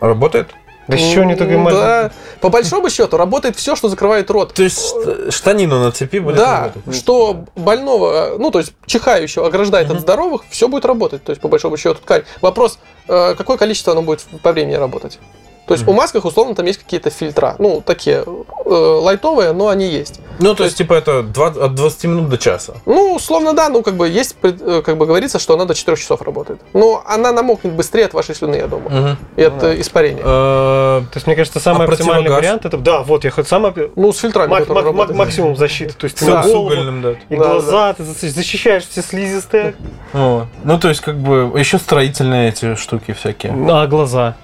Работает? 0.00 0.50
Да 0.86 0.96
еще 0.96 1.22
они 1.22 1.34
только 1.34 1.54
М, 1.54 1.60
маленькие. 1.60 1.86
Да. 1.86 2.10
По 2.42 2.50
большому 2.50 2.90
счету 2.90 3.16
работает 3.16 3.56
все, 3.56 3.74
что 3.74 3.88
закрывает 3.88 4.30
рот. 4.30 4.52
То 4.52 4.62
есть 4.62 4.78
ш- 5.04 5.30
штанину 5.30 5.78
нацепи, 5.82 6.18
будет 6.18 6.36
Да, 6.36 6.64
работать. 6.74 6.94
что 6.96 7.44
больного, 7.56 8.36
ну, 8.38 8.50
то 8.50 8.58
есть 8.58 8.74
чихающего 8.84 9.46
ограждает 9.46 9.90
от 9.90 10.00
здоровых, 10.00 10.42
все 10.50 10.68
будет 10.68 10.84
работать. 10.84 11.24
То 11.24 11.30
есть, 11.30 11.40
по 11.40 11.48
большому 11.48 11.78
счету, 11.78 11.94
ткань. 12.02 12.24
Вопрос, 12.42 12.78
э, 13.08 13.34
какое 13.34 13.56
количество 13.56 13.92
оно 13.94 14.02
будет 14.02 14.24
по 14.42 14.52
времени 14.52 14.74
работать. 14.74 15.18
То 15.66 15.74
есть, 15.74 15.86
у 15.88 15.92
масках, 15.92 16.24
условно, 16.26 16.54
там 16.54 16.66
есть 16.66 16.78
какие-то 16.82 17.08
фильтра. 17.10 17.56
Ну, 17.58 17.80
такие 17.84 18.22
э, 18.66 18.70
лайтовые, 18.70 19.52
но 19.52 19.68
они 19.68 19.86
есть. 19.86 20.20
Ну, 20.38 20.54
то 20.54 20.64
есть, 20.64 20.76
типа, 20.76 20.92
это 20.94 21.22
два- 21.22 21.46
от 21.66 21.74
20 21.74 22.04
минут 22.04 22.28
до 22.28 22.36
часа. 22.36 22.74
Ну, 22.86 23.14
условно, 23.14 23.54
да, 23.54 23.68
ну, 23.70 23.82
как 23.82 23.94
бы 23.96 24.06
есть, 24.08 24.36
э, 24.42 24.82
как 24.84 24.98
бы 24.98 25.06
говорится, 25.06 25.38
что 25.38 25.54
она 25.54 25.64
до 25.64 25.74
4 25.74 25.96
часов 25.96 26.20
работает. 26.22 26.60
Но 26.74 27.02
она 27.06 27.32
намокнет 27.32 27.72
быстрее 27.72 28.04
от 28.06 28.12
вашей 28.14 28.34
слюны, 28.34 28.56
я 28.56 28.66
думаю. 28.66 28.90
Мгм. 28.90 29.16
И 29.36 29.42
от 29.42 29.62
э, 29.62 29.80
испарения. 29.80 30.20
Э, 30.22 31.02
То 31.10 31.16
есть, 31.16 31.26
мне 31.26 31.36
кажется, 31.36 31.60
самый 31.60 31.86
А 31.86 31.90
оптимальный 31.90 32.24
противогаз? 32.24 32.42
вариант 32.44 32.64
это. 32.66 32.76
Да, 32.76 33.02
вот, 33.02 33.24
я 33.24 33.30
хоть 33.30 33.48
самый 33.48 33.70
опи- 33.70 33.90
Ну, 33.96 34.12
с 34.12 34.18
фильтрами, 34.18 34.50
мак- 34.50 34.68
мак- 34.68 34.92
мак- 34.92 35.14
максимум 35.14 35.56
защиты. 35.56 35.94
То 35.94 36.04
есть 36.04 36.18
ты 36.18 36.24
с 36.26 36.46
угольным, 36.54 37.00
да. 37.02 37.12
и 37.30 37.36
Да, 37.36 37.36
глаза, 37.36 37.94
ты 37.94 38.02
защ- 38.02 38.28
защищаешь 38.28 38.86
все 38.86 39.00
слизистые. 39.02 39.74
Ну, 40.12 40.78
то 40.80 40.88
есть, 40.88 41.00
как 41.00 41.16
бы, 41.18 41.58
еще 41.58 41.78
строительные 41.78 42.50
эти 42.50 42.74
штуки 42.74 43.12
всякие. 43.12 43.52
А 43.70 43.86
глаза? 43.86 44.36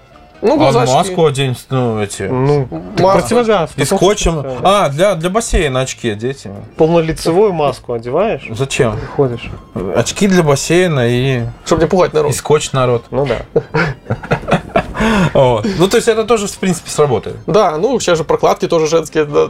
Ну, 0.42 0.54
А 0.66 0.72
маску 0.86 1.26
одень, 1.26 1.56
ну, 1.68 2.00
эти. 2.00 2.22
Ну, 2.22 2.66
Маску. 2.98 3.20
противогаз. 3.20 3.70
И 3.76 3.84
скотчем. 3.84 4.42
А, 4.62 4.88
для, 4.88 5.14
для 5.14 5.28
бассейна 5.28 5.80
очки 5.80 6.10
одети. 6.10 6.50
Полнолицевую 6.76 7.52
маску 7.52 7.92
одеваешь, 7.92 8.46
Зачем? 8.50 8.98
ходишь. 9.16 9.50
Очки 9.94 10.26
для 10.28 10.42
бассейна 10.42 11.08
и, 11.08 11.42
Чтобы 11.66 11.82
не 11.82 11.88
пугать 11.88 12.14
народ. 12.14 12.30
и 12.32 12.34
скотч 12.34 12.72
народ. 12.72 13.04
Ну 13.10 13.26
да. 13.26 13.36
О, 15.34 15.62
Ну, 15.78 15.88
то 15.88 15.96
есть, 15.96 16.08
это 16.08 16.24
тоже, 16.24 16.46
в 16.46 16.58
принципе, 16.58 16.90
сработает. 16.90 17.36
Да, 17.46 17.76
ну, 17.78 17.98
сейчас 18.00 18.18
же 18.18 18.24
прокладки 18.24 18.66
тоже 18.68 18.86
женские 18.86 19.24
да, 19.24 19.48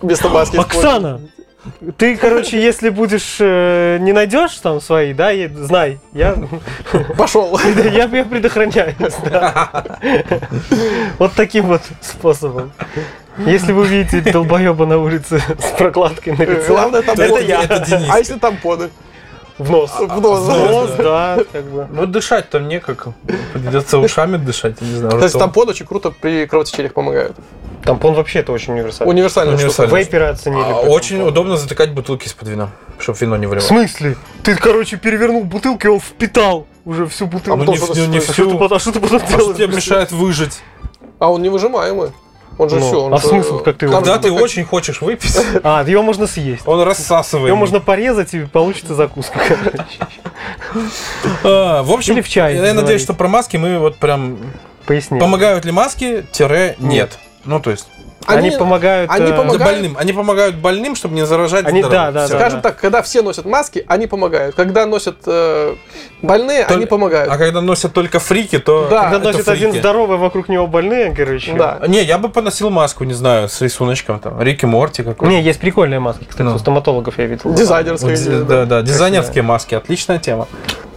вместо 0.00 0.28
маски. 0.28 0.56
Оксана, 0.56 1.20
ты, 1.96 2.16
короче, 2.16 2.60
если 2.60 2.88
будешь 2.88 3.36
э, 3.38 3.98
не 4.00 4.12
найдешь 4.12 4.54
там 4.56 4.80
свои, 4.80 5.14
да, 5.14 5.32
и- 5.32 5.48
знай, 5.48 6.00
я, 6.12 6.36
Пошел. 7.16 7.58
я, 7.92 8.04
я 8.04 8.24
предохраняюсь, 8.24 9.14
да. 9.24 9.84
Вот 11.18 11.32
таким 11.34 11.66
вот 11.66 11.82
способом. 12.00 12.72
Если 13.38 13.72
вы 13.72 13.82
увидите 13.82 14.20
долбоеба 14.32 14.86
на 14.86 14.98
улице 14.98 15.40
с 15.58 15.76
прокладкой 15.78 16.36
на 16.36 16.42
лице, 16.42 16.68
Главное 16.68 17.02
там 17.02 17.18
это 17.18 17.40
я. 17.40 17.62
Это 17.62 17.80
Денис. 17.80 18.08
А 18.10 18.18
если 18.18 18.38
тампоны? 18.38 18.90
В 19.58 19.70
нос. 19.70 19.90
В 19.98 20.20
нос. 20.20 20.40
В 20.40 20.70
нос, 20.70 20.90
да, 20.98 21.38
как 21.52 21.64
бы. 21.64 21.86
Ну, 21.90 22.06
дышать 22.06 22.50
там 22.50 22.68
некак. 22.68 23.08
Придется 23.52 23.98
ушами 23.98 24.36
дышать, 24.36 24.76
я 24.80 24.86
не 24.86 24.94
знаю. 24.94 25.14
Кстати, 25.14 25.30
ртом. 25.30 25.40
тампоны 25.40 25.70
очень 25.70 25.86
круто 25.86 26.10
при 26.10 26.46
кровотечениях 26.46 26.94
помогают. 26.94 27.36
Тампон 27.84 28.14
вообще 28.14 28.40
это 28.40 28.52
очень 28.52 28.74
универсально. 28.74 29.10
Универсальная 29.12 29.56
штука. 29.56 29.64
Универсально. 29.82 29.96
Вейперы 29.96 30.24
оценили. 30.26 30.60
А, 30.62 30.74
Очень 30.82 31.16
поводу. 31.18 31.32
удобно 31.32 31.56
затыкать 31.56 31.90
бутылки 31.90 32.26
из-под 32.26 32.48
вина, 32.48 32.70
чтобы 32.98 33.18
вино 33.20 33.36
не 33.36 33.46
В 33.46 33.50
выливалось. 33.50 33.66
смысле? 33.68 34.16
Ты, 34.44 34.56
короче, 34.56 34.96
перевернул 34.96 35.44
бутылку, 35.44 35.86
и 35.86 35.90
он 35.90 36.00
впитал 36.00 36.66
уже 36.84 37.06
всю 37.06 37.24
А 37.24 37.28
бутылку. 37.28 37.58
Ну, 37.64 37.72
потом 37.72 37.96
не, 37.96 38.06
ну, 38.06 38.12
не 38.12 38.20
стоит. 38.20 38.30
А 38.30 38.32
что 38.32 38.42
ты 38.44 38.48
всю. 38.50 38.58
потом- 38.58 38.76
а 38.76 38.80
что 38.80 38.92
ты 38.92 39.00
потом 39.00 39.16
А 39.16 39.26
что 39.26 39.36
делаешь? 39.38 39.56
тебе 39.56 39.66
мешает 39.68 40.12
выжить? 40.12 40.60
А 41.18 41.30
он 41.32 41.42
не 41.42 41.48
выжимаемый. 41.48 42.10
Он 42.58 42.68
же 42.68 42.76
Ну, 42.78 42.86
все. 42.86 43.00
Он 43.04 43.14
а 43.14 43.18
же- 43.18 43.26
смысл, 43.28 43.58
как 43.60 43.78
ты 43.78 43.86
его- 43.86 43.96
Когда 43.96 44.18
ты 44.18 44.30
как- 44.30 44.40
очень 44.42 44.64
хочешь 44.64 45.00
выпить, 45.00 45.36
А, 45.64 45.82
его 45.84 46.02
можно 46.02 46.26
съесть. 46.26 46.62
он 46.66 46.82
рассасывает. 46.82 47.48
Его 47.48 47.56
можно 47.56 47.80
порезать, 47.80 48.34
и 48.34 48.40
получится 48.44 48.94
закуска. 48.94 49.40
А, 51.44 51.82
в 51.82 51.90
общем, 51.92 52.14
Или 52.14 52.20
в 52.22 52.28
чай 52.28 52.56
я 52.56 52.74
надеюсь, 52.74 53.02
что 53.02 53.14
про 53.14 53.28
маски 53.28 53.56
мы 53.56 53.78
вот 53.78 53.96
прям... 53.96 54.38
Поясни. 54.86 55.18
Помогают 55.20 55.64
ли 55.64 55.72
маски? 55.72 56.26
Тире 56.32 56.74
нет. 56.78 57.18
Ну, 57.44 57.58
то 57.60 57.70
есть, 57.70 57.88
Они, 58.26 58.52
помогают. 58.52 59.10
они 59.10 59.30
э, 59.30 59.36
помогают. 59.36 59.62
больным. 59.64 59.96
Они 59.98 60.12
помогают 60.12 60.54
больным, 60.56 60.94
чтобы 60.94 61.16
не 61.16 61.26
заражать 61.26 61.66
Они- 61.66 61.82
здоровых. 61.82 62.12
да, 62.14 62.20
да, 62.20 62.24
Всё. 62.26 62.32
да. 62.34 62.38
Скажем 62.38 62.60
так, 62.60 62.76
когда 62.78 63.02
все 63.02 63.20
носят 63.22 63.46
маски, 63.46 63.84
они 63.88 64.06
помогают. 64.06 64.54
Когда 64.54 64.86
носят 64.86 65.16
э, 65.26 65.74
больные, 66.22 66.60
Только- 66.60 66.74
они 66.74 66.86
помогают. 66.86 67.32
А 67.32 67.36
когда 67.36 67.60
носят 67.60 67.92
только 67.92 68.20
фрики, 68.20 68.58
то... 68.58 68.86
Да. 68.88 69.10
Когда 69.10 69.16
это 69.28 69.32
носит 69.38 69.48
один 69.48 69.70
фрики. 69.70 69.80
здоровый, 69.80 70.18
вокруг 70.18 70.48
него 70.48 70.68
больные, 70.68 71.12
короче. 71.12 71.52
Да. 71.54 71.80
Не, 71.88 72.02
я 72.04 72.16
бы 72.18 72.28
поносил 72.28 72.70
маску, 72.70 73.02
не 73.02 73.14
знаю, 73.14 73.48
с 73.48 73.60
рисуночком 73.60 74.20
там. 74.20 74.40
Рики 74.40 74.66
Морти 74.66 75.02
какой-то. 75.02 75.26
Не, 75.32 75.42
есть 75.42 75.58
прикольные 75.58 75.98
маски, 75.98 76.24
кстати, 76.28 76.46
Ну. 76.46 76.54
у 76.54 76.58
стоматологов 76.60 77.18
я 77.18 77.26
видел. 77.26 77.52
Дизайнерская 77.52 78.10
Вот, 78.16 78.18
идея, 78.20 78.40
да, 78.44 78.64
да, 78.66 78.82
дизайнерские 78.82 79.42
маски, 79.42 79.74
отличная 79.74 80.20
тема. 80.20 80.46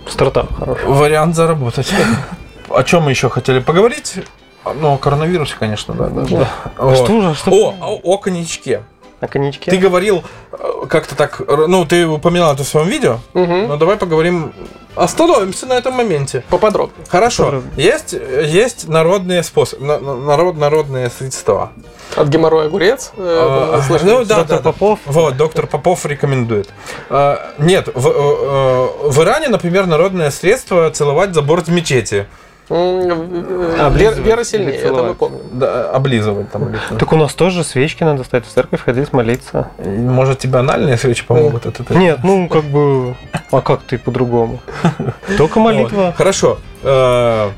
Стартап 0.08 0.56
хороший. 0.60 0.86
Вариант 0.86 1.36
заработать. 1.36 1.90
О 2.70 2.84
чем 2.84 3.04
мы 3.04 3.10
еще 3.12 3.30
хотели 3.32 3.58
поговорить? 3.60 4.14
Ну, 4.74 4.94
о 4.94 4.98
коронавирусе, 4.98 5.56
конечно, 5.60 5.94
да. 5.94 6.08
да. 6.10 6.50
Вот. 6.78 6.96
Что 6.98 7.22
же, 7.22 7.36
что? 7.36 7.52
О, 7.52 7.76
о, 7.80 8.00
о 8.04 8.18
коньячке. 8.18 8.84
На 9.22 9.28
коньячке? 9.30 9.72
Ты 9.72 9.78
говорил 9.78 10.24
э, 10.52 10.58
как-то 10.90 11.16
так, 11.16 11.42
ну, 11.48 11.86
ты 11.86 12.06
упоминал 12.06 12.54
это 12.54 12.64
в 12.64 12.68
своем 12.68 12.88
видео, 12.90 13.20
Мгм. 13.34 13.68
но 13.70 13.78
давай 13.78 13.96
поговорим, 13.96 14.52
остановимся 14.96 15.66
на 15.68 15.74
этом 15.74 15.94
моменте. 15.94 16.44
Поподробнее. 16.50 17.06
Хорошо, 17.08 17.46
Попробуй. 17.46 17.70
есть, 17.78 18.12
есть 18.14 18.90
народные 18.90 19.42
способы, 19.44 19.86
на- 19.86 20.00
на- 20.00 20.16
народ, 20.16 20.58
народные 20.58 21.10
средства. 21.10 21.72
От 22.18 22.28
геморроя 22.28 22.68
огурец. 22.68 23.14
э, 23.16 23.74
А, 23.78 23.82
слышали? 23.88 24.10
ну 24.10 24.26
да, 24.26 24.36
Доктор 24.40 24.58
да, 24.58 24.64
да. 24.64 24.72
Попов. 24.72 25.00
Вот, 25.06 25.38
доктор 25.38 25.68
Попов 25.68 26.06
рекомендует. 26.06 26.70
А, 27.10 27.54
Нет, 27.58 27.88
в, 27.94 28.08
э, 28.08 28.12
э, 28.12 29.10
в 29.12 29.22
Иране, 29.22 29.48
например, 29.48 29.86
народное 29.86 30.30
средство 30.30 30.90
целовать 30.92 31.34
за 31.34 31.42
борт 31.42 31.68
в 31.68 31.72
мечети. 31.72 32.28
Э, 32.70 33.76
Облизывать 33.80 34.26
Вера, 34.26 34.44
сильнее, 34.44 34.76
это 34.76 35.04
мы 35.04 35.14
помним. 35.14 35.40
Да, 35.54 35.90
облизывать 35.92 36.52
там. 36.52 36.70
или 36.70 36.78
что. 36.78 36.96
Так 36.96 37.14
у 37.14 37.16
нас 37.16 37.34
тоже 37.34 37.64
свечки 37.64 38.04
надо 38.04 38.24
ставить 38.24 38.46
в 38.46 38.50
церковь, 38.52 38.82
ходить 38.84 39.14
молиться. 39.14 39.70
Может, 39.78 40.40
тебе 40.40 40.60
анальные 40.60 40.98
свечи 40.98 41.26
помогут 41.26 41.66
от 41.68 41.80
этого? 41.80 41.98
Нет, 41.98 42.20
ну 42.24 42.48
как 42.50 42.64
бы, 42.64 43.16
а 43.52 43.62
как 43.62 43.84
ты 43.84 43.98
по-другому? 44.00 44.60
Только 45.38 45.60
Вот. 45.60 45.66
молитва. 45.74 46.14
Хорошо. 46.18 46.58
Э, 46.84 47.52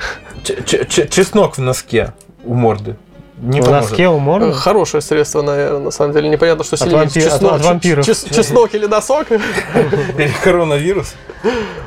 Чеснок 0.66 1.58
в 1.58 1.62
носке 1.62 2.14
у 2.44 2.54
морды. 2.54 2.96
Не 3.40 3.62
В 3.62 3.70
носке 3.70 4.08
у 4.10 4.18
Э, 4.18 4.20
морды. 4.20 4.52
Хорошее 4.54 5.02
средство, 5.02 5.42
наверное, 5.42 5.80
на 5.80 5.92
самом 5.92 6.14
деле. 6.14 6.28
Непонятно, 6.28 6.64
что 6.64 6.76
сильнее. 6.76 7.04
вампи- 7.04 7.14
чеснок, 7.22 7.54
от 7.54 7.66
вампиров. 7.66 8.06
чес- 8.06 8.26
чеснок 8.34 8.74
или 8.74 8.88
носок. 8.88 9.28
Или 10.18 10.32
коронавирус. 10.44 11.14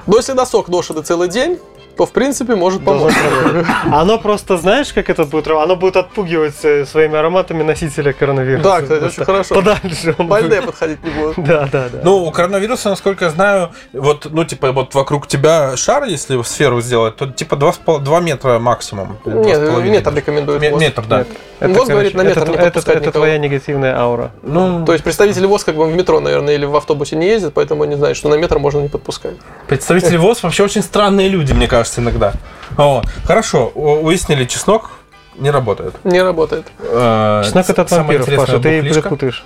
Но 0.06 0.16
если 0.16 0.32
носок 0.32 0.68
ношенный 0.68 1.02
целый 1.02 1.28
день, 1.28 1.58
то 2.00 2.06
в 2.06 2.12
принципе 2.12 2.54
может 2.54 2.82
помочь. 2.82 3.12
Оно 3.92 4.16
просто, 4.16 4.56
знаешь, 4.56 4.90
как 4.90 5.10
это 5.10 5.26
будет? 5.26 5.48
Оно 5.48 5.76
будет 5.76 5.96
отпугивать 5.96 6.54
э, 6.62 6.86
своими 6.86 7.18
ароматами 7.18 7.62
носителя 7.62 8.14
коронавируса. 8.14 8.64
Да, 8.64 8.80
кстати, 8.80 9.04
очень 9.04 9.24
хорошо. 9.26 9.54
Подальше 9.56 10.14
Больные 10.16 10.60
будет. 10.60 10.64
подходить 10.70 11.04
не 11.04 11.10
будут. 11.10 11.44
Да, 11.44 11.68
да, 11.70 11.90
да. 11.92 12.00
Ну, 12.02 12.24
у 12.24 12.30
коронавируса, 12.30 12.88
насколько 12.88 13.26
я 13.26 13.30
знаю, 13.30 13.72
вот, 13.92 14.28
ну, 14.30 14.44
типа, 14.46 14.72
вот 14.72 14.94
вокруг 14.94 15.26
тебя 15.26 15.76
шар, 15.76 16.04
если 16.04 16.40
сферу 16.42 16.80
сделать, 16.80 17.16
то 17.16 17.26
типа 17.26 17.56
2, 17.56 18.20
метра 18.20 18.58
максимум. 18.58 19.18
Нет, 19.26 19.60
метр 19.84 20.14
рекомендует. 20.14 20.62
Метр, 20.62 21.04
да. 21.06 21.26
Это, 21.60 21.74
ВОЗ 21.74 21.88
говорит, 21.88 22.14
на 22.14 22.22
метр 22.22 22.40
это, 22.40 22.50
не 22.50 22.56
это, 22.56 22.64
подпускать 22.64 22.96
это 22.96 23.06
никого. 23.08 23.24
твоя 23.24 23.38
негативная 23.38 23.94
аура. 23.94 24.30
Ну, 24.42 24.86
То 24.86 24.92
есть 24.92 25.04
представители 25.04 25.44
ВОЗ 25.44 25.64
как 25.64 25.76
бы 25.76 25.84
в 25.84 25.94
метро, 25.94 26.18
наверное, 26.18 26.54
или 26.54 26.64
в 26.64 26.74
автобусе 26.74 27.16
не 27.16 27.26
ездят, 27.26 27.52
поэтому 27.52 27.82
они 27.82 27.96
знают, 27.96 28.16
что 28.16 28.30
на 28.30 28.36
метр 28.36 28.58
можно 28.58 28.80
не 28.80 28.88
подпускать. 28.88 29.34
представители 29.68 30.16
ВОЗ 30.16 30.42
вообще 30.42 30.64
очень 30.64 30.82
странные 30.82 31.28
люди, 31.28 31.52
мне 31.52 31.68
кажется, 31.68 31.89
иногда. 31.98 32.32
О, 32.76 33.02
хорошо, 33.24 33.68
уяснили, 33.74 34.44
чеснок 34.44 34.90
не 35.36 35.50
работает. 35.50 35.94
Не 36.04 36.22
работает. 36.22 36.66
Э, 36.80 37.42
Чеснок 37.44 37.70
это 37.70 37.82
от 37.82 37.90
вампиров, 37.90 38.26
Паша, 38.36 38.58
ты 38.58 38.82
перепутаешь. 38.82 39.44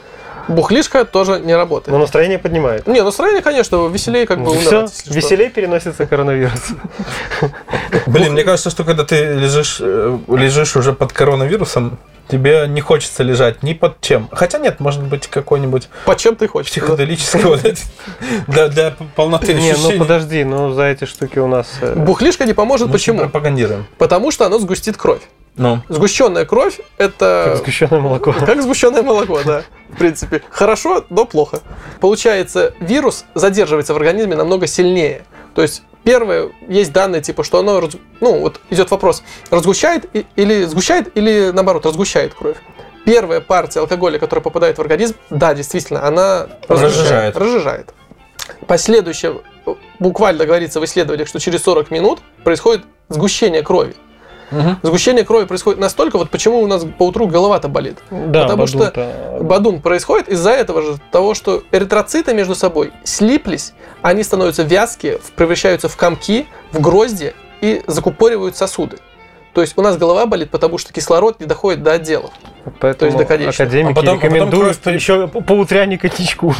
Бухлишка 0.49 1.05
тоже 1.07 1.41
не 1.41 1.55
работает. 1.57 1.93
Но 1.93 1.99
настроение 1.99 2.39
поднимает. 2.39 2.87
Не, 2.87 3.03
настроение, 3.03 3.43
конечно, 3.43 3.87
веселее 3.89 4.27
как 4.27 4.41
бы 4.43 4.55
Все, 4.55 4.69
умирать, 4.69 4.99
что. 4.99 5.15
веселее 5.15 5.49
переносится 5.49 6.05
коронавирус. 6.07 6.61
Блин, 8.07 8.33
мне 8.33 8.45
кажется, 8.45 8.71
что 8.71 8.85
когда 8.85 9.05
ты 9.05 9.25
лежишь, 9.35 9.79
э, 9.81 10.19
лежишь 10.29 10.77
уже 10.77 10.93
под 10.93 11.13
коронавирусом, 11.13 11.99
тебе 12.29 12.67
не 12.69 12.81
хочется 12.81 13.23
лежать 13.23 13.63
ни 13.63 13.73
под 13.73 14.01
чем. 14.01 14.29
Хотя 14.33 14.59
нет, 14.59 14.81
может 14.81 15.03
быть, 15.03 15.27
какой-нибудь 15.27 15.89
По 16.05 16.17
чем 16.17 16.37
ты 16.37 16.49
хочешь? 16.49 16.71
психоделического 16.71 17.59
для, 18.49 18.69
для 18.69 18.97
полноты 19.15 19.55
Не, 19.55 19.75
ну 19.75 19.99
подожди, 19.99 20.45
ну 20.45 20.73
за 20.73 20.85
эти 20.85 21.05
штуки 21.05 21.39
у 21.39 21.47
нас... 21.47 21.69
э, 21.81 21.95
Бухлишка 21.95 22.45
не 22.45 22.53
поможет. 22.55 22.91
Почему? 22.91 23.21
пропагандируем. 23.21 23.87
Потому 23.99 24.31
что 24.31 24.47
оно 24.47 24.59
сгустит 24.59 24.97
кровь. 24.97 25.23
Ну, 25.57 25.81
Сгущенная 25.89 26.47
кровь 26.47 26.81
это 26.99 27.45
Как 27.51 27.57
сгущенное 27.59 28.01
молоко. 28.01 28.33
Как 28.47 28.61
сгущенное 28.61 29.03
молоко, 29.03 29.41
да. 29.45 29.63
В 29.89 29.97
принципе, 29.97 30.43
хорошо, 30.51 31.05
но 31.11 31.25
плохо. 31.27 31.61
Получается, 32.01 32.75
вирус 32.81 33.25
задерживается 33.35 33.95
в 33.95 33.97
организме 33.97 34.35
намного 34.35 34.67
сильнее. 34.67 35.23
То 35.55 35.63
есть, 35.63 35.83
первое, 36.03 36.51
есть 36.69 36.93
данные, 36.93 37.23
типа, 37.23 37.45
что 37.45 37.59
оно, 37.59 37.89
ну, 38.21 38.41
вот 38.41 38.61
идет 38.71 38.91
вопрос, 38.91 39.23
разгущает 39.51 40.07
или 40.37 40.65
сгущает, 40.65 41.17
или 41.17 41.51
наоборот, 41.53 41.87
разгущает 41.87 42.35
кровь. 42.35 42.57
Первая 43.05 43.41
партия 43.41 43.81
алкоголя, 43.81 44.19
которая 44.19 44.43
попадает 44.43 44.79
в 44.79 44.81
организм, 44.81 45.15
да, 45.31 45.55
действительно, 45.55 46.07
она 46.07 46.49
Разжижает. 46.69 47.37
разжижает. 47.37 47.37
разжижает. 47.37 47.95
Последующее, 48.67 49.41
буквально 49.99 50.47
говорится 50.47 50.81
в 50.81 50.85
исследованиях, 50.85 51.29
что 51.29 51.39
через 51.39 51.63
40 51.63 51.91
минут 51.91 52.21
происходит 52.45 52.85
сгущение 53.09 53.63
крови. 53.63 53.95
Мгм. 54.55 54.79
Сгущение 54.83 55.25
крови 55.25 55.45
происходит 55.47 55.81
настолько, 55.81 56.19
вот 56.19 56.31
почему 56.31 56.61
у 56.61 56.67
нас 56.67 56.85
по 56.99 57.05
утру 57.07 57.27
голова-то 57.27 57.69
болит. 57.69 57.99
Да, 58.11 58.43
Потому 58.45 58.67
что 58.67 58.79
Бадун-то- 58.79 59.39
Бадун 59.43 59.81
происходит 59.83 60.29
из-за 60.29 60.51
этого 60.51 60.83
же, 60.83 60.97
того, 61.11 61.35
что 61.35 61.63
эритроциты 61.73 62.35
между 62.35 62.55
собой 62.55 62.93
слиплись, 63.05 63.73
они 64.03 64.23
становятся 64.23 64.63
вязкие, 64.63 65.19
превращаются 65.37 65.89
в 65.89 65.97
комки, 65.97 66.47
в 66.73 66.81
грозди 66.81 67.35
и 67.61 67.83
закупоривают 67.87 68.57
сосуды. 68.57 68.99
То 69.55 69.61
есть 69.61 69.75
у 69.77 69.83
нас 69.83 69.97
голова 69.97 70.27
болит, 70.27 70.51
потому 70.51 70.79
что 70.79 70.93
кислород 70.93 71.39
не 71.41 71.47
доходит 71.47 71.83
до 71.83 71.93
отделов. 71.93 72.31
Поэтому 72.81 73.17
до 73.17 73.25
конечного. 73.27 73.51
академики 73.69 73.93
А 73.93 73.95
потом- 73.95 74.15
а 74.15 74.21
потом 74.21 74.33
рекомендуют 74.35 74.77
кровь- 74.79 74.95
еще 74.95 75.29
по 75.29 75.53
утряне 75.53 75.99
коньячку. 75.99 76.55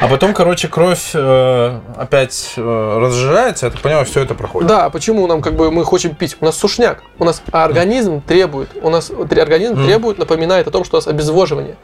А 0.00 0.06
потом, 0.06 0.34
короче, 0.34 0.68
кровь 0.68 1.10
э, 1.14 1.78
опять 1.96 2.52
э, 2.56 2.98
разжижается, 3.00 3.66
я 3.66 3.72
так 3.72 3.80
понимаю, 3.80 4.04
все 4.04 4.20
это 4.22 4.34
проходит. 4.34 4.68
Да, 4.68 4.90
почему 4.90 5.26
нам 5.26 5.40
как 5.42 5.54
бы 5.56 5.70
мы 5.70 5.84
хотим 5.84 6.14
пить? 6.14 6.36
У 6.40 6.44
нас 6.44 6.56
сушняк. 6.56 7.02
У 7.18 7.24
нас 7.24 7.42
организм 7.52 8.20
требует, 8.20 8.68
у 8.82 8.90
нас 8.90 9.10
организм 9.10 9.74
Мгм. 9.74 9.86
требует, 9.86 10.18
напоминает 10.18 10.68
о 10.68 10.70
том, 10.70 10.84
что 10.84 10.96
у 10.96 10.98
нас 10.98 11.06
обезвоживание. 11.08 11.76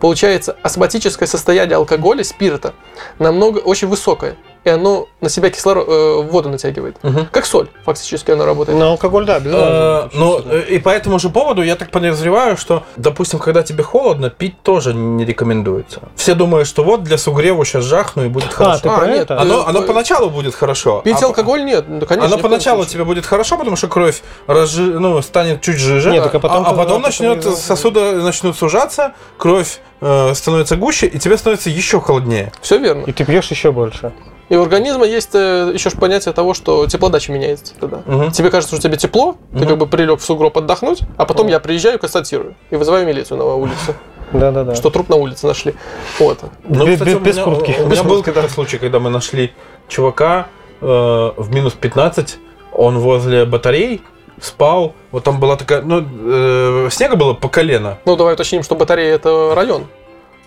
Получается, 0.00 0.56
астматическое 0.62 1.26
состояние 1.28 1.76
алкоголя, 1.76 2.24
спирта, 2.24 2.74
намного 3.18 3.58
очень 3.58 3.88
высокое. 3.88 4.36
И 4.66 4.68
оно 4.68 5.06
на 5.20 5.28
себя 5.28 5.48
кислород, 5.50 5.86
э, 5.88 6.22
воду 6.28 6.48
натягивает. 6.48 6.96
Мгм. 7.04 7.28
Как 7.30 7.46
соль, 7.46 7.68
фактически 7.84 8.32
оно 8.32 8.44
работает. 8.44 8.76
На 8.76 8.88
алкоголь, 8.88 9.24
да, 9.24 9.36
Э, 9.36 9.40
безусловно. 9.40 10.10
Ну, 10.14 10.40
э, 10.44 10.62
и 10.70 10.78
по 10.80 10.88
этому 10.88 11.20
же 11.20 11.28
поводу 11.30 11.62
я 11.62 11.76
так 11.76 11.92
подозреваю, 11.92 12.56
что, 12.56 12.82
допустим, 12.96 13.38
когда 13.38 13.62
тебе 13.62 13.84
холодно, 13.84 14.28
пить 14.28 14.60
тоже 14.64 14.92
не 14.92 15.24
рекомендуется. 15.24 16.00
Все 16.16 16.34
думают, 16.34 16.66
что 16.66 16.82
вот 16.82 17.04
для 17.04 17.16
сугрева 17.16 17.64
сейчас 17.64 17.84
жахну 17.84 18.24
и 18.24 18.28
будет 18.28 18.48
А, 18.48 18.54
хорошо. 18.54 18.80
ты 18.82 18.88
А, 18.88 18.98
про 18.98 19.06
нет, 19.06 19.22
это? 19.22 19.40
Оно, 19.40 19.60
э, 19.60 19.64
оно 19.68 19.82
э, 19.82 19.86
поначалу 19.86 20.30
будет 20.30 20.56
хорошо. 20.56 21.00
Пить 21.04 21.22
а- 21.22 21.26
алкоголь 21.26 21.64
нет, 21.64 21.84
ну, 21.88 22.04
конечно. 22.04 22.26
Оно 22.34 22.38
поначалу 22.42 22.84
тебе 22.84 23.04
будет 23.04 23.24
хорошо, 23.24 23.56
потому 23.58 23.76
что 23.76 23.86
кровь 23.86 24.20
разжи... 24.48 24.82
ну, 24.98 25.22
станет 25.22 25.60
чуть 25.62 25.76
жиже, 25.78 26.10
Нет, 26.10 26.24
так 26.24 26.34
а 26.34 26.40
потом 26.40 26.66
а, 26.66 26.70
ты- 26.70 26.76
потом 26.76 27.02
да, 27.02 27.06
начнет, 27.06 27.44
сосуды 27.44 28.00
начнут 28.20 28.56
сужаться, 28.56 29.12
кровь 29.38 29.78
э, 30.00 30.34
становится 30.34 30.74
гуще, 30.74 31.06
и 31.06 31.20
тебе 31.20 31.38
становится 31.38 31.70
еще 31.70 32.00
холоднее. 32.00 32.50
Все 32.60 32.78
верно. 32.78 33.04
И 33.06 33.12
ты 33.12 33.24
пьешь 33.24 33.48
еще 33.52 33.70
больше. 33.70 34.12
И 34.48 34.54
у 34.56 34.62
организма 34.62 35.04
есть 35.04 35.30
э, 35.34 35.70
еще 35.74 35.90
ж 35.90 35.94
понятие 35.94 36.32
того, 36.32 36.54
что 36.54 36.86
теплодача 36.86 37.32
меняется 37.32 37.74
тогда. 37.80 38.02
Мгм. 38.06 38.30
Тебе 38.30 38.50
кажется, 38.50 38.76
что 38.76 38.82
тебе 38.82 38.96
тепло, 38.96 39.36
ты 39.52 39.58
Мгм. 39.58 39.68
как 39.68 39.78
бы 39.78 39.86
прилег 39.86 40.20
в 40.20 40.24
сугроб 40.24 40.56
отдохнуть, 40.56 41.00
а 41.16 41.24
потом 41.26 41.48
я 41.48 41.58
приезжаю, 41.58 41.98
констатирую 41.98 42.54
и 42.70 42.76
вызываю 42.76 43.04
милицию 43.06 43.38
на 43.38 43.44
улицу, 43.44 43.94
Да-да-да. 44.32 44.74
что 44.76 44.90
труп 44.90 45.08
на 45.08 45.16
улице 45.16 45.46
нашли. 45.48 45.74
Вот. 46.20 46.38
Ну, 46.68 46.86
Без- 46.86 46.94
кстати, 46.94 47.08
без- 47.08 47.16
у 47.16 47.20
без 47.20 47.34
меня- 47.34 47.44
куртки. 47.44 47.70
У 47.80 47.86
Без 47.88 47.98
меня 47.98 48.02
был 48.08 48.22
когда 48.22 48.48
случай, 48.48 48.78
когда 48.78 49.00
мы 49.00 49.10
нашли 49.10 49.52
чувака 49.88 50.46
э, 50.80 50.84
в 50.86 51.54
минус 51.54 51.72
15, 51.72 52.38
он 52.72 52.98
возле 52.98 53.46
батарей 53.46 54.02
спал, 54.40 54.92
вот 55.10 55.24
там 55.24 55.40
была 55.40 55.56
такая, 55.56 55.80
ну, 55.82 56.04
э, 56.04 56.88
снега 56.90 57.16
было 57.16 57.32
по 57.34 57.48
колено. 57.48 57.98
Ну, 58.04 58.14
давай 58.16 58.34
уточним, 58.34 58.62
что 58.62 58.74
батарея 58.76 59.14
это 59.14 59.54
район, 59.56 59.86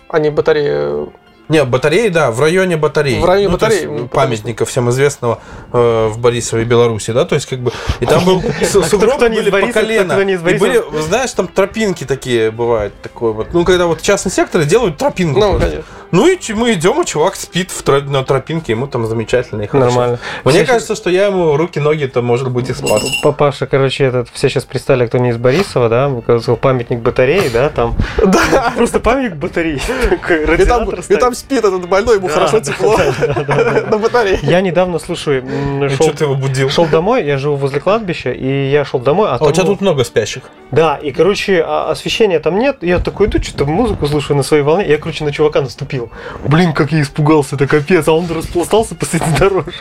а 0.08 0.20
не 0.20 0.30
батарея. 0.30 1.06
Не, 1.50 1.64
батареи, 1.64 2.08
да, 2.08 2.30
в 2.30 2.40
районе 2.40 2.76
батареи. 2.76 3.18
В 3.20 3.24
районе 3.24 3.48
Ну, 3.48 3.52
батареи, 3.54 3.80
есть, 3.80 3.86
ну, 3.88 4.08
памятника 4.08 4.64
всем 4.64 4.88
известного 4.90 5.40
э, 5.72 6.06
в 6.08 6.18
Борисове, 6.18 6.64
Беларуси, 6.64 7.10
да, 7.10 7.24
то 7.24 7.34
есть 7.34 7.46
как 7.46 7.58
бы... 7.58 7.72
И 7.98 8.06
там 8.06 8.24
был 8.24 8.40
с- 8.62 8.88
сугробы 8.88 9.16
кто 9.16 9.28
не 9.28 9.38
из 9.38 9.50
были 9.50 9.66
по 9.66 9.72
колено. 9.72 10.12
И 10.20 10.36
были, 10.58 10.82
знаешь, 11.02 11.32
там 11.32 11.48
тропинки 11.48 12.04
такие 12.04 12.52
бывают, 12.52 12.94
такое 13.02 13.32
вот. 13.32 13.48
Ну, 13.52 13.64
когда 13.64 13.86
вот 13.86 14.00
частные 14.00 14.32
секторы 14.32 14.64
делают 14.64 14.96
тропинку. 14.96 15.40
Ну, 15.40 15.58
конечно. 15.58 15.84
Ну 16.12 16.26
и 16.26 16.38
мы 16.54 16.72
идем, 16.72 17.00
а 17.00 17.04
чувак 17.04 17.36
спит 17.36 17.70
на 17.86 18.24
тропинке, 18.24 18.72
ему 18.72 18.86
там 18.86 19.06
замечательно 19.06 19.62
и 19.62 19.66
хорошо. 19.66 19.90
Нормально. 19.90 20.18
Мне 20.44 20.64
кажется, 20.64 20.94
что 20.94 21.08
я 21.10 21.26
ему 21.26 21.56
руки, 21.56 21.78
ноги, 21.78 22.06
то 22.06 22.22
может 22.22 22.50
быть 22.50 22.68
и 22.68 22.74
спас. 22.74 23.02
Папаша, 23.22 23.66
короче, 23.66 24.04
этот, 24.04 24.28
все 24.32 24.48
сейчас 24.48 24.64
представили, 24.64 25.06
кто 25.06 25.18
не 25.18 25.30
из 25.30 25.36
Борисова, 25.36 25.88
да, 25.88 26.10
сказал, 26.22 26.56
памятник 26.56 27.00
батареи, 27.00 27.48
да, 27.48 27.68
там. 27.70 27.96
Да. 28.30 28.72
Просто 28.76 29.00
памятник 29.00 29.36
батареи. 29.36 29.80
Такой 30.10 30.42
И 30.42 30.44
радиатор 30.46 31.00
и 31.08 31.16
там 31.16 31.34
спит 31.40 31.58
этот 31.64 31.88
больной, 31.88 32.16
ему 32.16 32.28
Да, 32.28 32.34
хорошо 32.34 32.58
да, 32.60 32.64
тепло 32.64 32.96
на 33.90 33.98
батарее. 33.98 34.38
Я 34.42 34.60
недавно, 34.60 34.98
слушай, 34.98 35.42
Ну, 35.42 35.88
шел, 35.88 36.06
что 36.08 36.16
ты 36.16 36.24
его 36.24 36.34
будил? 36.34 36.70
шел 36.70 36.86
домой, 36.86 37.24
я 37.24 37.38
живу 37.38 37.56
возле 37.56 37.80
кладбища, 37.80 38.30
и 38.30 38.70
я 38.70 38.84
шел 38.84 39.00
домой, 39.00 39.28
а, 39.30 39.36
А 39.40 39.44
у 39.44 39.50
тебя 39.52 39.64
тут 39.64 39.80
много 39.80 40.04
спящих. 40.04 40.44
Да, 40.70 40.96
и, 40.96 41.10
короче, 41.10 41.62
а- 41.66 41.90
освещения 41.90 42.38
там 42.38 42.58
нет. 42.58 42.78
Я 42.82 42.98
такой 42.98 43.26
иду, 43.26 43.42
что-то 43.42 43.64
музыку 43.64 44.06
слушаю 44.06 44.36
на 44.36 44.42
своей 44.42 44.62
волне. 44.62 44.86
Я, 44.88 44.98
короче, 44.98 45.24
на 45.24 45.32
чувака 45.32 45.60
наступил. 45.60 46.10
Блин, 46.44 46.72
как 46.72 46.92
я 46.92 47.02
испугался, 47.02 47.56
это 47.56 47.66
капец. 47.66 48.06
А 48.06 48.12
он 48.12 48.26
распластался 48.30 48.94
посреди 48.94 49.24
дорожки. 49.38 49.72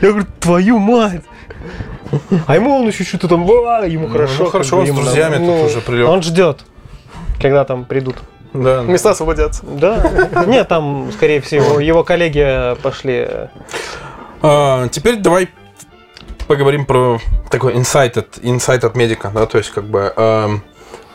Я 0.00 0.08
говорю, 0.10 0.26
твою 0.40 0.78
мать! 0.78 1.22
А 2.46 2.54
ему 2.54 2.76
он 2.76 2.86
еще 2.86 3.02
что-то 3.04 3.26
там, 3.28 3.44
«Ва!» 3.44 3.84
ему 3.86 4.08
хорошо. 4.08 4.44
ну, 4.44 4.50
хорошо, 4.50 4.76
бы, 4.76 4.82
он 4.82 4.86
с 4.88 4.90
друзьями 4.90 5.36
тут 5.44 5.70
уже 5.70 5.80
прилег. 5.80 6.08
Он 6.08 6.22
ждет, 6.22 6.60
когда 7.40 7.64
там 7.64 7.84
придут. 7.84 8.16
Да. 8.62 8.82
Места 8.82 9.10
освободятся. 9.10 9.62
Да. 9.64 10.44
Нет, 10.46 10.68
там, 10.68 11.10
скорее 11.12 11.40
всего, 11.40 11.80
его 11.80 12.04
коллеги 12.04 12.74
пошли. 12.82 13.28
А, 14.42 14.88
теперь 14.88 15.16
давай 15.16 15.48
поговорим 16.46 16.86
про 16.86 17.18
такой 17.50 17.76
инсайт 17.76 18.16
от, 18.16 18.38
инсайт 18.42 18.84
от 18.84 18.94
медика, 18.94 19.30
да, 19.34 19.46
то 19.46 19.58
есть 19.58 19.70
как 19.70 19.84
бы... 19.84 20.12
эм, 20.16 20.62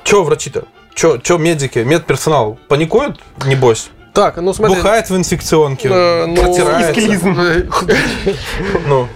чё 0.03 0.23
врачи-то? 0.23 0.65
Чё, 0.93 1.17
чё 1.17 1.37
медики, 1.37 1.79
медперсонал 1.79 2.59
паникуют, 2.67 3.19
небось? 3.45 3.91
Так, 4.13 4.37
ну 4.37 4.53
смотри. 4.53 4.75
Бухает 4.75 5.09
в 5.09 5.15
инфекционке, 5.15 5.89
э, 5.89 6.25
ну, 6.25 6.35
протирается. 6.35 7.01
Ну, 8.87 9.07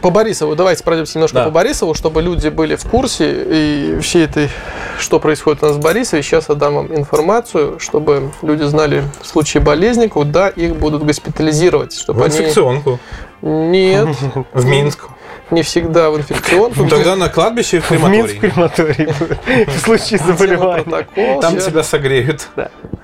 По 0.00 0.10
Борисову, 0.10 0.54
давайте 0.54 0.84
пройдемся 0.84 1.18
немножко 1.18 1.38
Да. 1.38 1.44
по 1.46 1.50
Борисову, 1.50 1.94
чтобы 1.94 2.22
люди 2.22 2.48
были 2.48 2.76
в 2.76 2.84
курсе 2.84 3.44
и 3.48 3.98
всей 4.00 4.24
этой, 4.24 4.50
что 4.98 5.18
происходит 5.18 5.62
у 5.62 5.66
нас 5.66 5.76
в 5.76 5.80
Борисове. 5.80 6.22
Сейчас 6.22 6.48
я 6.48 6.54
дам 6.54 6.74
вам 6.74 6.94
информацию, 6.94 7.80
чтобы 7.80 8.30
люди 8.42 8.62
знали 8.62 9.02
в 9.22 9.26
случае 9.26 9.62
болезни, 9.62 10.06
куда 10.06 10.48
их 10.48 10.76
будут 10.76 11.04
госпитализировать. 11.04 11.96
Чтобы 11.98 12.20
в 12.20 12.22
они... 12.24 12.36
инфекционку, 12.36 13.00
Нет, 13.42 14.08
в 14.52 14.64
Минск. 14.66 15.08
Не 15.50 15.62
всегда 15.62 16.10
в 16.10 16.16
инфекционку. 16.16 16.82
Ну, 16.84 16.88
Тогда 16.88 17.16
на 17.16 17.28
кладбище 17.28 17.78
и 17.78 17.80
в 17.80 17.90
В 17.90 18.08
Минск 18.08 18.36
будет. 18.36 19.12
В 19.68 19.78
случае 19.80 20.18
заболевания. 20.18 20.82
протокол. 20.84 21.40
Там 21.40 21.58
тебя 21.58 21.82
согреют. 21.82 22.48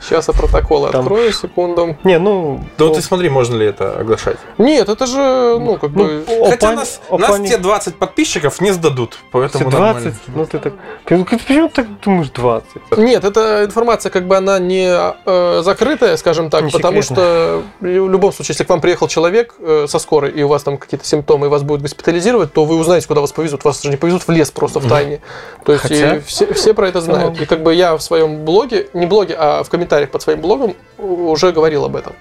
Сейчас 0.00 0.28
я 0.28 0.34
протоколы 0.34 0.90
Там- 0.90 1.02
открою, 1.02 1.32
секунду. 1.32 1.96
Не, 2.04 2.18
ну... 2.18 2.60
Да 2.78 2.86
вот 2.86 2.94
ты 2.94 3.02
смотри, 3.02 3.28
можно 3.28 3.56
ли 3.56 3.66
это 3.66 3.98
оглашать. 3.98 4.38
Нет, 4.56 4.88
это 4.88 5.04
же, 5.06 5.58
ну, 5.60 5.76
как 5.76 5.90
Ну, 5.90 6.04
бы... 6.04 6.24
Хотя 6.48 6.72
нас, 6.72 7.00
те 7.46 7.58
20 7.58 7.96
подписчиков 7.96 8.60
не 8.62 8.72
сдадут, 8.72 9.18
поэтому 9.30 9.70
20? 9.70 9.74
нормально. 9.74 10.14
Ну 10.28 10.46
ты 10.46 10.58
так... 10.58 10.72
Ты 11.04 11.24
Почему 11.24 11.68
ты 11.68 11.74
так 11.74 12.00
думаешь 12.00 12.30
20? 12.30 12.68
Нет, 12.96 13.24
эта 13.24 13.64
информация 13.66 14.10
как 14.10 14.26
бы 14.26 14.36
она 14.36 14.58
не 14.58 14.88
э, 15.26 15.60
закрытая, 15.62 16.16
скажем 16.16 16.48
так, 16.48 16.70
потому 16.70 17.02
что 17.02 17.62
в 17.80 17.84
любом 17.86 18.32
случае, 18.32 18.52
если 18.54 18.64
к 18.64 18.70
вам 18.70 18.80
приехал 18.80 19.06
человек 19.08 19.54
э, 19.58 19.86
со 19.88 19.98
скорой, 19.98 20.30
и 20.30 20.42
у 20.42 20.48
вас 20.48 20.62
там 20.62 20.78
какие-то 20.78 21.04
симптомы, 21.06 21.46
и 21.46 21.50
вас 21.50 21.62
будут 21.62 21.82
госпитализировать, 21.82 22.29
то 22.46 22.64
вы 22.64 22.76
узнаете, 22.76 23.06
куда 23.06 23.20
вас 23.20 23.32
повезут. 23.32 23.64
Вас 23.64 23.82
же 23.82 23.90
не 23.90 23.96
повезут 23.96 24.22
в 24.26 24.30
лес 24.30 24.50
просто 24.50 24.80
в 24.80 24.88
тайне. 24.88 25.20
То 25.64 25.72
есть 25.72 25.82
Хотя- 25.82 26.20
все, 26.20 26.52
все 26.52 26.74
про 26.74 26.88
это 26.88 27.00
знают. 27.00 27.40
И 27.40 27.46
как 27.46 27.62
бы 27.62 27.74
я 27.74 27.96
в 27.96 28.02
своем 28.02 28.44
блоге, 28.44 28.88
не 28.94 29.06
блоге, 29.06 29.36
а 29.38 29.62
в 29.62 29.68
комментариях 29.68 30.10
под 30.10 30.22
своим 30.22 30.40
блогом 30.40 30.74
уже 30.98 31.52
говорил 31.52 31.84
об 31.84 31.96
этом. 31.96 32.14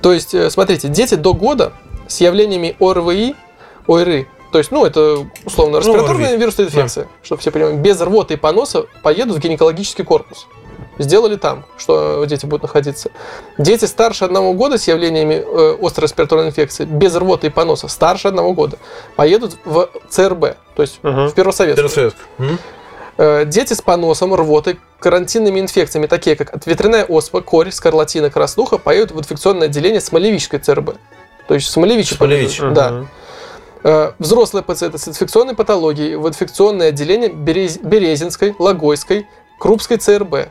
То 0.00 0.12
есть, 0.12 0.34
э, 0.34 0.50
смотрите, 0.50 0.88
дети 0.88 1.14
до 1.14 1.34
года 1.34 1.72
с 2.08 2.20
явлениями 2.20 2.76
ОРВИ, 2.80 3.34
ОРИ, 3.86 4.26
то 4.52 4.58
есть, 4.58 4.70
ну, 4.70 4.84
это 4.84 5.26
условно 5.44 5.78
респираторная 5.78 6.28
ОРВИ. 6.28 6.40
вирусная 6.40 6.66
инфекция, 6.66 7.08
чтобы 7.22 7.40
все 7.40 7.50
понимали, 7.50 7.76
без 7.76 8.00
рвоты 8.00 8.34
и 8.34 8.36
поноса 8.36 8.84
поедут 9.02 9.36
в 9.38 9.40
гинекологический 9.40 10.04
корпус. 10.04 10.46
Сделали 11.02 11.36
там, 11.36 11.64
что 11.76 12.24
дети 12.24 12.46
будут 12.46 12.62
находиться. 12.62 13.10
Дети 13.58 13.84
старше 13.84 14.24
одного 14.24 14.52
года 14.54 14.78
с 14.78 14.88
явлениями 14.88 15.42
э, 15.44 15.76
острой 15.80 16.04
респираторной 16.06 16.48
инфекции, 16.48 16.84
без 16.84 17.14
рвоты 17.14 17.48
и 17.48 17.50
поноса, 17.50 17.88
старше 17.88 18.28
одного 18.28 18.52
года, 18.54 18.78
поедут 19.16 19.56
в 19.64 19.88
ЦРБ, 20.08 20.56
то 20.74 20.82
есть 20.82 20.98
Мгм. 21.02 21.28
в 21.28 21.34
Первосоветскую. 21.34 21.88
Пересвет. 21.88 22.14
М? 22.38 22.58
Э, 23.18 23.44
Дети 23.44 23.74
с 23.74 23.82
поносом, 23.82 24.34
рвотой, 24.34 24.78
карантинными 24.98 25.60
инфекциями, 25.60 26.06
такие 26.06 26.34
как 26.36 26.66
ветряная 26.66 27.04
оспа, 27.04 27.40
корь, 27.42 27.70
скарлатина, 27.70 28.30
краснуха, 28.30 28.78
поедут 28.78 29.12
в 29.16 29.18
инфекционное 29.20 29.66
отделение 29.68 30.00
Смолевичской 30.00 30.58
ЦРБ. 30.60 30.96
То 31.48 31.54
есть 31.54 31.66
в 31.66 31.70
Смолевиче. 31.70 32.14
Смолевич. 32.14 32.58
поедут. 32.58 32.74
Да. 32.74 32.90
Мгм. 32.90 33.08
Э, 33.84 34.12
Взрослые 34.20 34.62
пациенты 34.62 34.98
с 34.98 35.08
инфекционной 35.08 35.54
патологией 35.56 36.14
в 36.14 36.28
инфекционное 36.28 36.88
отделение 36.90 37.28
Берез- 37.30 37.80
Березинской, 37.82 38.54
Логойской, 38.58 39.26
Крупской 39.58 39.96
ЦРБ. 39.96 40.48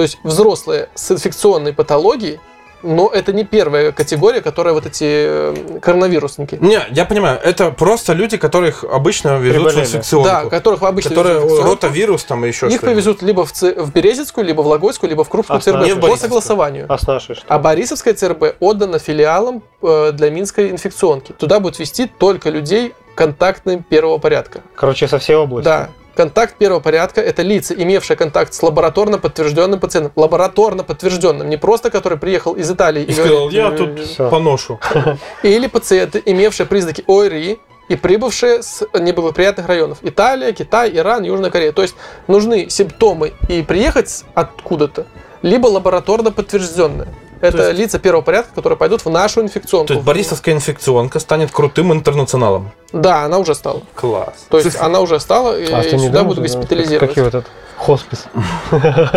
То 0.00 0.04
есть 0.04 0.18
взрослые 0.22 0.88
с 0.94 1.10
инфекционной 1.10 1.74
патологией, 1.74 2.40
но 2.82 3.10
это 3.12 3.34
не 3.34 3.44
первая 3.44 3.92
категория, 3.92 4.40
которая 4.40 4.72
вот 4.72 4.86
эти 4.86 5.04
э, 5.04 5.78
коронавирусники. 5.82 6.56
Не, 6.58 6.80
я 6.90 7.04
понимаю, 7.04 7.38
это 7.44 7.70
просто 7.70 8.14
люди, 8.14 8.38
которых 8.38 8.82
обычно 8.82 9.36
везут 9.38 9.56
Приболели. 9.56 9.84
в 9.84 9.88
инфекционку. 9.88 10.26
Да, 10.26 10.44
которых 10.46 10.82
обычно 10.84 11.10
которые 11.10 11.34
везут 11.34 11.42
в 11.42 11.52
инфекционку. 11.52 11.74
ротавирус 11.74 12.24
там 12.24 12.44
и 12.46 12.48
еще 12.48 12.68
Их 12.68 12.80
повезут 12.80 13.20
либо 13.20 13.44
в, 13.44 13.52
Ц- 13.52 13.74
в 13.74 13.92
Березинскую, 13.92 14.46
либо 14.46 14.62
в 14.62 14.68
Логойскую, 14.68 15.10
либо 15.10 15.22
в 15.22 15.28
Крупскую 15.28 15.58
А, 15.58 15.60
ЦРБ 15.60 15.84
не 15.84 15.92
в 15.92 16.00
по 16.00 16.16
согласованию. 16.16 16.86
А 16.88 16.96
с 16.96 17.06
нашей 17.06 17.34
что? 17.34 17.44
А 17.46 17.58
Борисовская 17.58 18.14
ЦРБ 18.14 18.56
отдана 18.58 18.98
филиалом 18.98 19.62
э, 19.82 20.12
для 20.14 20.30
Минской 20.30 20.70
инфекционки. 20.70 21.32
Туда 21.32 21.60
будут 21.60 21.78
вести 21.78 22.06
только 22.06 22.48
людей 22.48 22.94
контактным 23.14 23.82
первого 23.82 24.16
порядка. 24.16 24.62
Короче, 24.74 25.06
со 25.08 25.18
всей 25.18 25.36
области. 25.36 25.66
Да. 25.66 25.90
Контакт 26.14 26.56
первого 26.56 26.80
порядка– 26.80 27.20
это 27.22 27.42
лица, 27.42 27.74
имевшие 27.74 28.16
контакт 28.16 28.52
с 28.52 28.62
лабораторно 28.62 29.18
подтвержденным 29.18 29.80
пациентом. 29.80 30.12
Лабораторно 30.16 30.84
подтвержденным. 30.84 31.48
Не 31.48 31.56
просто, 31.56 31.90
который 31.90 32.18
приехал 32.18 32.54
из 32.54 32.70
Италии 32.70 33.04
И 33.04 33.12
сказал, 33.12 33.48
говорит, 33.48 33.52
я 33.52 33.68
э, 33.68 33.76
тут 33.76 34.00
всё. 34.00 34.30
поношу. 34.30 34.80
Или 35.42 35.66
пациенты, 35.66 36.22
имевшие 36.24 36.66
признаки 36.66 37.04
ОРИ 37.06 37.58
и 37.88 37.96
прибывшие 37.96 38.62
с 38.62 38.86
неблагоприятных 38.94 39.66
районов. 39.66 39.98
Италия, 40.02 40.52
Китай, 40.52 40.90
Иран, 40.94 41.24
Южная 41.24 41.50
Корея. 41.50 41.72
То 41.72 41.82
есть 41.82 41.94
нужны 42.28 42.68
симптомы 42.70 43.32
и 43.48 43.62
приехать 43.62 44.24
откуда-то, 44.34 45.06
либо 45.42 45.66
лабораторно 45.66 46.30
подтвержденные. 46.30 47.08
Это 47.40 47.68
есть- 47.68 47.78
лица 47.80 47.98
первого 47.98 48.22
порядка, 48.22 48.54
которые 48.54 48.76
пойдут 48.78 49.04
в 49.04 49.10
нашу 49.10 49.40
инфекционку. 49.42 49.88
То 49.88 49.94
есть 49.94 50.04
Борисовская 50.06 50.54
инфекционка 50.54 51.18
станет 51.20 51.50
крутым 51.50 51.92
интернационалом. 51.92 52.70
Да, 52.92 53.24
она 53.24 53.38
уже 53.38 53.54
стала. 53.54 53.82
Класс. 53.94 54.46
То 54.48 54.58
есть 54.58 54.76
она 54.80 55.00
уже 55.00 55.18
стала, 55.20 55.58
и 55.58 55.70
А 55.72 55.82
сюда 55.82 56.24
будут 56.24 56.42
госпитализировать. 56.42 57.08
Как 57.08 57.16
его 57.16 57.26
этот 57.28 57.46
хоспис. 57.76 58.26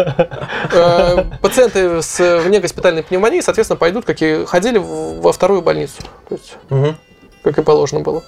Э, 0.71 1.23
Пациенты 1.41 2.01
с 2.01 2.19
внегоспитальной 2.43 3.03
пневмонией, 3.03 3.41
соответственно, 3.43 3.77
пойдут, 3.77 4.05
как 4.05 4.21
и 4.21 4.45
ходили 4.45 4.77
во 4.79 5.31
вторую 5.33 5.61
больницу. 5.61 5.95
То 6.29 6.35
есть, 6.35 6.55
Мгм. 6.69 6.97
как 7.43 7.57
и 7.57 7.61
положено 7.61 8.01
было. 8.01 8.23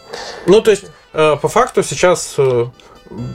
Ну, 0.46 0.62
то 0.62 0.72
есть, 0.72 0.86
э, 1.14 1.36
по 1.42 1.48
факту 1.48 1.84
сейчас 1.84 2.36
э, 2.38 2.66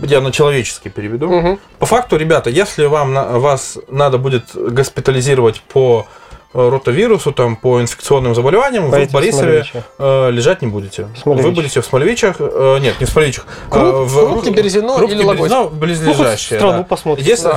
я 0.02 0.20
на 0.20 0.30
человеческий 0.32 0.90
переведу. 0.90 1.28
Мгм. 1.28 1.58
По 1.78 1.86
факту, 1.86 2.16
ребята, 2.16 2.50
если 2.50 2.84
вам 2.86 3.14
вас 3.40 3.78
надо 3.88 4.18
будет 4.18 4.44
госпитализировать 4.54 5.62
по 5.62 6.06
э, 6.52 6.68
ротавирусу, 6.68 7.32
там, 7.32 7.56
по 7.56 7.80
инфекционным 7.80 8.34
заболеваниям, 8.34 8.84
вы 8.86 8.90
Поедете 8.90 9.10
в 9.10 9.14
Борисове 9.14 9.64
э, 9.98 10.30
лежать 10.30 10.62
не 10.62 10.68
будете. 10.68 11.08
Вы 11.24 11.50
будете 11.52 11.80
в 11.80 11.84
Смолевичах, 11.86 12.36
э, 12.38 12.78
нет, 12.80 12.98
не 13.00 13.06
в 13.06 13.10
Смолевичах, 13.10 13.46
Круп- 13.70 14.02
э, 14.02 14.04
в 14.04 14.26
Крупки, 14.32 14.50
Березино 14.50 14.96
Крупки, 14.96 15.14
или 15.14 15.22
Логойск. 15.22 15.40
Березино, 15.42 15.62
Ну, 15.62 15.68
хоть 15.70 15.78
близлежащие. 15.78 16.58
страну 16.58 16.78
да. 16.78 16.84
посмотрите. 16.84 17.30
Если, 17.30 17.50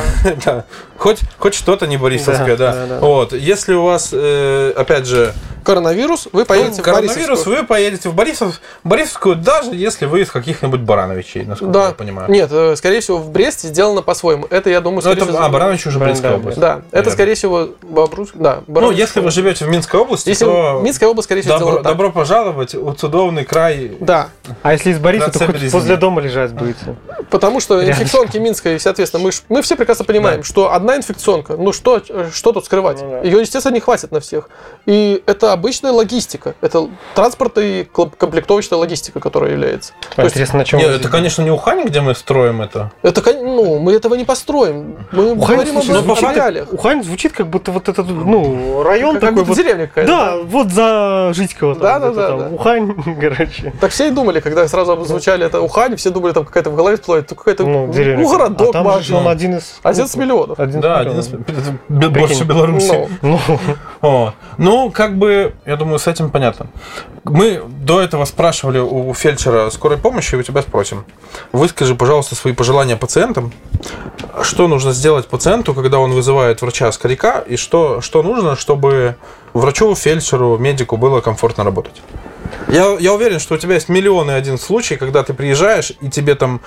да, 0.46 0.66
хоть, 0.98 1.20
хоть 1.38 1.54
что-то 1.54 1.88
не 1.88 1.98
борисовское, 1.98 2.56
да. 2.58 2.72
Да, 2.74 2.86
да, 2.88 2.88
да. 2.96 3.00
Вот, 3.00 3.34
если 3.34 3.74
у 3.74 3.84
вас, 3.84 4.10
э, 4.14 4.74
опять 4.76 5.06
же, 5.06 5.34
Коронавирус, 5.64 6.28
вы 6.32 6.46
поедете 6.46 6.82
в 6.82 6.86
коронавирус, 6.86 7.16
Борисовскую. 7.16 7.58
вы 7.58 7.64
поедете 7.66 8.10
в 8.10 8.14
Борисов, 8.16 8.60
Борисовскую, 8.84 9.36
даже 9.36 9.72
если 9.76 10.06
вы 10.06 10.22
из 10.22 10.32
каких-нибудь 10.32 10.82
Барановичей, 10.82 11.44
насколько 11.46 11.74
Да. 11.74 11.88
я 11.88 11.92
понимаю. 11.94 12.30
Нет, 12.32 12.50
э, 12.52 12.76
скорее 12.76 13.00
всего, 13.00 13.18
в 13.18 13.30
Бресте 13.32 13.68
сделано 13.70 14.02
по-своему. 14.02 14.46
Это, 14.50 14.70
я 14.70 14.82
думаю, 14.82 14.98
Ну, 14.98 15.02
скорее 15.02 15.16
это, 15.18 15.26
всего... 15.26 15.44
а, 15.44 15.50
Баранович 15.50 15.88
уже 15.88 16.00
Брестская 16.00 16.32
да, 16.32 16.38
область. 16.38 16.60
Да, 16.60 16.68
это, 16.76 16.86
Наверное. 16.92 17.14
скорее 17.14 17.36
всего, 17.36 17.70
Бобруйск. 17.82 18.36
Да, 18.36 18.60
Ну, 18.68 18.92
если 18.92 19.20
вы 19.20 19.32
живете 19.32 19.66
в 19.66 19.70
Минской 19.70 20.00
области, 20.00 20.30
Если 20.30 20.46
то 20.46 20.82
Минская 20.84 21.10
область, 21.10 21.28
скорее 21.28 21.42
всего, 21.42 21.58
добро, 21.60 21.80
добро 21.82 22.12
пожаловать 22.12 22.74
в 22.76 22.94
цудовный 22.96 23.46
край. 23.46 23.98
Да, 24.00 24.30
А 24.62 24.74
если 24.74 24.92
из 24.92 25.00
Бориса, 25.00 25.32
то 25.32 25.46
хоть 25.46 25.62
возле 25.72 25.96
дома 25.98 26.22
лежать 26.22 26.52
будете. 26.52 26.96
потому 27.30 27.60
что 27.60 27.80
Рядышком. 27.80 28.04
инфекционки 28.04 28.38
Минской, 28.38 28.80
соответственно, 28.80 29.24
мы, 29.24 29.32
ж- 29.32 29.42
мы 29.50 29.62
все 29.62 29.76
прекрасно 29.76 30.06
понимаем, 30.06 30.40
Да. 30.42 30.44
что 30.44 30.74
одна 30.74 30.98
инфекционка, 30.98 31.56
ну 31.58 31.72
что, 31.74 32.02
что 32.34 32.52
тут 32.52 32.66
скрывать? 32.66 33.02
Ну 33.02 33.10
да. 33.12 33.20
Ее, 33.22 33.40
естественно, 33.42 33.74
не 33.74 33.80
хватит 33.80 34.12
на 34.12 34.20
всех. 34.20 34.50
И 34.86 35.24
это 35.26 35.53
обычная 35.54 35.92
логистика. 35.92 36.56
Это 36.62 36.90
транспорт 37.16 37.58
и 37.58 37.88
комплектовочная 38.18 38.78
логистика, 38.80 39.20
которая 39.20 39.52
является. 39.52 39.94
А, 40.16 40.24
есть- 40.24 40.36
Интересно, 40.36 40.60
на 40.60 40.66
чем 40.66 40.80
Нет, 40.80 40.90
это, 40.90 41.10
конечно, 41.10 41.42
не 41.42 41.52
Ухань, 41.52 41.86
где 41.86 42.02
мы 42.02 42.16
строим 42.16 42.62
это. 42.62 42.92
Это, 43.02 43.22
ну, 43.34 43.80
мы 43.80 43.94
этого 43.94 44.16
не 44.16 44.26
построим. 44.26 44.96
Мы 45.12 45.34
Ухань, 45.34 45.56
говорим 45.56 45.74
слушай, 45.74 45.98
об 46.00 46.06
ну, 46.06 46.16
факту- 46.16 46.36
реалиях. 46.36 46.74
Ухань 46.74 47.04
звучит 47.04 47.34
как 47.34 47.48
будто 47.48 47.72
вот 47.72 47.88
этот, 47.90 48.08
ну, 48.10 48.84
район 48.84 49.14
Как 49.16 49.22
такой 49.22 49.36
будто 49.44 49.48
вот. 49.50 49.58
деревня 49.58 49.88
какая-то. 49.88 50.12
Да, 50.12 50.38
вот 50.44 50.70
за 50.72 51.32
Житькова. 51.34 51.76
там, 51.76 51.82
Да, 51.84 52.00
да, 52.00 52.12
да, 52.14 52.28
там, 52.28 52.40
да. 52.40 52.48
Ухань, 52.50 52.96
короче. 53.22 53.74
Так 53.80 53.92
все 53.92 54.08
и 54.08 54.12
думали, 54.12 54.40
когда 54.40 54.68
сразу 54.68 54.92
обзвучали 54.94 55.46
это 55.46 55.62
Ухань, 55.62 55.96
все 55.96 56.10
думали, 56.10 56.32
там 56.34 56.46
какая-то 56.46 56.70
в 56.70 56.76
голове 56.76 56.98
всплывет, 56.98 57.28
ну, 57.30 57.36
какая-то, 57.36 57.64
Ну, 57.66 57.88
ну, 57.88 57.94
деревня. 57.94 58.26
городок 58.28 58.70
а 58.76 58.84
там 58.84 59.02
же 59.02 59.16
он 59.16 59.28
один 59.28 59.58
из... 59.58 59.80
11 59.84 60.16
миллионов. 60.18 60.60
Один 60.60 60.82
Да, 60.82 61.02
из 61.04 61.08
один 61.08 61.20
из 61.20 61.28
миллионов. 61.34 61.80
б- 61.90 62.10
больше 62.10 62.28
Прикинь. 62.36 62.48
Беларуси. 62.48 63.10
Ну, 63.22 63.40
Ну. 64.02 64.32
Ну, 64.58 64.92
как 64.92 65.18
бы, 65.18 65.43
я 65.66 65.76
думаю, 65.76 66.00
с 66.00 66.08
этим 66.08 66.30
понятно. 66.30 66.68
Мы 67.24 67.62
до 67.68 68.02
этого 68.02 68.26
спрашивали 68.26 68.80
у 68.80 69.14
фельдшера 69.14 69.70
скорой 69.70 69.98
помощи, 69.98 70.36
и 70.36 70.38
у 70.38 70.44
тебя 70.44 70.62
спросим. 70.62 71.06
Выскажи, 71.52 71.96
пожалуйста, 71.96 72.36
свои 72.36 72.54
пожелания 72.54 72.96
пациентам. 72.96 73.52
Что 74.42 74.68
нужно 74.68 74.94
сделать 74.94 75.28
пациенту, 75.28 75.74
когда 75.74 76.00
он 76.00 76.12
вызывает 76.12 76.62
врача-скоряка, 76.62 77.44
и 77.48 77.56
что, 77.56 78.02
что 78.02 78.24
нужно, 78.24 78.56
чтобы 78.56 79.16
врачу, 79.54 79.94
фельдшеру, 79.96 80.58
медику 80.58 80.98
было 80.98 81.22
комфортно 81.22 81.64
работать? 81.64 82.02
Я, 82.68 82.98
я 83.00 83.14
уверен, 83.14 83.40
что 83.40 83.56
у 83.56 83.58
тебя 83.58 83.76
есть 83.76 83.90
миллионы 83.90 84.32
один 84.32 84.58
случай, 84.58 84.96
когда 84.96 85.24
ты 85.24 85.34
приезжаешь, 85.34 85.92
и 86.02 86.10
тебе 86.10 86.36
там 86.36 86.62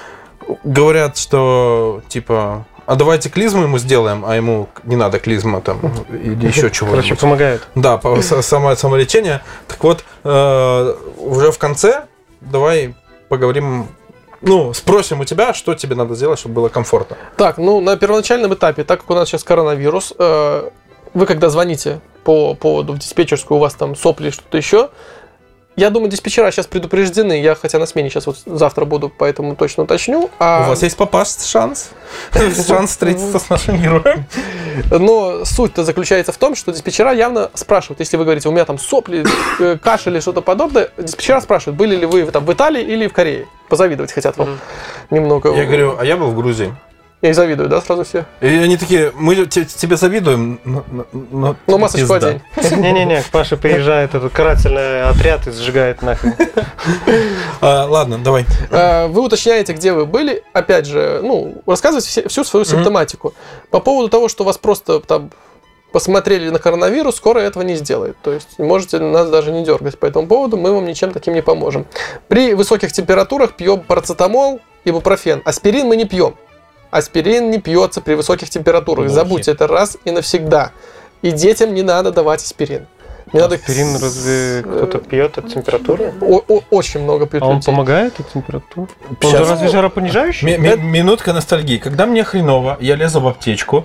говорят, 0.64 1.16
что 1.16 2.02
типа, 2.08 2.66
а 2.86 2.94
давайте 2.94 3.28
клизму 3.28 3.64
ему 3.64 3.78
сделаем, 3.78 4.24
а 4.24 4.36
ему 4.36 4.68
не 4.84 4.96
надо 4.96 5.18
клизма 5.18 5.60
там 5.60 5.80
или 6.10 6.46
еще 6.46 6.70
чего-нибудь. 6.70 7.04
короче, 7.04 7.20
помогает. 7.20 7.68
Да, 7.74 8.00
само, 8.22 8.74
самолечение. 8.76 9.42
Так 9.66 9.82
вот, 9.82 10.04
э, 10.24 10.94
уже 11.18 11.50
в 11.52 11.58
конце 11.58 12.04
давай 12.40 12.94
поговорим, 13.28 13.88
ну, 14.40 14.72
спросим 14.72 15.20
у 15.20 15.24
тебя, 15.24 15.54
что 15.54 15.74
тебе 15.74 15.96
надо 15.96 16.14
сделать, 16.14 16.38
чтобы 16.38 16.54
было 16.54 16.68
комфортно. 16.68 17.16
Так, 17.36 17.58
ну, 17.58 17.80
на 17.80 17.96
первоначальном 17.96 18.54
этапе, 18.54 18.84
так 18.84 19.00
как 19.00 19.10
у 19.10 19.14
нас 19.14 19.28
сейчас 19.28 19.44
коронавирус, 19.44 20.14
э, 20.18 20.70
вы 21.14 21.26
когда 21.26 21.48
звоните 21.48 22.00
по 22.24 22.54
поводу 22.54 22.92
в 22.92 22.98
диспетчерскую, 22.98 23.58
у 23.58 23.60
вас 23.60 23.74
там 23.74 23.96
сопли, 23.96 24.30
что-то 24.30 24.56
еще, 24.56 24.90
я 25.76 25.90
думаю, 25.90 26.10
диспетчера 26.10 26.50
сейчас 26.50 26.66
предупреждены, 26.66 27.40
я 27.40 27.54
хотя 27.54 27.78
на 27.78 27.86
смене 27.86 28.08
сейчас 28.08 28.26
вот 28.26 28.38
завтра 28.46 28.86
буду, 28.86 29.10
поэтому 29.10 29.54
точно 29.54 29.82
уточню. 29.82 30.30
А, 30.38 30.64
У 30.64 30.68
вас 30.70 30.82
есть 30.82 30.96
попасть 30.96 31.46
шанс? 31.46 31.90
Шанс 32.66 32.90
встретиться 32.90 33.38
с 33.38 33.50
нашим 33.50 33.76
героем? 33.76 34.24
Но 34.90 35.44
суть-то 35.44 35.84
заключается 35.84 36.32
в 36.32 36.38
том, 36.38 36.54
что 36.54 36.72
диспетчера 36.72 37.12
явно 37.12 37.50
спрашивают, 37.54 38.00
если 38.00 38.16
вы 38.16 38.24
говорите, 38.24 38.48
у 38.48 38.52
меня 38.52 38.64
там 38.64 38.78
сопли, 38.78 39.24
э, 39.60 39.76
кашель 39.82 40.12
или 40.12 40.20
что-то 40.20 40.40
подобное, 40.40 40.88
диспетчера 40.96 41.40
спрашивают, 41.40 41.76
были 41.78 41.94
ли 41.94 42.06
вы 42.06 42.24
там 42.30 42.44
в 42.44 42.52
Италии 42.52 42.82
или 42.82 43.06
в 43.06 43.12
Корее. 43.12 43.46
Позавидовать 43.68 44.12
хотят 44.12 44.36
вам 44.38 44.58
немного. 45.10 45.52
Я 45.54 45.64
говорю, 45.66 45.96
а 45.98 46.04
я 46.04 46.16
был 46.16 46.30
в 46.30 46.36
Грузии. 46.36 46.74
Я 47.22 47.30
и 47.30 47.32
завидую, 47.32 47.68
да, 47.70 47.80
сразу 47.80 48.04
все? 48.04 48.26
И 48.42 48.46
они 48.46 48.76
такие, 48.76 49.10
мы 49.14 49.34
те- 49.46 49.64
тебе 49.64 49.96
завидуем, 49.96 50.60
но, 50.64 50.84
но- 51.32 51.56
но 51.66 51.78
масочку 51.78 52.12
пизда». 52.12 52.28
одень. 52.28 52.42
Не-не-не, 52.82 53.22
к 53.22 53.26
Паше 53.30 53.56
приезжает 53.56 54.14
этот 54.14 54.32
карательный 54.34 55.02
отряд 55.04 55.46
и 55.46 55.50
сжигает 55.50 56.02
нахрен. 56.02 56.34
А, 57.62 57.86
ладно, 57.86 58.18
давай. 58.18 58.44
Э, 58.70 59.06
Вы 59.06 59.22
уточняете, 59.22 59.72
где 59.72 59.92
вы 59.92 60.04
были. 60.04 60.42
Опять 60.52 60.86
же, 60.86 61.20
ну, 61.22 61.62
рассказывайте 61.66 62.08
все- 62.08 62.28
всю 62.28 62.44
свою 62.44 62.64
симптоматику. 62.66 63.32
По 63.70 63.80
поводу 63.80 64.08
того, 64.10 64.28
что 64.28 64.44
вас 64.44 64.58
просто 64.58 65.00
там 65.00 65.30
посмотрели 65.92 66.50
на 66.50 66.58
коронавирус, 66.58 67.16
скоро 67.16 67.38
этого 67.40 67.62
не 67.62 67.76
сделает. 67.76 68.16
То 68.22 68.32
есть 68.32 68.58
можете 68.58 68.98
нас 68.98 69.30
даже 69.30 69.52
не 69.52 69.64
дергать 69.64 69.98
по 69.98 70.04
этому 70.04 70.26
поводу, 70.26 70.58
мы 70.58 70.70
вам 70.72 70.84
ничем 70.84 71.12
таким 71.12 71.32
не 71.32 71.40
поможем. 71.42 71.86
При 72.28 72.52
высоких 72.54 72.92
температурах 72.92 73.54
пьем 73.54 73.80
парацетамол, 73.80 74.60
ибупрофен. 74.84 75.40
Аспирин 75.46 75.86
мы 75.86 75.96
не 75.96 76.04
пьем. 76.04 76.34
Аспирин 76.96 77.50
не 77.50 77.58
пьется 77.58 78.00
при 78.00 78.14
высоких 78.14 78.50
температурах. 78.50 79.06
Плохи. 79.06 79.14
Забудьте 79.14 79.50
это 79.52 79.66
раз 79.66 79.96
и 80.04 80.10
навсегда. 80.10 80.72
И 81.22 81.30
детям 81.30 81.74
не 81.74 81.82
надо 81.82 82.10
давать 82.12 82.42
аспирин. 82.42 82.86
Не 83.32 83.40
надо... 83.40 83.56
Аспирин 83.56 83.96
разве 83.96 84.62
кто-то 84.62 84.98
пьет 84.98 85.36
от 85.38 85.52
температуры? 85.52 86.12
О- 86.20 86.42
о- 86.48 86.62
очень 86.70 87.00
много 87.02 87.26
пьют 87.26 87.42
А 87.42 87.46
он 87.46 87.56
людей. 87.56 87.66
помогает 87.66 88.20
от 88.20 88.32
температуры? 88.32 88.88
Он 89.22 89.30
же 89.30 89.44
разве 89.44 89.68
жаропонижающий? 89.68 90.46
Ми- 90.46 90.58
ми- 90.58 90.76
Минутка 90.76 91.32
ностальгии. 91.32 91.78
Когда 91.78 92.06
мне 92.06 92.22
хреново, 92.24 92.76
я 92.80 92.94
лезу 92.96 93.20
в 93.20 93.26
аптечку, 93.26 93.84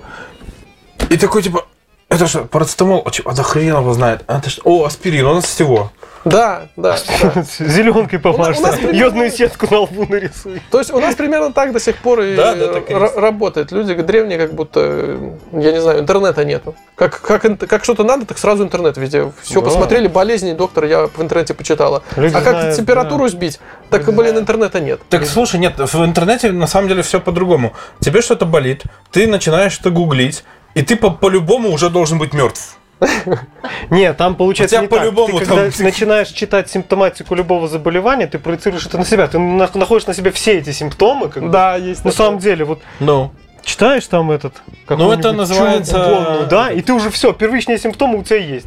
И 1.10 1.16
такой, 1.16 1.42
типа, 1.42 1.66
это 2.14 2.26
что, 2.26 2.44
парацетамол? 2.44 3.02
А, 3.04 3.10
чё, 3.10 3.22
а 3.26 3.34
да 3.34 3.42
хрен 3.42 3.76
его 3.76 3.92
знает. 3.94 4.22
А, 4.26 4.38
это 4.38 4.50
что? 4.50 4.62
О, 4.64 4.84
аспирин, 4.84 5.26
у 5.26 5.34
нас 5.34 5.44
всего. 5.44 5.90
Да, 6.24 6.68
да. 6.76 6.96
да. 7.34 7.42
Зеленкой 7.58 8.20
нас 8.68 8.76
примерно- 8.76 8.96
йодную 8.96 9.30
сетку 9.30 9.66
на 9.70 9.80
лбу 9.80 10.06
нарисуй. 10.08 10.62
То 10.70 10.78
есть 10.78 10.92
у 10.92 11.00
нас 11.00 11.14
примерно 11.16 11.52
так 11.52 11.72
до 11.72 11.80
сих 11.80 11.96
пор 11.96 12.20
и 12.20 12.36
Да, 12.36 12.54
да, 12.54 12.72
так 12.74 12.90
и 12.90 12.94
работает. 12.94 13.72
Люди 13.72 13.94
древние, 13.94 14.38
как 14.38 14.54
будто, 14.54 15.18
я 15.52 15.72
не 15.72 15.80
знаю, 15.80 16.00
интернета 16.00 16.44
нету. 16.44 16.74
Как, 16.94 17.20
как, 17.20 17.42
как 17.58 17.84
что-то 17.84 18.04
надо, 18.04 18.26
так 18.26 18.38
сразу 18.38 18.62
интернет 18.62 18.96
везде. 18.96 19.32
Все 19.42 19.60
Да. 19.60 19.66
посмотрели, 19.66 20.06
болезни, 20.06 20.52
доктор, 20.52 20.84
я 20.84 21.08
в 21.08 21.20
интернете 21.20 21.54
почитала. 21.54 22.02
Люди 22.16 22.36
а 22.36 22.40
как 22.40 22.54
знают, 22.54 22.76
температуру 22.76 23.28
сбить? 23.28 23.58
Так, 23.90 24.02
Люди 24.02 24.10
блин, 24.10 24.28
знают. 24.30 24.42
интернета 24.42 24.80
нет. 24.80 25.00
Так 25.08 25.26
слушай, 25.26 25.58
нет, 25.58 25.74
в 25.76 26.04
интернете 26.04 26.52
на 26.52 26.66
самом 26.66 26.88
деле 26.88 27.02
все 27.02 27.20
по-другому. 27.20 27.72
Тебе 28.00 28.22
что-то 28.22 28.46
болит, 28.46 28.84
ты 29.10 29.26
начинаешь 29.26 29.78
это 29.80 29.90
гуглить, 29.90 30.44
и 30.74 30.82
ты 30.82 30.96
по- 30.96 31.10
по-любому 31.10 31.70
уже 31.70 31.90
должен 31.90 32.18
быть 32.18 32.32
мертв. 32.34 32.78
Не, 33.90 34.12
там 34.12 34.36
получается 34.36 34.78
так. 34.80 34.88
по-любому 34.90 35.38
Ты 35.40 35.46
там- 35.46 35.56
когда 35.58 35.76
начинаешь 35.84 36.28
читать 36.28 36.70
симптоматику 36.70 37.34
любого 37.34 37.68
заболевания, 37.68 38.26
ты 38.26 38.38
проецируешь 38.38 38.86
это 38.86 38.98
на 38.98 39.04
себя. 39.04 39.26
Ты 39.26 39.38
на- 39.38 39.68
находишь 39.74 40.06
на 40.06 40.14
себе 40.14 40.30
все 40.30 40.58
эти 40.58 40.70
симптомы. 40.70 41.28
Как 41.28 41.42
бы. 41.42 41.48
Да, 41.48 41.76
есть. 41.76 42.04
На 42.04 42.10
такое. 42.12 42.26
самом 42.26 42.38
деле, 42.40 42.64
вот 42.64 42.80
Ну. 43.00 43.32
читаешь 43.64 44.06
там 44.06 44.30
этот... 44.30 44.54
какую-нибудь 44.86 45.18
это 45.18 45.32
называется- 45.32 46.46
Да, 46.50 46.70
и 46.70 46.80
ты 46.80 46.92
уже 46.92 47.10
все, 47.10 47.32
первичные 47.32 47.78
симптомы 47.78 48.18
у 48.18 48.22
тебя 48.22 48.38
есть. 48.38 48.66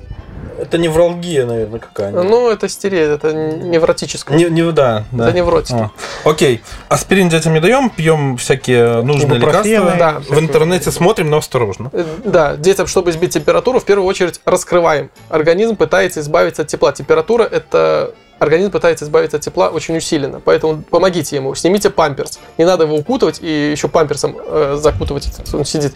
Это 0.60 0.78
невралгия, 0.78 1.46
наверное, 1.46 1.80
какая-нибудь. 1.80 2.30
Ну, 2.30 2.50
это 2.50 2.68
стерея, 2.70 3.14
это 3.14 3.34
невротическое. 3.34 4.38
Не, 4.38 4.46
не, 4.46 4.72
да, 4.72 5.04
да. 5.12 5.28
Это 5.30 5.38
невротики. 5.38 5.74
О, 5.74 6.30
Окей. 6.30 6.62
Аспирин 6.90 7.30
детям 7.30 7.54
не 7.54 7.60
даем, 7.60 7.90
пьем 7.90 8.38
всякие 8.38 9.02
нужные 9.02 9.40
лекарства. 9.40 9.94
да. 9.98 10.22
В 10.28 10.40
интернете 10.40 10.92
смотрим, 10.92 11.30
но 11.30 11.38
осторожно. 11.38 11.90
Э, 11.94 12.04
Да, 12.24 12.56
детям, 12.56 12.88
чтобы 12.88 13.12
сбить 13.12 13.34
температуру, 13.34 13.80
в 13.80 13.86
первую 13.86 14.08
очередь 14.08 14.42
раскрываем. 14.46 15.10
Организм 15.30 15.76
пытается 15.76 16.20
избавиться 16.22 16.62
от 16.64 16.68
тепла. 16.68 16.92
Температура– 16.92 17.44
это 17.52 18.14
организм 18.40 18.72
пытается 18.72 19.06
избавиться 19.06 19.38
от 19.38 19.44
тепла 19.44 19.70
очень 19.70 19.96
усиленно. 19.98 20.42
Поэтому 20.44 20.82
помогите 20.82 21.36
ему. 21.36 21.56
Снимите 21.56 21.90
памперс. 21.90 22.40
Не 22.58 22.66
надо 22.66 22.84
его 22.84 22.96
укутывать 22.96 23.40
и 23.42 23.72
еще 23.72 23.88
памперсом 23.88 24.38
э, 24.38 24.78
закутывать. 24.80 25.30
Он 25.54 25.66
сидит 25.66 25.94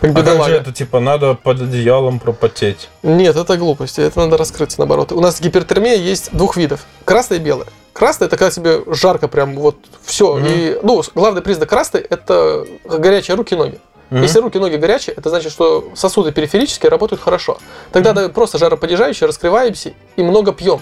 как 0.00 0.16
А 0.16 0.22
как 0.22 0.44
же 0.44 0.54
это, 0.54 0.72
типа, 0.72 1.00
надо 1.00 1.34
под 1.34 1.62
одеялом 1.62 2.18
пропотеть? 2.18 2.88
Нет, 3.02 3.36
это 3.36 3.56
глупости. 3.56 4.00
Это 4.00 4.18
надо 4.20 4.36
раскрыть 4.36 4.76
наоборот. 4.78 5.12
У 5.12 5.20
нас 5.20 5.40
гипертермия 5.40 5.96
есть 5.96 6.30
двух 6.32 6.56
видов. 6.56 6.86
Красная 7.04 7.38
и 7.38 7.40
белая. 7.40 7.68
Красная 7.92 8.28
это 8.28 8.36
когда 8.36 8.50
тебе 8.50 8.82
жарко 8.94 9.28
прям 9.28 9.54
вот 9.54 9.76
все. 10.04 10.34
Мгм. 10.34 10.46
И, 10.46 10.78
ну, 10.82 11.02
главный 11.14 11.42
признак 11.42 11.68
красной 11.68 12.00
это 12.00 12.66
горячие 12.84 13.36
руки 13.36 13.54
и 13.54 13.58
ноги. 13.58 13.78
Мгм. 14.10 14.22
Если 14.22 14.38
руки 14.38 14.58
и 14.58 14.60
ноги 14.60 14.76
горячие, 14.76 15.14
это 15.16 15.30
значит, 15.30 15.50
что 15.50 15.90
сосуды 15.94 16.30
периферические 16.30 16.90
работают 16.90 17.22
хорошо. 17.22 17.58
Тогда 17.92 18.12
да, 18.12 18.28
просто 18.28 18.58
жаропонижающие, 18.58 19.26
раскрываемся 19.26 19.94
и 20.16 20.22
много 20.22 20.52
пьем. 20.52 20.80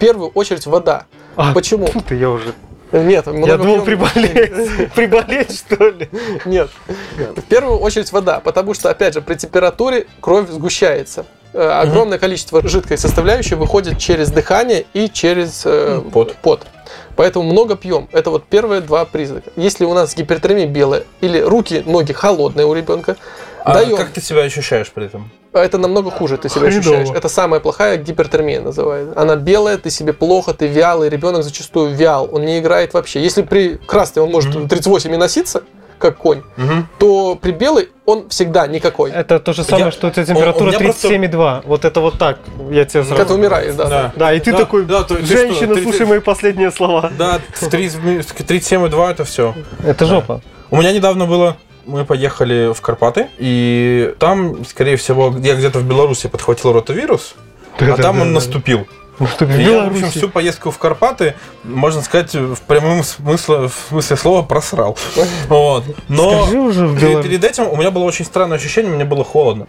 Первую 0.00 0.30
очередь 0.30 0.66
вода. 0.66 1.04
А, 1.36 1.52
Почему? 1.52 1.86
ты, 2.08 2.16
я 2.16 2.30
уже... 2.30 2.54
Нет, 2.92 3.26
много 3.26 3.46
Я 3.46 3.56
думал 3.56 3.82
приболеть. 3.82 4.92
Приболеть, 4.94 5.56
что 5.56 5.90
ли? 5.90 6.08
Нет. 6.44 6.70
В 7.36 7.42
первую 7.42 7.78
очередь 7.78 8.10
вода, 8.10 8.40
потому 8.40 8.74
что, 8.74 8.90
опять 8.90 9.14
же, 9.14 9.20
при 9.20 9.36
температуре 9.36 10.08
кровь 10.20 10.50
сгущается. 10.50 11.24
Э, 11.52 11.68
Огромное 11.82 12.18
количество 12.18 12.66
жидкой 12.66 12.98
составляющей 12.98 13.54
выходит 13.54 13.98
через 13.98 14.32
дыхание 14.32 14.86
и 14.92 15.08
через 15.08 15.62
э, 15.64 16.00
пот. 16.12 16.34
пот. 16.42 16.66
Поэтому 17.14 17.48
много 17.48 17.76
пьем. 17.76 18.08
Это 18.12 18.30
вот 18.30 18.44
первые 18.44 18.80
два 18.80 19.04
признака. 19.04 19.50
Если 19.54 19.84
у 19.84 19.94
нас 19.94 20.16
гипертермия 20.16 20.66
белая 20.66 21.04
или 21.20 21.38
руки, 21.38 21.82
ноги 21.86 22.12
холодные 22.12 22.66
у 22.66 22.74
ребенка, 22.74 23.16
А 23.64 23.74
даем. 23.74 23.96
как 23.96 24.10
ты 24.10 24.20
себя 24.20 24.42
ощущаешь 24.42 24.90
при 24.90 25.06
этом? 25.06 25.30
Это 25.52 25.78
намного 25.78 26.10
хуже 26.10 26.36
ты 26.38 26.48
себя 26.48 26.62
Хреново. 26.62 26.78
ощущаешь. 26.80 27.08
Это 27.10 27.28
самая 27.28 27.60
плохая 27.60 27.96
гипертермия 27.96 28.60
называется. 28.60 29.20
Она 29.20 29.36
белая, 29.36 29.78
ты 29.78 29.90
себе 29.90 30.12
плохо, 30.12 30.54
ты 30.54 30.66
вялый, 30.68 31.08
ребенок 31.08 31.42
зачастую 31.42 31.94
вял, 31.94 32.28
он 32.32 32.44
не 32.44 32.58
играет 32.60 32.94
вообще. 32.94 33.20
Если 33.22 33.42
при 33.42 33.76
красной 33.76 34.22
он 34.22 34.30
может 34.30 34.54
Мгм. 34.54 34.68
38 34.68 35.12
и 35.12 35.16
носиться, 35.16 35.62
как 35.98 36.16
конь, 36.16 36.42
Мгм. 36.56 36.88
то 36.98 37.34
при 37.36 37.50
белой 37.52 37.90
он 38.06 38.28
всегда 38.30 38.66
никакой. 38.66 39.10
Это 39.10 39.38
то 39.38 39.52
же 39.52 39.64
самое, 39.64 39.86
Я- 39.86 39.90
что 39.92 40.06
у 40.06 40.10
тебя 40.10 40.24
температура 40.24 40.68
меня 40.70 40.78
просто- 40.78 41.08
37,2. 41.08 41.62
Вот 41.66 41.84
это 41.84 42.00
вот 42.00 42.18
так. 42.18 42.38
Я 42.70 42.84
тебе 42.86 43.02
Когда 43.02 43.16
ты 43.16 43.22
сразу... 43.24 43.34
умираешь, 43.34 43.74
да. 43.74 43.84
да. 43.88 44.12
Да, 44.16 44.32
и 44.32 44.40
ты 44.40 44.52
Да, 44.52 44.58
такой, 44.58 44.84
да, 44.86 45.02
то- 45.02 45.16
ты 45.16 45.26
женщина, 45.26 45.66
что, 45.66 45.74
ты- 45.74 45.82
слушай 45.82 46.06
мои 46.06 46.20
последние 46.20 46.70
слова. 46.70 47.10
Да, 47.18 47.40
в 47.54 47.68
37,2 47.68 49.10
это 49.10 49.24
все. 49.24 49.54
Это 49.84 50.06
жопа. 50.06 50.40
У 50.70 50.76
меня 50.76 50.92
недавно 50.92 51.26
было, 51.26 51.56
мы 51.86 52.04
поехали 52.04 52.72
в 52.72 52.80
Карпаты, 52.80 53.28
и 53.38 54.14
там, 54.18 54.64
скорее 54.64 54.96
всего, 54.96 55.34
я 55.38 55.54
где-то 55.54 55.78
в 55.78 55.84
Беларуси 55.84 56.28
подхватил 56.28 56.72
ротавирус, 56.72 57.34
а 57.78 57.96
там 57.96 58.20
он 58.20 58.32
наступил. 58.32 58.86
Ну 59.20 59.26
что, 59.26 59.44
в 59.44 59.50
И 59.50 59.62
я, 59.62 59.84
в 59.84 59.92
общем, 59.92 60.10
всю 60.10 60.30
поездку 60.30 60.70
в 60.70 60.78
Карпаты, 60.78 61.34
можно 61.62 62.00
сказать, 62.00 62.34
в 62.34 62.60
прямом 62.62 63.04
смысле, 63.04 63.68
в 63.68 63.74
смысле 63.90 64.16
слова 64.16 64.42
просрал. 64.42 64.96
Вот. 65.48 65.84
Но 66.08 66.44
Скажи 66.44 66.58
уже 66.58 66.86
в 66.86 66.98
перед, 66.98 67.22
перед 67.22 67.44
этим 67.44 67.68
у 67.68 67.76
меня 67.76 67.90
было 67.90 68.04
очень 68.04 68.24
странное 68.24 68.56
ощущение, 68.56 68.90
мне 68.90 69.04
было 69.04 69.22
холодно. 69.22 69.66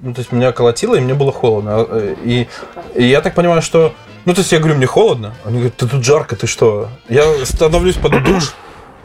Ну, 0.00 0.14
то 0.14 0.20
есть 0.20 0.32
меня 0.32 0.52
колотило, 0.52 0.94
и 0.94 1.00
мне 1.00 1.12
было 1.12 1.30
холодно. 1.30 1.72
А, 1.74 2.14
И, 2.24 2.48
и 2.94 3.04
я 3.04 3.20
так 3.20 3.34
понимаю, 3.34 3.60
что... 3.60 3.92
Ну, 4.24 4.32
то 4.32 4.40
есть 4.40 4.50
я 4.50 4.58
говорю, 4.58 4.76
мне 4.76 4.86
холодно. 4.86 5.34
Они 5.44 5.56
говорят, 5.56 5.76
ты 5.76 5.86
тут 5.86 6.02
жарко, 6.02 6.36
ты 6.36 6.46
что? 6.46 6.88
Я 7.10 7.24
становлюсь 7.44 7.96
под 7.96 8.22
душ, 8.24 8.54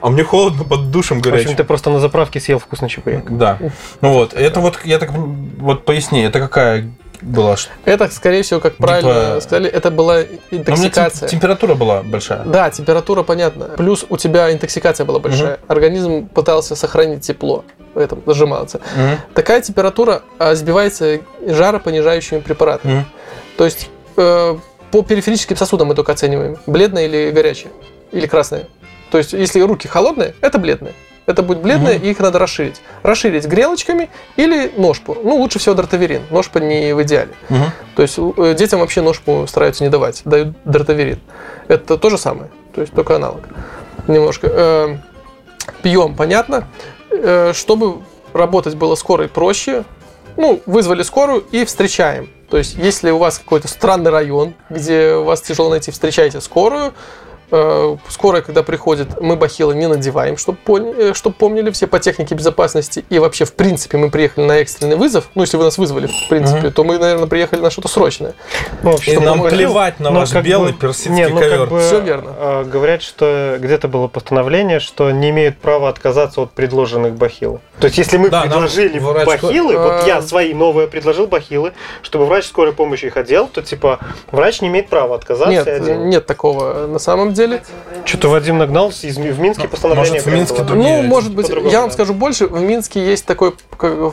а 0.05 0.09
мне 0.11 0.23
холодно 0.23 0.63
под 0.63 0.91
душем 0.91 1.17
В 1.17 1.19
общем, 1.21 1.31
горячим. 1.31 1.55
ты 1.55 1.63
просто 1.63 1.89
на 1.89 1.99
заправке 1.99 2.39
съел 2.39 2.59
вкусный 2.59 2.89
чебурек. 2.89 3.25
Да. 3.31 3.57
Ну 4.01 4.13
вот, 4.13 4.33
это 4.35 4.59
вот, 4.59 4.79
я 4.83 4.99
так, 4.99 5.09
вот 5.11 5.83
поясни, 5.83 6.21
это 6.21 6.39
какая 6.39 6.91
была? 7.21 7.55
Это, 7.85 8.07
скорее 8.09 8.43
всего, 8.43 8.59
как 8.59 8.75
правильно 8.75 9.13
Типа- 9.13 9.41
сказали, 9.41 9.67
это 9.67 9.89
была 9.89 10.21
интоксикация. 10.51 11.27
температура 11.27 11.73
была 11.73 12.03
большая. 12.03 12.43
Да, 12.45 12.69
температура 12.69 13.23
понятно. 13.23 13.65
Плюс 13.77 14.05
у 14.07 14.17
тебя 14.17 14.53
интоксикация 14.53 15.05
была 15.05 15.17
большая. 15.17 15.59
Организм 15.67 16.27
пытался 16.27 16.75
сохранить 16.75 17.21
тепло. 17.21 17.65
В 17.95 17.97
этом 17.97 18.21
нажимался. 18.27 18.81
Мгм. 18.95 19.17
Такая 19.33 19.61
температура 19.61 20.21
а, 20.37 20.53
сбивается 20.53 21.21
жаропонижающими 21.47 22.41
препаратами. 22.41 22.93
Мгм. 22.93 23.05
То 23.57 23.65
есть 23.65 23.89
э, 24.17 24.57
по 24.91 25.01
периферическим 25.01 25.55
сосудам 25.57 25.87
мы 25.87 25.95
только 25.95 26.11
оцениваем, 26.11 26.57
бледное 26.67 27.05
или 27.05 27.31
горячее, 27.31 27.71
или 28.11 28.27
красное. 28.27 28.67
То 29.11 29.17
есть 29.17 29.33
если 29.33 29.61
руки 29.61 29.87
холодные, 29.87 30.33
это 30.41 30.57
бледное. 30.59 30.93
Это 31.27 31.41
будет 31.41 31.61
бледное, 31.61 31.95
Мгм. 31.95 32.03
и 32.05 32.11
их 32.11 32.19
надо 32.19 32.37
расширить. 32.37 32.81
Расширить 33.01 33.45
грелочками 33.47 34.09
или 34.35 34.71
ножпу. 34.77 35.15
Ну, 35.23 35.37
лучше 35.37 35.57
всего 35.57 35.73
дартаверин. 35.73 36.21
Ножпа 36.29 36.59
не 36.59 36.93
в 36.93 37.01
идеале. 37.01 37.31
Мгм. 37.49 37.71
То 37.95 38.01
есть 38.03 38.19
э, 38.19 38.53
детям 38.55 38.79
вообще 38.81 39.01
ножпу 39.01 39.47
стараются 39.47 39.83
не 39.83 39.89
давать, 39.89 40.21
дают 40.25 40.55
дартаверин. 40.65 41.19
Это 41.67 41.97
то 41.97 42.09
же 42.11 42.19
самое, 42.19 42.51
то 42.75 42.81
есть 42.81 42.93
только 42.93 43.15
аналог. 43.15 43.41
Немножко. 44.07 44.47
Э, 44.51 44.97
Пьем, 45.81 46.15
понятно. 46.15 46.67
Э, 47.09 47.53
Чтобы 47.55 48.01
работать 48.33 48.75
было 48.75 48.93
скоро 48.95 49.25
и 49.25 49.27
проще, 49.27 49.83
ну, 50.37 50.61
вызвали 50.67 51.01
скорую 51.01 51.43
и 51.51 51.65
встречаем. 51.65 52.29
То 52.51 52.57
есть, 52.57 52.75
если 52.75 53.09
у 53.09 53.17
вас 53.17 53.39
какой-то 53.39 53.67
странный 53.67 54.11
район, 54.11 54.53
где 54.69 55.13
у 55.15 55.23
вас 55.23 55.41
тяжело 55.41 55.69
найти, 55.71 55.89
встречайте 55.89 56.39
скорую. 56.41 56.93
Э, 57.51 57.97
Скорая, 58.09 58.41
когда 58.41 58.63
приходит, 58.63 59.21
мы 59.21 59.35
бахилы 59.35 59.75
не 59.75 59.87
надеваем, 59.87 60.37
чтобы 60.37 60.57
помнили 60.63 61.71
все 61.71 61.87
по 61.87 61.99
технике 61.99 62.35
безопасности. 62.35 63.05
И 63.09 63.19
вообще, 63.19 63.45
в 63.45 63.53
принципе, 63.53 63.97
мы 63.97 64.09
приехали 64.09 64.45
на 64.45 64.57
экстренный 64.57 64.95
вызов. 64.95 65.29
Ну, 65.35 65.41
если 65.43 65.57
вы 65.57 65.63
нас 65.63 65.77
вызвали, 65.77 66.07
в 66.07 66.29
принципе, 66.29 66.69
то 66.69 66.83
мы, 66.83 66.97
наверное, 66.97 67.27
приехали 67.27 67.59
на 67.61 67.69
что-то 67.69 67.87
срочное. 67.87 68.33
Ну, 68.83 68.95
И 68.95 69.01
чтобы 69.01 69.21
нам 69.21 69.37
помогли. 69.39 69.57
плевать 69.57 69.99
на 69.99 70.09
Но 70.09 70.19
ваш 70.21 70.31
как 70.31 70.43
белый 70.43 70.73
бы- 70.73 70.79
персидский 70.79 71.13
не, 71.13 71.27
ну, 71.27 71.37
ковер. 71.39 71.59
Как 71.61 71.69
бы, 71.69 71.79
Всё 71.81 71.99
верно. 71.99 72.33
э, 72.37 72.63
говорят, 72.65 73.01
что 73.03 73.57
где-то 73.59 73.87
было 73.87 74.07
постановление, 74.07 74.79
что 74.79 75.11
не 75.11 75.29
имеют 75.29 75.57
права 75.57 75.89
отказаться 75.89 76.41
от 76.41 76.51
предложенных 76.51 77.13
бахил. 77.15 77.59
То 77.79 77.85
есть, 77.85 77.97
если 77.97 78.17
мы 78.17 78.29
Да, 78.29 78.41
нам 78.41 78.49
предложили 78.49 78.99
врач- 78.99 79.25
бахилы, 79.25 79.77
вот 79.77 80.03
Э, 80.03 80.07
я 80.07 80.21
свои 80.21 80.53
новые 80.53 80.87
предложил 80.87 81.27
бахилы, 81.27 81.73
чтобы 82.01 82.25
врач 82.25 82.45
скорой 82.45 82.73
помощи 82.73 83.05
их 83.05 83.17
одел, 83.17 83.47
то 83.47 83.61
типа 83.61 83.99
врач 84.31 84.61
не 84.61 84.67
имеет 84.69 84.89
права 84.89 85.15
отказаться 85.15 85.51
Нет, 85.79 85.97
нет 85.99 86.25
такого 86.25 86.87
на 86.87 86.99
самом 86.99 87.33
деле. 87.35 87.63
Что-то 88.05 88.29
Вадим 88.29 88.57
нагнался, 88.57 89.05
из, 89.07 89.17
в 89.17 89.39
Минске 89.39 89.67
постановление 89.67 90.13
может, 90.13 90.25
в 90.25 90.33
Минске 90.33 90.57
было. 90.57 90.65
другие 90.65 91.01
Ну, 91.01 91.07
может 91.07 91.35
быть, 91.35 91.45
по-другому, 91.45 91.71
я 91.71 91.79
вам 91.81 91.89
да. 91.89 91.93
скажу 91.93 92.13
больше. 92.15 92.47
В 92.47 92.59
Минске 92.61 93.05
есть 93.05 93.25
такой 93.25 93.53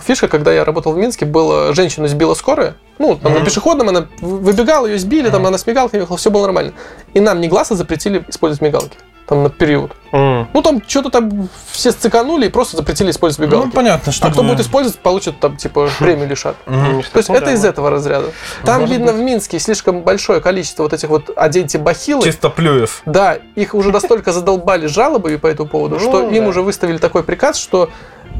фишка, 0.05 0.29
когда 0.29 0.53
я 0.53 0.65
работал 0.65 0.93
в 0.93 0.99
Минске, 0.99 1.25
была 1.25 1.73
женщину 1.73 2.07
сбила 2.09 2.35
скорая. 2.35 2.75
Ну, 2.99 3.17
там 3.17 3.33
на 3.33 3.39
Мгм. 3.39 3.47
пешеходном 3.47 3.89
она 3.89 4.07
вы- 4.21 4.39
выбегала, 4.39 4.87
ее 4.87 4.99
сбили, 4.99 5.31
там 5.31 5.47
она 5.47 5.57
с 5.59 5.67
мигалкой 5.67 6.01
ехала, 6.01 6.19
все 6.19 6.31
было 6.31 6.43
нормально. 6.43 6.73
И 7.15 7.21
нам 7.21 7.41
негласно 7.41 7.75
запретили 7.77 8.25
использовать 8.29 8.61
мигалки. 8.61 8.97
Там 9.27 9.45
на 9.45 9.51
период. 9.51 9.93
М. 10.11 10.49
Ну, 10.53 10.63
там 10.63 10.83
что-то 10.87 11.09
там 11.09 11.49
все 11.71 11.93
сциканули 11.93 12.47
и 12.47 12.49
просто 12.49 12.77
запретили 12.77 13.11
использовать 13.13 13.49
Ну, 13.51 13.57
мигалки. 13.57 13.75
понятно, 13.75 14.11
что... 14.13 14.27
а 14.27 14.31
кто 14.33 14.43
будет 14.43 14.61
использовать, 14.61 14.99
получит 14.99 15.39
там, 15.39 15.57
типа, 15.57 15.89
премию 16.01 16.29
лишат. 16.29 16.57
Ну, 16.67 17.03
То 17.13 17.19
есть 17.19 17.29
ну, 17.29 17.37
это 17.37 17.53
из 17.53 17.63
ну. 17.63 17.69
этого 17.69 17.89
разряда. 17.89 18.27
Там, 18.65 18.81
Может 18.81 18.97
видно, 18.97 19.13
быть. 19.13 19.21
в 19.21 19.25
Минске 19.25 19.59
слишком 19.61 20.01
большое 20.03 20.41
количество 20.41 20.83
вот 20.83 20.93
этих 20.93 21.09
вот 21.09 21.31
оденьте 21.37 21.79
бахилы. 21.79 22.25
Чистоплюев. 22.25 23.03
Да, 23.07 23.39
их 23.55 23.75
уже 23.75 23.91
настолько 23.93 24.33
задолбали 24.33 24.87
жалобами 24.87 25.37
по 25.37 25.47
этому 25.47 25.69
поводу, 25.69 25.95
Ну, 25.95 26.01
что 26.01 26.29
им 26.29 26.47
уже 26.49 26.63
выставили 26.63 26.99
такой 26.99 27.23
приказ, 27.23 27.57
что, 27.57 27.89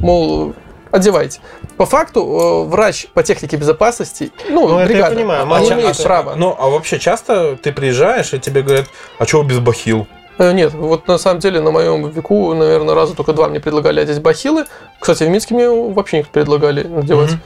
мол, 0.01 0.55
одевайте. 0.91 1.41
По 1.77 1.87
факту, 1.87 2.65
э, 2.67 2.69
врач 2.69 3.07
по 3.15 3.23
технике 3.23 3.57
безопасности, 3.57 4.33
ну, 4.51 4.69
Ну, 4.69 4.79
это 4.79 4.81
я 4.81 4.87
бригада, 4.87 5.15
понимаю, 5.17 5.53
они 5.55 5.69
ча- 5.69 5.75
имеют 5.75 5.99
а- 6.01 6.03
право. 6.03 6.35
Ну, 6.35 6.55
а 6.59 6.69
вообще 6.69 6.99
часто 6.99 7.57
ты 7.57 7.73
приезжаешь, 7.73 8.35
и 8.35 8.39
тебе 8.41 8.63
говорят, 8.63 8.87
а 9.19 9.25
чего 9.27 9.43
без 9.43 9.59
бахил? 9.61 10.07
Э, 10.43 10.53
Нет, 10.53 10.75
вот 10.75 11.07
на 11.07 11.19
самом 11.19 11.39
деле 11.39 11.61
на 11.61 11.71
моем 11.71 12.09
веку, 12.11 12.53
наверное, 12.53 12.97
раза 12.97 13.15
только 13.15 13.33
два 13.33 13.47
мне 13.47 13.61
предлагали 13.61 14.01
одеть 14.01 14.21
бахилы. 14.21 14.65
Кстати, 14.99 15.23
в 15.23 15.29
Минске 15.29 15.55
мне 15.55 15.69
вообще 15.69 16.19
не 16.19 16.23
предлагали 16.25 16.83
надевать. 16.83 17.31
Мгм. 17.31 17.41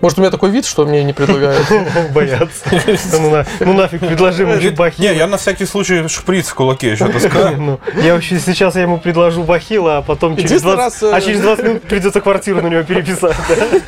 Может, 0.00 0.18
у 0.18 0.20
меня 0.20 0.30
такой 0.30 0.50
вид, 0.50 0.64
что 0.64 0.86
мне 0.86 1.02
не 1.02 1.12
предлагают. 1.12 1.66
Боятся. 2.14 2.48
Ну, 3.20 3.44
Ну 3.58 3.72
нафиг, 3.72 3.98
предложи 3.98 4.44
ему 4.44 4.60
же 4.60 4.70
бахил. 4.70 5.04
Не, 5.04 5.16
я 5.16 5.26
на 5.26 5.36
всякий 5.36 5.64
случай 5.64 6.06
шприц 6.06 6.46
в 6.46 6.54
кулаке 6.54 6.92
еще 6.92 7.08
таскаю. 7.08 7.56
Ну, 7.60 7.80
я 8.00 8.14
вообще 8.14 8.38
сейчас 8.38 8.76
я 8.76 8.82
ему 8.82 8.98
предложу 8.98 9.42
бахила, 9.42 9.96
а 9.96 10.02
потом 10.02 10.36
через 10.36 10.50
Единственный 10.50 10.76
20, 10.76 11.02
раз, 11.02 11.12
э, 11.12 11.16
а 11.16 11.20
через 11.20 11.40
20 11.40 11.64
минут 11.64 11.82
придется 11.82 12.20
квартиру 12.20 12.62
на 12.62 12.68
него 12.68 12.84
переписать. 12.84 13.34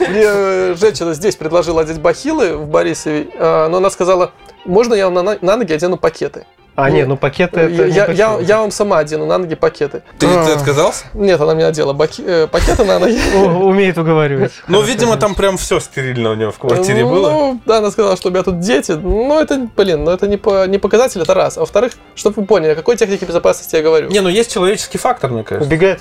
Мне 0.00 0.24
э, 0.24 0.74
женщина 0.76 1.14
здесь 1.14 1.36
предложила 1.36 1.82
одеть 1.82 2.00
бахилы 2.00 2.56
в 2.56 2.66
Борисове, 2.66 3.28
а, 3.38 3.68
но 3.68 3.76
она 3.76 3.90
сказала, 3.90 4.32
можно 4.64 4.94
я 4.94 5.08
вам 5.08 5.38
на 5.40 5.56
ноги 5.56 5.72
одену 5.72 5.96
пакеты? 5.96 6.46
А, 6.76 6.88
не, 6.90 7.04
ну 7.04 7.16
пакеты 7.16 7.60
это 7.60 7.84
я, 7.86 8.06
не 8.06 8.14
я, 8.14 8.38
я, 8.40 8.58
вам 8.60 8.70
сама 8.70 8.98
одену 8.98 9.26
на 9.26 9.36
ноги 9.38 9.54
пакеты. 9.54 10.02
Ты, 10.18 10.26
А. 10.26 10.44
ты 10.46 10.52
отказался? 10.52 11.04
Нет, 11.12 11.40
она 11.40 11.54
мне 11.54 11.66
одела 11.66 11.92
баки- 11.92 12.24
э, 12.26 12.46
пакеты 12.46 12.84
на 12.84 12.98
ноги. 12.98 13.18
О, 13.36 13.66
Умеет 13.66 13.98
уговаривать. 13.98 14.52
Ну, 14.68 14.80
видимо, 14.80 15.16
там 15.16 15.34
прям 15.34 15.56
все 15.58 15.78
стерильно 15.80 16.30
у 16.30 16.34
него 16.34 16.52
в 16.52 16.58
квартире 16.58 17.04
было. 17.04 17.30
Ну, 17.30 17.60
да, 17.66 17.78
она 17.78 17.90
сказала, 17.90 18.16
что 18.16 18.28
у 18.28 18.32
меня 18.32 18.42
тут 18.42 18.60
дети. 18.60 18.92
Ну, 18.92 19.38
это, 19.38 19.68
блин, 19.76 20.04
ну 20.04 20.10
это 20.12 20.26
не, 20.26 20.36
по, 20.38 20.66
не 20.66 20.78
показатель, 20.78 21.20
это 21.20 21.34
раз. 21.34 21.56
А 21.58 21.60
во-вторых, 21.60 21.92
чтобы 22.14 22.40
вы 22.40 22.46
поняли, 22.46 22.72
о 22.72 22.74
какой 22.76 22.96
технике 22.96 23.26
безопасности 23.26 23.76
я 23.76 23.82
говорю. 23.82 24.08
Не, 24.08 24.20
ну 24.20 24.28
есть 24.28 24.52
человеческий 24.52 24.98
фактор, 24.98 25.30
мне 25.30 25.42
кажется. 25.44 25.68
Убегать? 25.68 26.00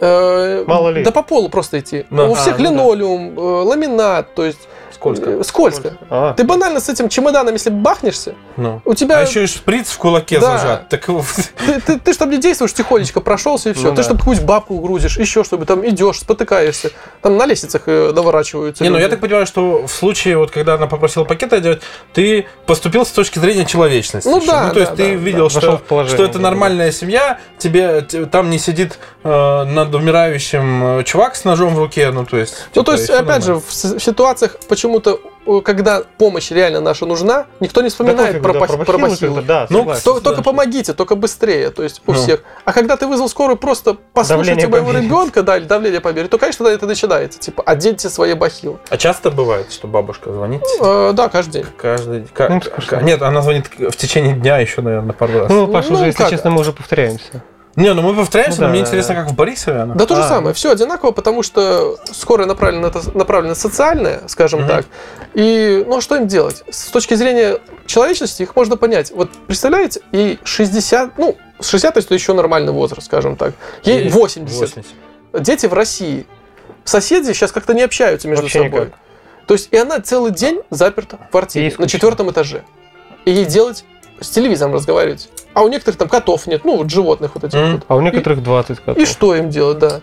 Э, 0.00 0.64
Мало 0.66 0.88
ли. 0.90 1.02
Да 1.04 1.10
по 1.10 1.22
полу 1.22 1.48
просто 1.48 1.78
идти. 1.80 2.06
Да. 2.10 2.24
У 2.24 2.32
А, 2.32 2.34
всех 2.36 2.58
ну 2.58 2.64
да. 2.64 2.70
линолеум, 2.70 3.38
э, 3.38 3.40
ламинат, 3.40 4.34
то 4.34 4.44
есть 4.44 4.60
Скользко. 5.00 5.30
э, 5.30 5.42
скользко. 5.44 5.96
А, 6.10 6.34
Ты 6.34 6.44
банально 6.44 6.78
с 6.80 6.88
этим 6.90 7.08
чемоданом, 7.08 7.54
если 7.54 7.70
бахнешься, 7.70 8.34
Ну. 8.58 8.82
у 8.84 8.94
тебя... 8.94 9.18
А 9.18 9.22
еще 9.22 9.44
и 9.44 9.46
шприц 9.46 9.88
в 9.90 9.96
кулаке 9.98 10.38
Да. 10.38 10.58
зажат. 10.58 10.88
Так 10.90 11.06
Ты, 11.06 11.80
ты, 11.80 11.98
ты 11.98 12.12
чтобы 12.12 12.32
не 12.34 12.38
действуешь, 12.40 12.74
тихонечко 12.74 13.20
прошелся 13.20 13.70
и 13.70 13.72
все. 13.72 13.84
Ну 13.84 13.90
ты 13.90 13.96
да. 13.96 14.02
чтобы 14.02 14.18
какую-нибудь 14.18 14.46
бабку 14.46 14.78
грузишь, 14.78 15.16
еще 15.18 15.42
чтобы 15.42 15.64
там 15.64 15.88
идешь, 15.88 16.18
спотыкаешься. 16.20 16.90
Там 17.22 17.36
на 17.38 17.46
лестницах 17.46 17.82
э, 17.86 18.12
наворачиваются. 18.14 18.84
Не, 18.84 18.90
ну 18.90 18.96
я 18.96 19.02
люди. 19.04 19.12
так 19.12 19.20
понимаю, 19.20 19.46
что 19.46 19.86
в 19.86 19.90
случае, 19.92 20.36
вот 20.36 20.50
когда 20.50 20.74
она 20.74 20.86
попросила 20.86 21.24
пакет 21.24 21.52
одевать, 21.54 21.80
ты 22.12 22.46
поступил 22.66 23.06
с 23.06 23.10
точки 23.10 23.38
зрения 23.38 23.64
человечности. 23.64 24.28
Ну 24.28 24.44
да, 24.44 24.70
то 24.70 24.80
есть 24.80 24.92
да, 24.92 24.96
ты 24.96 25.08
да, 25.12 25.14
видел, 25.14 25.48
да. 25.48 25.60
Что, 25.60 25.80
в 25.88 26.08
что 26.08 26.24
это 26.24 26.38
нормальная 26.38 26.92
семья, 26.92 27.38
тебе 27.58 28.02
там 28.02 28.50
не 28.50 28.58
сидит 28.58 28.98
э, 29.24 29.64
над 29.64 29.94
умирающим 29.94 30.98
э, 31.00 31.04
чувак 31.04 31.36
с 31.36 31.44
ножом 31.44 31.74
в 31.74 31.78
руке, 31.78 32.10
ну 32.10 32.24
то 32.26 32.36
есть. 32.36 32.54
Ну, 32.74 32.82
типа, 32.82 32.84
то 32.84 32.92
есть, 32.92 33.10
опять 33.10 33.42
же, 33.44 33.52
нормально. 33.54 33.62
в 33.68 33.72
с- 33.72 33.98
ситуациях 33.98 34.56
почему-то, 34.90 35.20
э, 35.46 35.60
когда 35.62 36.02
помощь 36.18 36.50
реально 36.50 36.80
наша 36.80 37.06
нужна, 37.06 37.46
никто 37.60 37.80
не 37.80 37.86
да 37.88 37.90
вспоминает 37.90 38.28
пофиг, 38.28 38.42
про, 38.42 38.52
да, 38.54 38.58
про 38.60 38.84
про 38.84 38.98
бахилы 38.98 39.42
Да, 39.42 39.66
Ну, 39.70 39.78
согласен. 39.80 40.02
То- 40.04 40.14
Да. 40.14 40.20
только 40.20 40.42
помогите, 40.42 40.92
только 40.94 41.14
быстрее, 41.14 41.70
то 41.70 41.82
есть 41.82 42.02
у 42.06 42.12
Ну. 42.12 42.18
всех. 42.18 42.42
А 42.64 42.72
когда 42.72 42.96
ты 42.96 43.06
вызвал 43.06 43.28
скорую, 43.28 43.56
просто 43.56 43.96
послушайте 44.12 44.66
моего 44.66 44.92
ребенка, 44.92 45.42
да, 45.42 45.56
или 45.56 45.64
давление 45.64 46.00
померить, 46.00 46.30
то, 46.30 46.38
конечно, 46.38 46.64
да, 46.64 46.72
это 46.72 46.86
начинается. 46.86 47.38
Типа, 47.38 47.62
оденьте 47.64 48.08
свои 48.08 48.34
бахилы. 48.34 48.78
А 48.88 48.96
часто 48.96 49.30
бывает, 49.30 49.72
что 49.72 49.86
бабушка 49.86 50.32
звонит? 50.32 50.62
Э, 50.80 51.12
да, 51.14 51.28
каждый 51.28 51.52
день. 51.62 51.66
Каждый... 51.76 52.22
ка- 52.32 52.48
Ну. 52.48 53.00
Нет, 53.02 53.22
она 53.22 53.42
звонит 53.42 53.66
в 53.78 53.96
течение 53.96 54.34
дня 54.34 54.58
еще, 54.58 54.82
наверное, 54.82 55.12
пару 55.12 55.40
раз. 55.40 55.50
Ну, 55.50 55.68
Паша, 55.68 55.90
Ну, 55.90 55.96
уже, 55.96 56.06
если 56.06 56.18
как? 56.18 56.30
честно, 56.30 56.50
мы 56.50 56.60
уже 56.60 56.72
повторяемся. 56.72 57.42
Не, 57.76 57.94
ну 57.94 58.02
мы 58.02 58.14
повторяемся, 58.14 58.60
Ну 58.60 58.66
но 58.66 58.72
мне 58.72 58.80
да. 58.82 58.88
интересно, 58.88 59.14
как 59.14 59.28
в 59.30 59.34
Борисове 59.34 59.78
она. 59.80 59.94
Да 59.94 60.04
то 60.06 60.16
же 60.16 60.22
А. 60.22 60.28
самое, 60.28 60.54
все 60.54 60.72
одинаково, 60.72 61.12
потому 61.12 61.42
что 61.42 61.96
скорая 62.12 62.46
направлена, 62.48 62.90
направлена 63.14 63.54
социальная, 63.54 64.22
скажем 64.26 64.60
Мгм. 64.60 64.68
так. 64.68 64.86
И, 65.34 65.84
ну, 65.86 65.98
а 65.98 66.00
что 66.00 66.16
им 66.16 66.26
делать? 66.26 66.64
С 66.68 66.86
точки 66.86 67.14
зрения 67.14 67.58
человечности 67.86 68.42
их 68.42 68.56
можно 68.56 68.76
понять. 68.76 69.12
Вот 69.14 69.30
представляете, 69.46 70.00
и 70.10 70.38
60, 70.42 71.16
ну, 71.16 71.36
с 71.60 71.68
60 71.68 71.94
то 71.94 71.98
есть 71.98 72.06
это 72.08 72.14
еще 72.14 72.32
нормальный 72.34 72.72
возраст, 72.72 73.06
скажем 73.06 73.36
так. 73.36 73.54
Ей 73.84 74.06
И 74.06 74.08
80. 74.10 74.84
Дети 75.34 75.66
в 75.66 75.72
России. 75.72 76.26
Соседи 76.84 77.32
сейчас 77.32 77.52
как-то 77.52 77.72
не 77.72 77.82
общаются 77.82 78.26
между 78.26 78.44
Вообще 78.44 78.64
собой. 78.64 78.80
никак. 78.86 78.94
То 79.46 79.54
есть, 79.54 79.68
и 79.70 79.76
она 79.76 80.00
целый 80.00 80.32
день 80.32 80.60
заперта 80.70 81.18
в 81.28 81.30
квартире 81.30 81.66
Ей 81.66 81.74
на 81.78 81.86
четвертом 81.88 82.30
этаже. 82.30 82.62
И 83.24 83.30
ей 83.30 83.44
делать 83.44 83.84
с 84.20 84.28
телевизором 84.30 84.74
разговаривать. 84.74 85.28
А 85.54 85.62
у 85.62 85.68
некоторых 85.68 85.98
там 85.98 86.08
котов 86.08 86.46
нет, 86.46 86.64
ну, 86.64 86.76
вот 86.76 86.90
животных 86.90 87.32
вот 87.34 87.44
этих 87.44 87.58
Мгм. 87.58 87.72
вот. 87.72 87.82
А 87.88 87.96
у 87.96 88.00
некоторых 88.00 88.42
20 88.42 88.80
котов. 88.80 88.96
И 88.98 89.04
что 89.06 89.34
им 89.34 89.50
делать, 89.50 89.78
да? 89.78 90.00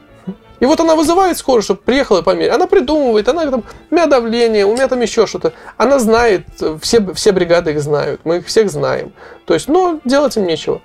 И 0.59 0.65
вот 0.65 0.79
она 0.79 0.95
вызывает 0.95 1.37
скорую, 1.37 1.61
чтобы 1.61 1.81
приехала 1.81 2.21
померить. 2.23 2.51
Она 2.51 2.65
придумывает, 2.67 3.29
она 3.29 3.49
там, 3.49 3.63
у 3.91 3.95
меня 3.95 4.07
давление, 4.07 4.65
у 4.65 4.73
меня 4.73 4.87
там 4.87 4.99
еще 5.01 5.27
что-то. 5.27 5.53
Она 5.77 5.99
знает, 5.99 6.45
все, 6.81 7.13
все 7.13 7.31
бригады 7.31 7.71
их 7.71 7.81
знают, 7.81 8.21
мы 8.23 8.37
их 8.37 8.47
всех 8.47 8.71
знаем. 8.71 9.13
То 9.45 9.53
есть, 9.53 9.67
ну, 9.67 10.01
делать 10.03 10.35
им 10.35 10.47
нечего. 10.47 10.81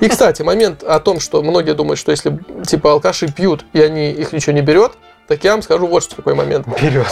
И, 0.00 0.08
кстати, 0.08 0.42
момент 0.42 0.82
о 0.82 0.98
том, 1.00 1.20
что 1.20 1.42
многие 1.42 1.74
думают, 1.74 1.98
что 1.98 2.10
если, 2.10 2.38
типа, 2.66 2.92
алкаши 2.92 3.30
пьют, 3.30 3.64
и 3.72 3.80
они 3.80 4.10
их 4.10 4.32
ничего 4.32 4.52
не 4.54 4.62
берет, 4.62 4.92
так 5.28 5.44
я 5.44 5.52
вам 5.52 5.62
скажу 5.62 5.86
вот 5.86 6.02
что 6.02 6.16
такой 6.16 6.34
момент. 6.34 6.66
Вперед. 6.66 7.06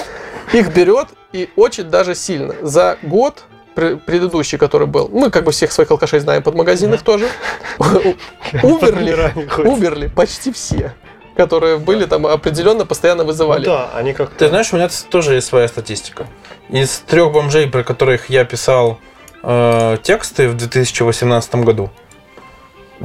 Их 0.53 0.75
берет 0.75 1.09
и 1.33 1.51
очень 1.57 1.85
даже 1.85 2.15
сильно. 2.15 2.55
За 2.63 2.97
год 3.03 3.45
предыдущий, 3.79 4.59
который 4.59 4.87
был, 4.87 5.09
мы 5.09 5.31
как 5.31 5.45
бы 5.45 5.53
всех 5.53 5.73
своих 5.73 5.91
алкашей 5.91 6.21
знаем 6.21 6.43
под 6.43 6.55
магазинах 6.55 7.03
тоже, 7.03 7.29
умерли, 7.79 9.33
умерли 9.65 10.09
почти 10.09 10.53
все, 10.53 10.95
которые 11.37 11.79
были 11.79 12.05
там 12.07 12.27
определенно 12.27 12.85
постоянно 12.85 13.25
вызывали. 13.25 13.65
Ну 13.65 13.73
Да, 13.73 13.91
они 13.95 14.13
как 14.13 14.31
Ты 14.31 14.49
знаешь, 14.49 14.73
у 14.73 14.77
меня 14.77 14.89
тоже 15.11 15.35
есть 15.35 15.47
своя 15.47 15.69
статистика. 15.69 16.27
Из 16.69 16.99
трех 17.07 17.33
бомжей, 17.33 17.69
про 17.69 17.83
которых 17.83 18.29
я 18.29 18.45
писал 18.45 18.99
э, 19.43 19.97
тексты 20.03 20.49
в 20.49 20.57
2018 20.57 21.55
году, 21.57 21.91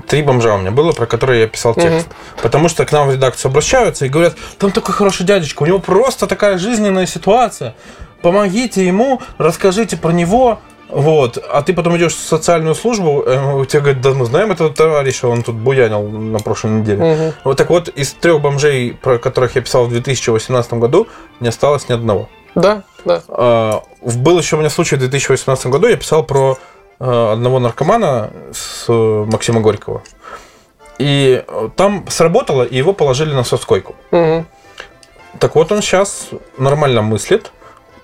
три 0.07 0.21
бомжа 0.21 0.55
у 0.55 0.57
меня 0.57 0.71
было, 0.71 0.91
про 0.91 1.05
которые 1.05 1.41
я 1.41 1.47
писал 1.47 1.73
текст. 1.75 2.07
Потому 2.41 2.69
что 2.69 2.85
к 2.85 2.91
нам 2.91 3.07
в 3.07 3.13
редакцию 3.13 3.49
обращаются 3.49 4.05
и 4.05 4.09
говорят, 4.09 4.35
там 4.57 4.71
такой 4.71 4.93
хороший 4.93 5.25
дядечка, 5.25 5.63
у 5.63 5.65
него 5.65 5.79
просто 5.79 6.27
такая 6.27 6.57
жизненная 6.57 7.05
ситуация. 7.05 7.75
Помогите 8.21 8.85
ему, 8.85 9.21
расскажите 9.37 9.97
про 9.97 10.11
него. 10.11 10.59
Вот, 10.89 11.43
а 11.51 11.63
ты 11.63 11.73
потом 11.73 11.97
идешь 11.97 12.13
в 12.13 12.19
социальную 12.19 12.75
службу, 12.75 13.23
э, 13.25 13.65
тебе 13.67 13.81
говорят, 13.81 14.01
да 14.01 14.13
мы 14.13 14.25
знаем 14.25 14.51
этого 14.51 14.69
товарища, 14.69 15.27
он 15.27 15.41
тут 15.41 15.55
буянил 15.55 16.07
на 16.07 16.37
прошлой 16.37 16.71
неделе. 16.71 17.03
Мгм. 17.03 17.33
Вот 17.45 17.57
так 17.57 17.69
вот, 17.71 17.87
из 17.87 18.13
трех 18.13 18.41
бомжей, 18.41 18.93
про 19.01 19.17
которых 19.17 19.55
я 19.55 19.61
писал 19.61 19.85
в 19.85 19.89
2018 19.89 20.73
году, 20.73 21.07
не 21.39 21.47
осталось 21.47 21.89
ни 21.89 21.93
одного. 21.93 22.29
Да, 22.53 22.83
да. 23.05 23.23
А, 23.27 23.81
Был 24.01 24.37
еще 24.37 24.55
у 24.55 24.59
меня 24.59 24.69
случай 24.69 24.95
в 24.95 24.99
2018 24.99 25.67
году, 25.67 25.87
я 25.87 25.97
писал 25.97 26.23
про 26.23 26.57
одного 26.99 27.59
наркомана 27.59 28.31
с 28.51 28.85
э, 28.87 29.25
Максима 29.31 29.61
Горького. 29.61 30.03
И 30.99 31.43
э, 31.45 31.69
там 31.75 32.05
сработало, 32.09 32.63
и 32.63 32.77
его 32.77 32.93
положили 32.93 33.33
на 33.33 33.43
соцкойку. 33.43 33.95
Мгм. 34.11 34.45
Так 35.39 35.55
вот, 35.55 35.71
он 35.71 35.81
сейчас 35.81 36.29
нормально 36.57 37.01
мыслит. 37.01 37.51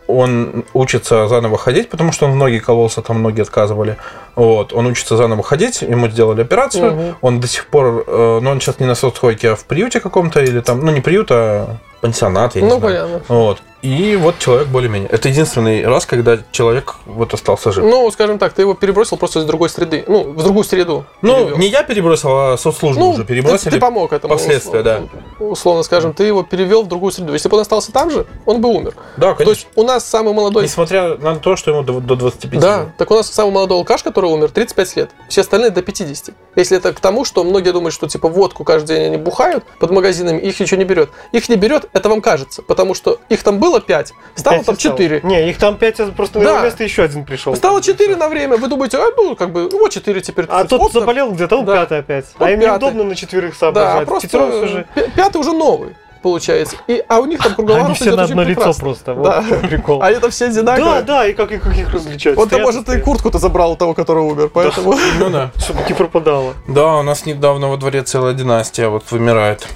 Он 0.08 0.66
учится 0.74 1.28
заново 1.28 1.58
ходить, 1.60 1.90
потому 1.90 2.12
что 2.12 2.26
он 2.26 2.32
в 2.32 2.36
ноги 2.36 2.58
кололся, 2.58 3.04
там 3.04 3.22
ноги 3.22 3.42
отказывали. 3.42 3.98
Вот. 4.36 4.74
Он 4.74 4.88
учится 4.88 5.16
заново 5.16 5.44
ходить, 5.44 5.84
ему 5.84 6.10
сделали 6.10 6.42
операцию. 6.42 6.92
Мгм. 6.94 7.16
Он 7.22 7.40
до 7.40 7.48
сих 7.48 7.68
пор, 7.68 8.04
э, 8.08 8.40
ну 8.42 8.50
он 8.50 8.60
сейчас 8.60 8.80
не 8.80 8.88
на 8.88 8.96
соцкойке, 8.96 9.52
а 9.52 9.56
в 9.56 9.66
приюте 9.66 10.00
каком-то, 10.00 10.42
или 10.42 10.62
там, 10.62 10.84
ну 10.84 10.92
не 10.92 11.02
приют, 11.02 11.30
а 11.32 11.78
пансионат, 12.02 12.56
я 12.56 12.62
не 12.62 12.68
Ну, 12.68 12.80
знаю. 12.80 13.08
понятно. 13.08 13.22
Вот. 13.36 13.58
И 13.82 14.18
вот 14.22 14.38
человек 14.39 14.68
более-менее. 14.68 15.08
Это 15.10 15.30
единственный 15.30 15.86
раз, 15.88 16.06
когда 16.06 16.38
человек 16.52 16.95
вот 17.06 17.34
остался 17.34 17.72
жив. 17.72 17.86
Ну, 17.86 18.12
скажем 18.12 18.38
так, 18.38 18.52
ты 18.52 18.64
его 18.64 18.74
перебросил 18.74 19.16
просто 19.16 19.39
из 19.39 19.45
другой 19.45 19.70
среды. 19.70 20.04
Ну, 20.06 20.34
в 20.34 20.43
другую 20.43 20.66
среду. 20.66 21.06
Ну, 21.22 21.36
перевел. 21.45 21.58
не 21.58 21.68
я 21.68 21.84
перебросил, 21.84 22.30
а 22.32 22.58
соцслужбу 22.58 23.00
Ну, 23.00 23.10
уже 23.12 23.22
ты, 23.22 23.28
перебросили. 23.30 23.72
ты 23.72 23.80
помог 23.80 24.12
этому. 24.12 24.34
последствия, 24.34 24.84
да. 24.84 25.04
Условно 25.39 25.84
скажем, 25.84 26.12
ты 26.12 26.26
его 26.26 26.43
перевел 26.43 26.84
в 26.84 26.89
другую 26.89 27.14
среду. 27.14 27.32
Если 27.32 27.47
бы 27.47 27.56
он 27.56 27.62
остался 27.62 27.93
там 27.93 28.12
же, 28.12 28.26
он 28.45 28.60
бы 28.60 28.68
умер. 28.68 28.95
Да, 29.16 29.30
То 29.32 29.36
конечно. 29.36 29.50
есть 29.52 29.68
у 29.76 29.84
нас 29.84 30.04
самый 30.06 30.34
молодой 30.34 30.64
Несмотря 30.64 31.16
на 31.16 31.38
то, 31.38 31.56
что 31.56 31.72
ему 31.72 31.82
до, 31.84 32.02
до 32.02 32.18
25 32.18 32.60
Да, 32.60 32.80
лет. 32.80 32.97
так 32.97 33.10
у 33.12 33.16
нас 33.16 33.32
самый 33.32 33.52
молодой 33.54 33.78
алкаш, 33.78 34.04
который 34.04 34.30
умер, 34.30 34.52
35 34.52 34.95
лет. 34.97 35.10
Все 35.30 35.39
остальные 35.39 35.70
до 35.70 35.82
50. 35.82 36.36
Если 36.58 36.76
это 36.78 36.91
к 36.91 37.00
тому, 37.00 37.24
что 37.24 37.45
многие 37.45 37.72
думают, 37.72 37.93
что 37.93 38.10
типа 38.10 38.28
водку 38.28 38.66
каждый 38.66 38.97
день 38.97 39.06
они 39.06 39.18
бухают 39.18 39.64
под 39.80 39.91
магазинами, 39.91 40.39
их 40.41 40.60
ничего 40.60 40.78
не 40.78 40.84
берет. 40.86 41.10
Их 41.32 41.47
не 41.47 41.56
берет, 41.56 41.89
это 41.94 42.10
вам 42.10 42.22
кажется, 42.22 42.62
потому 42.62 42.94
что 42.94 43.20
их 43.30 43.44
там 43.44 43.60
было 43.60 43.80
5, 43.82 44.14
стало 44.36 44.58
Пять 44.58 44.66
там 44.66 44.76
осталось. 44.76 44.80
4. 45.00 45.22
Не, 45.24 45.50
их 45.50 45.58
там 45.58 45.78
5, 45.78 46.14
просто 46.16 46.40
на 46.40 46.46
Да. 46.46 46.52
его 46.56 46.64
место 46.66 46.84
еще 46.84 47.04
один 47.04 47.26
пришел. 47.26 47.56
Стало 47.56 47.82
4 47.82 48.16
на 48.16 48.30
время, 48.30 48.58
вы 48.58 48.68
думаете, 48.68 48.98
а 48.98 49.08
ну 49.18 49.36
как 49.36 49.52
бы, 49.52 49.70
вот 49.70 49.92
4 49.92 50.22
теперь. 50.22 50.46
А 50.50 50.64
тот 50.66 50.82
Оп, 50.82 50.92
заболел 50.94 51.32
где-то, 51.32 51.58
он 51.58 51.66
Да. 51.66 51.76
пятый 51.78 52.00
опять. 52.00 52.26
Он 52.40 52.48
а 52.48 52.52
им 52.52 52.60
пятый. 52.60 52.72
неудобно 52.72 53.04
на 53.04 53.16
четверых 53.16 53.52
Да, 53.54 53.58
соображать. 53.60 54.08
просто 54.08 54.28
Пятером 54.28 54.52
всё 54.52 54.68
же. 54.68 54.88
пя- 54.96 55.12
пятый 55.16 55.38
уже 55.38 55.52
новый, 55.54 55.96
получается. 56.22 56.76
И, 56.88 57.04
а 57.08 57.20
у 57.20 57.26
них 57.26 57.42
там 57.42 57.56
круговорот 57.56 57.86
Они 57.88 57.96
все 57.96 58.16
на 58.16 58.24
одно 58.24 58.44
лицо 58.44 58.56
прекрасно. 58.56 58.84
просто. 58.84 59.14
Вот 59.14 59.24
Да. 59.24 59.44
прикол. 59.68 60.02
А 60.04 60.12
это 60.12 60.30
все 60.30 60.46
Да, 60.48 60.52
одинаковые. 60.52 61.02
да, 61.04 61.26
и 61.28 61.34
как, 61.34 61.52
и 61.52 61.58
как 61.58 61.76
их 61.78 61.94
различать? 61.94 62.36
Вот-то, 62.36 62.56
Стоят, 62.56 62.66
может, 62.66 62.90
и 62.90 63.00
куртку-то 63.02 63.38
забрал 63.40 63.72
у 63.72 63.76
того, 63.76 63.94
который 63.94 64.24
умер, 64.24 64.50
поэтому... 64.54 64.96
Ну 65.20 65.30
да. 65.30 65.52
Чтобы 65.58 65.80
не 65.88 65.94
пропадало. 65.96 66.54
Да, 66.68 66.98
у 66.98 67.04
нас 67.04 67.26
недавно 67.26 67.70
во 67.70 67.78
дворе 67.78 68.04
целая 68.04 68.34
династия 68.34 68.88
вот 68.90 69.04
вымирает. 69.12 69.68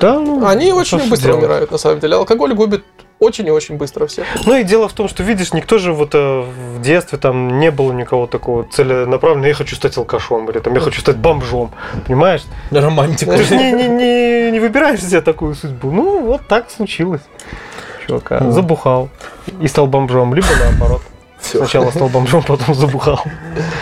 Да, 0.00 0.18
ну, 0.18 0.46
Они 0.46 0.72
очень 0.72 0.98
быстро 1.08 1.28
делать? 1.28 1.42
умирают, 1.44 1.70
на 1.70 1.78
самом 1.78 2.00
деле. 2.00 2.16
Алкоголь 2.16 2.54
губит 2.54 2.84
очень 3.18 3.46
и 3.48 3.50
очень 3.50 3.76
быстро 3.76 4.06
всех. 4.06 4.26
Ну 4.46 4.54
и 4.56 4.62
дело 4.62 4.88
в 4.88 4.92
том, 4.92 5.08
что 5.08 5.22
видишь, 5.24 5.52
никто 5.52 5.78
же 5.78 5.92
вот 5.92 6.14
э, 6.14 6.40
в 6.76 6.80
детстве 6.80 7.18
там 7.18 7.58
не 7.58 7.70
было 7.72 7.90
никого 7.92 8.26
такого 8.28 8.64
целенаправленного, 8.64 9.48
я 9.48 9.54
хочу 9.54 9.74
стать 9.74 9.96
алкашом, 9.96 10.48
или 10.50 10.60
там 10.60 10.72
я 10.74 10.80
хочу 10.80 11.00
стать 11.00 11.16
бомжом, 11.16 11.72
понимаешь? 12.06 12.42
Романтика. 12.70 13.32
Ты 13.36 13.42
же 13.42 13.56
не, 13.56 13.72
не, 13.72 13.88
не, 13.88 14.50
не 14.52 14.60
выбираешь 14.60 15.00
себе 15.02 15.20
такую 15.20 15.54
судьбу. 15.56 15.90
Ну, 15.90 16.20
вот 16.24 16.46
так 16.46 16.70
случилось. 16.70 17.22
Чувака, 18.06 18.38
Ну. 18.40 18.52
забухал 18.52 19.08
и 19.60 19.66
стал 19.66 19.86
бомжом, 19.88 20.32
либо 20.34 20.46
наоборот. 20.60 21.02
Всё. 21.40 21.58
Сначала 21.58 21.90
стал 21.90 22.08
бомжом, 22.08 22.42
потом 22.42 22.74
забухал. 22.74 23.20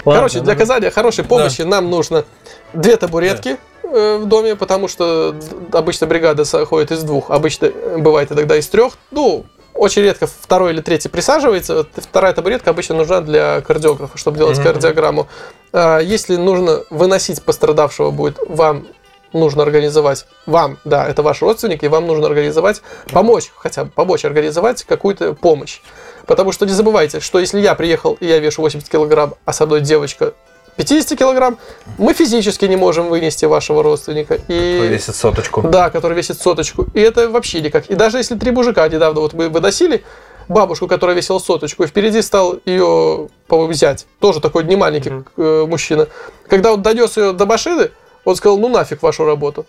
Короче, 0.04 0.38
Ладно, 0.38 0.40
для 0.44 0.52
оказания 0.54 0.90
хорошей 0.90 1.24
помощи 1.24 1.62
нам 1.62 1.90
нужно 1.90 2.24
две 2.72 2.96
табуретки 2.96 3.56
в 3.86 4.24
доме, 4.26 4.56
потому 4.56 4.88
что 4.88 5.34
обычно 5.72 6.06
бригада 6.06 6.44
соходит 6.44 6.90
из 6.90 7.02
двух, 7.02 7.30
обычно 7.30 7.66
э, 7.66 7.98
бывает 7.98 8.32
иногда 8.32 8.56
из 8.56 8.66
трех. 8.68 8.94
Ну, 9.10 9.44
очень 9.74 10.02
редко 10.02 10.26
второй 10.26 10.72
или 10.72 10.80
третий 10.80 11.08
присаживается. 11.08 11.86
Вторая 11.96 12.32
табуретка 12.32 12.70
обычно 12.70 12.94
нужна 12.94 13.20
для 13.20 13.60
кардиографа, 13.60 14.16
чтобы 14.18 14.38
делать 14.38 14.56
Мгм. 14.58 14.64
кардиограмму. 14.66 15.28
А, 15.72 15.98
Если 15.98 16.36
нужно 16.36 16.82
выносить 16.90 17.42
пострадавшего 17.42 18.10
будет, 18.10 18.38
вам 18.48 18.86
нужно 19.32 19.62
организовать, 19.64 20.26
вам, 20.46 20.78
да, 20.84 21.06
это 21.06 21.22
ваш 21.22 21.42
родственник, 21.42 21.84
и 21.84 21.88
вам 21.88 22.06
нужно 22.06 22.26
организовать, 22.26 22.80
помочь, 23.12 23.52
хотя 23.54 23.84
бы 23.84 23.90
помочь 23.90 24.24
организовать 24.24 24.82
какую-то 24.84 25.34
помощь. 25.34 25.80
Потому 26.26 26.52
что 26.52 26.64
не 26.64 26.72
забывайте, 26.72 27.20
что 27.20 27.38
если 27.38 27.60
я 27.60 27.74
приехал 27.74 28.16
и 28.18 28.26
я 28.26 28.38
вешу 28.38 28.62
80 28.62 28.88
килограмм, 28.88 29.34
а 29.44 29.52
со 29.52 29.66
мной 29.66 29.82
девочка 29.82 30.32
50 30.76 31.18
килограмм, 31.18 31.58
мы 31.98 32.12
физически 32.12 32.66
не 32.66 32.76
можем 32.76 33.08
вынести 33.08 33.44
вашего 33.46 33.82
родственника. 33.82 34.38
И... 34.48 34.78
Повесит 34.80 35.16
соточку. 35.16 35.62
Да, 35.62 35.90
который 35.90 36.16
весит 36.16 36.40
соточку. 36.40 36.86
И 36.94 37.00
это 37.00 37.28
вообще 37.30 37.60
никак. 37.60 37.86
И 37.86 37.94
даже 37.94 38.18
если 38.18 38.36
три 38.36 38.50
мужика 38.50 38.86
недавно 38.88 39.20
вот 39.20 39.32
мы 39.32 39.48
выносили 39.48 40.04
бабушку, 40.48 40.86
которая 40.86 41.16
весила 41.16 41.38
соточку, 41.38 41.84
и 41.84 41.86
впереди 41.86 42.22
стал 42.22 42.58
ее 42.64 43.28
по-моему, 43.48 43.72
взять, 43.72 44.06
тоже 44.20 44.40
такой 44.40 44.64
не 44.64 44.76
маленький 44.76 45.10
Мгм. 45.10 45.26
э, 45.36 45.64
мужчина. 45.66 46.08
Когда 46.48 46.72
он 46.72 46.82
донес 46.82 47.16
ее 47.16 47.32
до 47.32 47.46
машины, 47.46 47.90
он 48.24 48.36
сказал, 48.36 48.58
ну 48.58 48.68
нафиг 48.68 49.02
вашу 49.02 49.24
работу. 49.24 49.66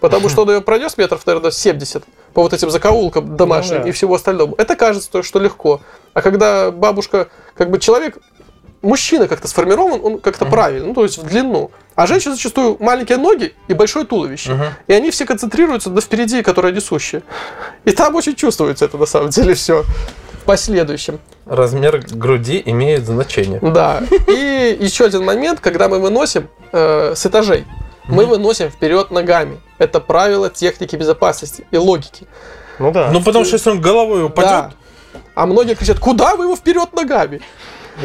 Потому 0.00 0.28
что 0.30 0.42
он 0.42 0.50
ее 0.50 0.60
пронес 0.60 0.96
метров, 0.98 1.26
наверное, 1.26 1.50
70 1.50 2.04
по 2.32 2.42
вот 2.42 2.52
этим 2.52 2.70
закоулкам 2.70 3.36
домашним 3.36 3.78
Ну 3.78 3.82
да. 3.84 3.88
и 3.88 3.92
всего 3.92 4.14
остальному. 4.14 4.54
Это 4.56 4.76
кажется, 4.76 5.10
то, 5.10 5.22
что 5.22 5.38
легко. 5.40 5.80
А 6.14 6.22
когда 6.22 6.70
бабушка, 6.70 7.28
как 7.54 7.70
бы 7.70 7.78
человек, 7.78 8.18
мужчина 8.82 9.28
как-то 9.28 9.48
сформирован, 9.48 10.00
он 10.02 10.18
как-то 10.18 10.46
правильно, 10.46 10.88
ну 10.88 10.94
то 10.94 11.02
есть 11.02 11.18
в 11.18 11.26
длину. 11.26 11.70
А 11.94 12.06
женщина 12.06 12.34
зачастую 12.34 12.76
маленькие 12.80 13.18
ноги 13.18 13.54
и 13.68 13.74
большое 13.74 14.06
туловище. 14.06 14.54
Мгм. 14.54 14.64
И 14.86 14.92
они 14.92 15.10
все 15.10 15.26
концентрируются 15.26 15.90
на 15.90 16.00
впереди, 16.00 16.42
которая 16.42 16.72
несущая. 16.72 17.22
И 17.84 17.92
там 17.92 18.14
очень 18.14 18.34
чувствуется 18.34 18.86
это 18.86 18.96
на 18.96 19.06
самом 19.06 19.30
деле 19.30 19.54
все 19.54 19.84
в 20.32 20.44
последующем. 20.44 21.20
Размер 21.46 22.02
груди 22.10 22.62
имеет 22.64 23.04
значение. 23.04 23.60
Да. 23.60 24.02
И 24.28 24.78
еще 24.80 25.04
один 25.04 25.24
момент, 25.24 25.60
когда 25.60 25.88
мы 25.88 25.98
выносим 25.98 26.48
э, 26.72 27.14
с 27.14 27.26
этажей, 27.26 27.66
мы 28.08 28.24
выносим 28.24 28.70
вперед 28.70 29.10
ногами. 29.10 29.60
Это 29.78 30.00
правило 30.00 30.48
техники 30.48 30.96
безопасности 30.96 31.66
и 31.70 31.76
логики. 31.76 32.26
Ну 32.78 32.90
да. 32.92 33.10
Ну, 33.12 33.22
потому 33.22 33.44
что 33.44 33.56
если 33.56 33.70
он 33.70 33.80
головой 33.80 34.24
упадет, 34.24 34.50
Да. 34.50 34.72
А 35.34 35.46
многие 35.46 35.74
кричат, 35.74 35.98
куда 35.98 36.36
вы 36.36 36.44
его 36.44 36.56
вперед 36.56 36.92
ногами? 36.92 37.40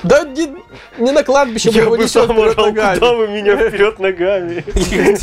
Да 0.03 0.23
не, 0.23 0.53
не 0.97 1.11
на 1.11 1.23
кладбище 1.23 1.69
я 1.69 1.81
его 1.83 1.91
бы 1.91 2.03
несем 2.03 2.27
сам 2.27 2.39
орал, 2.39 2.65
ногами. 2.67 2.95
куда 2.95 3.13
вы 3.13 3.27
меня 3.27 3.55
вперед 3.55 3.99
ногами? 3.99 4.63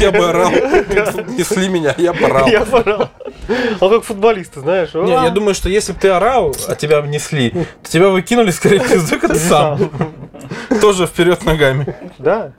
я 0.00 0.10
бы 0.10 0.28
орал. 0.28 0.50
Несли 1.28 1.68
меня, 1.68 1.94
я 1.98 2.12
бы 2.12 2.24
орал. 2.24 2.48
Я 2.48 2.64
порал. 2.64 3.10
А 3.80 3.88
как 3.88 4.04
футболисты, 4.04 4.60
знаешь? 4.60 4.94
Не, 4.94 5.12
я 5.12 5.30
думаю, 5.30 5.54
что 5.54 5.68
если 5.68 5.92
бы 5.92 5.98
ты 5.98 6.08
орал, 6.08 6.54
а 6.68 6.74
тебя 6.74 7.00
несли, 7.02 7.50
то 7.82 7.90
тебя 7.90 8.08
выкинули 8.08 8.50
скорее 8.50 8.80
пизду, 8.80 9.18
как 9.18 9.32
ты 9.32 9.38
сам. 9.38 9.90
Тоже 10.80 11.06
вперед 11.06 11.44
ногами. 11.44 11.94
Да. 12.18 12.52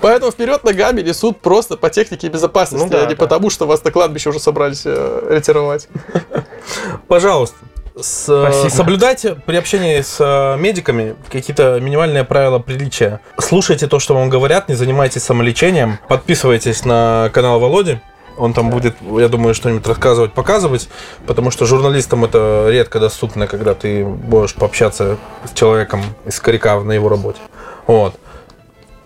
Поэтому 0.00 0.30
вперед 0.30 0.62
ногами 0.64 1.00
несут 1.02 1.40
просто 1.40 1.76
по 1.76 1.90
технике 1.90 2.28
безопасности, 2.28 2.84
Ну 2.84 2.90
да, 2.90 3.02
а 3.02 3.06
не 3.06 3.14
да. 3.14 3.18
потому, 3.18 3.50
что 3.50 3.66
вас 3.66 3.82
на 3.84 3.90
кладбище 3.90 4.30
уже 4.30 4.38
собрались 4.40 4.82
э, 4.84 5.26
ретировать. 5.30 5.88
Пожалуйста, 7.08 7.56
с- 7.98 8.24
Спасибо. 8.24 8.68
соблюдайте 8.70 9.34
при 9.34 9.56
общении 9.56 10.00
с 10.00 10.16
э, 10.20 10.56
медиками 10.58 11.16
какие-то 11.30 11.78
минимальные 11.80 12.24
правила 12.24 12.58
приличия. 12.58 13.20
Слушайте 13.38 13.86
то, 13.86 13.98
что 13.98 14.14
вам 14.14 14.28
говорят, 14.30 14.68
не 14.68 14.74
занимайтесь 14.74 15.22
самолечением. 15.22 15.98
Подписывайтесь 16.08 16.84
на 16.84 17.30
канал 17.32 17.60
Володи. 17.60 17.98
Он 18.36 18.54
там 18.54 18.70
будет, 18.70 18.96
я 19.18 19.28
думаю, 19.28 19.54
что-нибудь 19.54 19.86
рассказывать, 19.86 20.32
показывать, 20.32 20.88
потому 21.26 21.50
что 21.50 21.66
журналистам 21.66 22.24
это 22.24 22.68
редко 22.70 22.98
доступно, 22.98 23.46
когда 23.46 23.74
ты 23.74 24.04
можешь 24.04 24.54
пообщаться 24.54 25.18
с 25.44 25.52
человеком 25.58 26.02
из 26.24 26.40
коряка 26.40 26.80
на 26.80 26.92
его 26.92 27.08
работе. 27.10 27.38
Вот. 27.86 28.14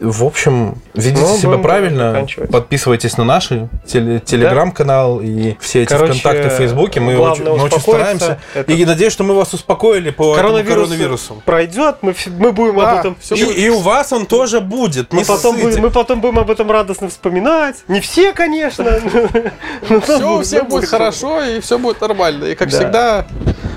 В 0.05 0.25
общем, 0.25 0.77
ведите 0.95 1.23
Ну, 1.23 1.37
себя 1.39 1.59
правильно, 1.59 2.27
подписывайтесь 2.51 3.17
на 3.17 3.25
наш 3.25 3.49
теле- 3.87 4.21
телеграм-канал 4.21 5.21
и 5.23 5.57
все 5.61 5.83
эти 5.83 5.89
Короче, 5.91 6.13
ВКонтакте, 6.21 6.49
в 6.51 6.53
Фейсбуке. 6.59 7.01
Мы 7.01 7.17
очень, 7.19 7.45
мы 7.45 7.53
очень 7.63 7.81
стараемся. 7.81 8.39
Это- 8.55 8.73
И 8.73 8.85
надеюсь, 8.85 9.13
что 9.13 9.25
мы 9.25 9.35
вас 9.35 9.55
успокоили 9.55 10.11
по 10.11 10.35
этому 10.35 10.37
Коронавирус, 10.37 10.89
коронавирусу. 10.89 11.43
пройдет, 11.45 11.97
мы, 12.03 12.13
все- 12.13 12.31
мы 12.31 12.53
будем 12.53 12.77
Да, 12.77 12.93
об 12.93 12.99
этом 12.99 13.17
всё 13.21 13.35
И, 13.35 13.41
и 13.65 13.69
у 13.71 13.79
вас 13.81 14.13
он 14.13 14.27
тоже 14.27 14.61
будет. 14.61 15.13
Не 15.13 15.21
мы 15.21 15.25
потом, 15.25 15.57
будем, 15.57 15.81
мы 15.83 15.91
потом 15.91 16.21
будем 16.21 16.39
об 16.39 16.51
этом 16.51 16.71
радостно 16.71 17.09
вспоминать. 17.09 17.77
Не 17.89 18.01
все, 18.01 18.33
конечно. 18.33 19.01
но 19.89 20.01
Все 20.01 20.25
у 20.25 20.37
будет- 20.37 20.47
всех 20.47 20.69
будет 20.69 20.89
хорошо, 20.89 21.43
и 21.43 21.61
все 21.61 21.79
будет 21.79 22.01
нормально. 22.01 22.45
И 22.45 22.55
как 22.55 22.69
Да. 22.71 22.77
всегда, 22.77 23.27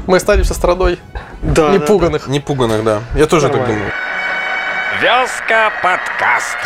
мы 0.08 0.18
останемся 0.18 0.54
страной 0.54 1.00
непуганных. 1.42 2.28
Не 2.28 2.40
пуганных, 2.40 2.84
да. 2.84 3.02
Я 3.16 3.26
тоже 3.28 3.50
так 3.50 3.66
думаю. 3.66 3.92
Вязка 5.02 5.72
подкаст. 5.84 6.58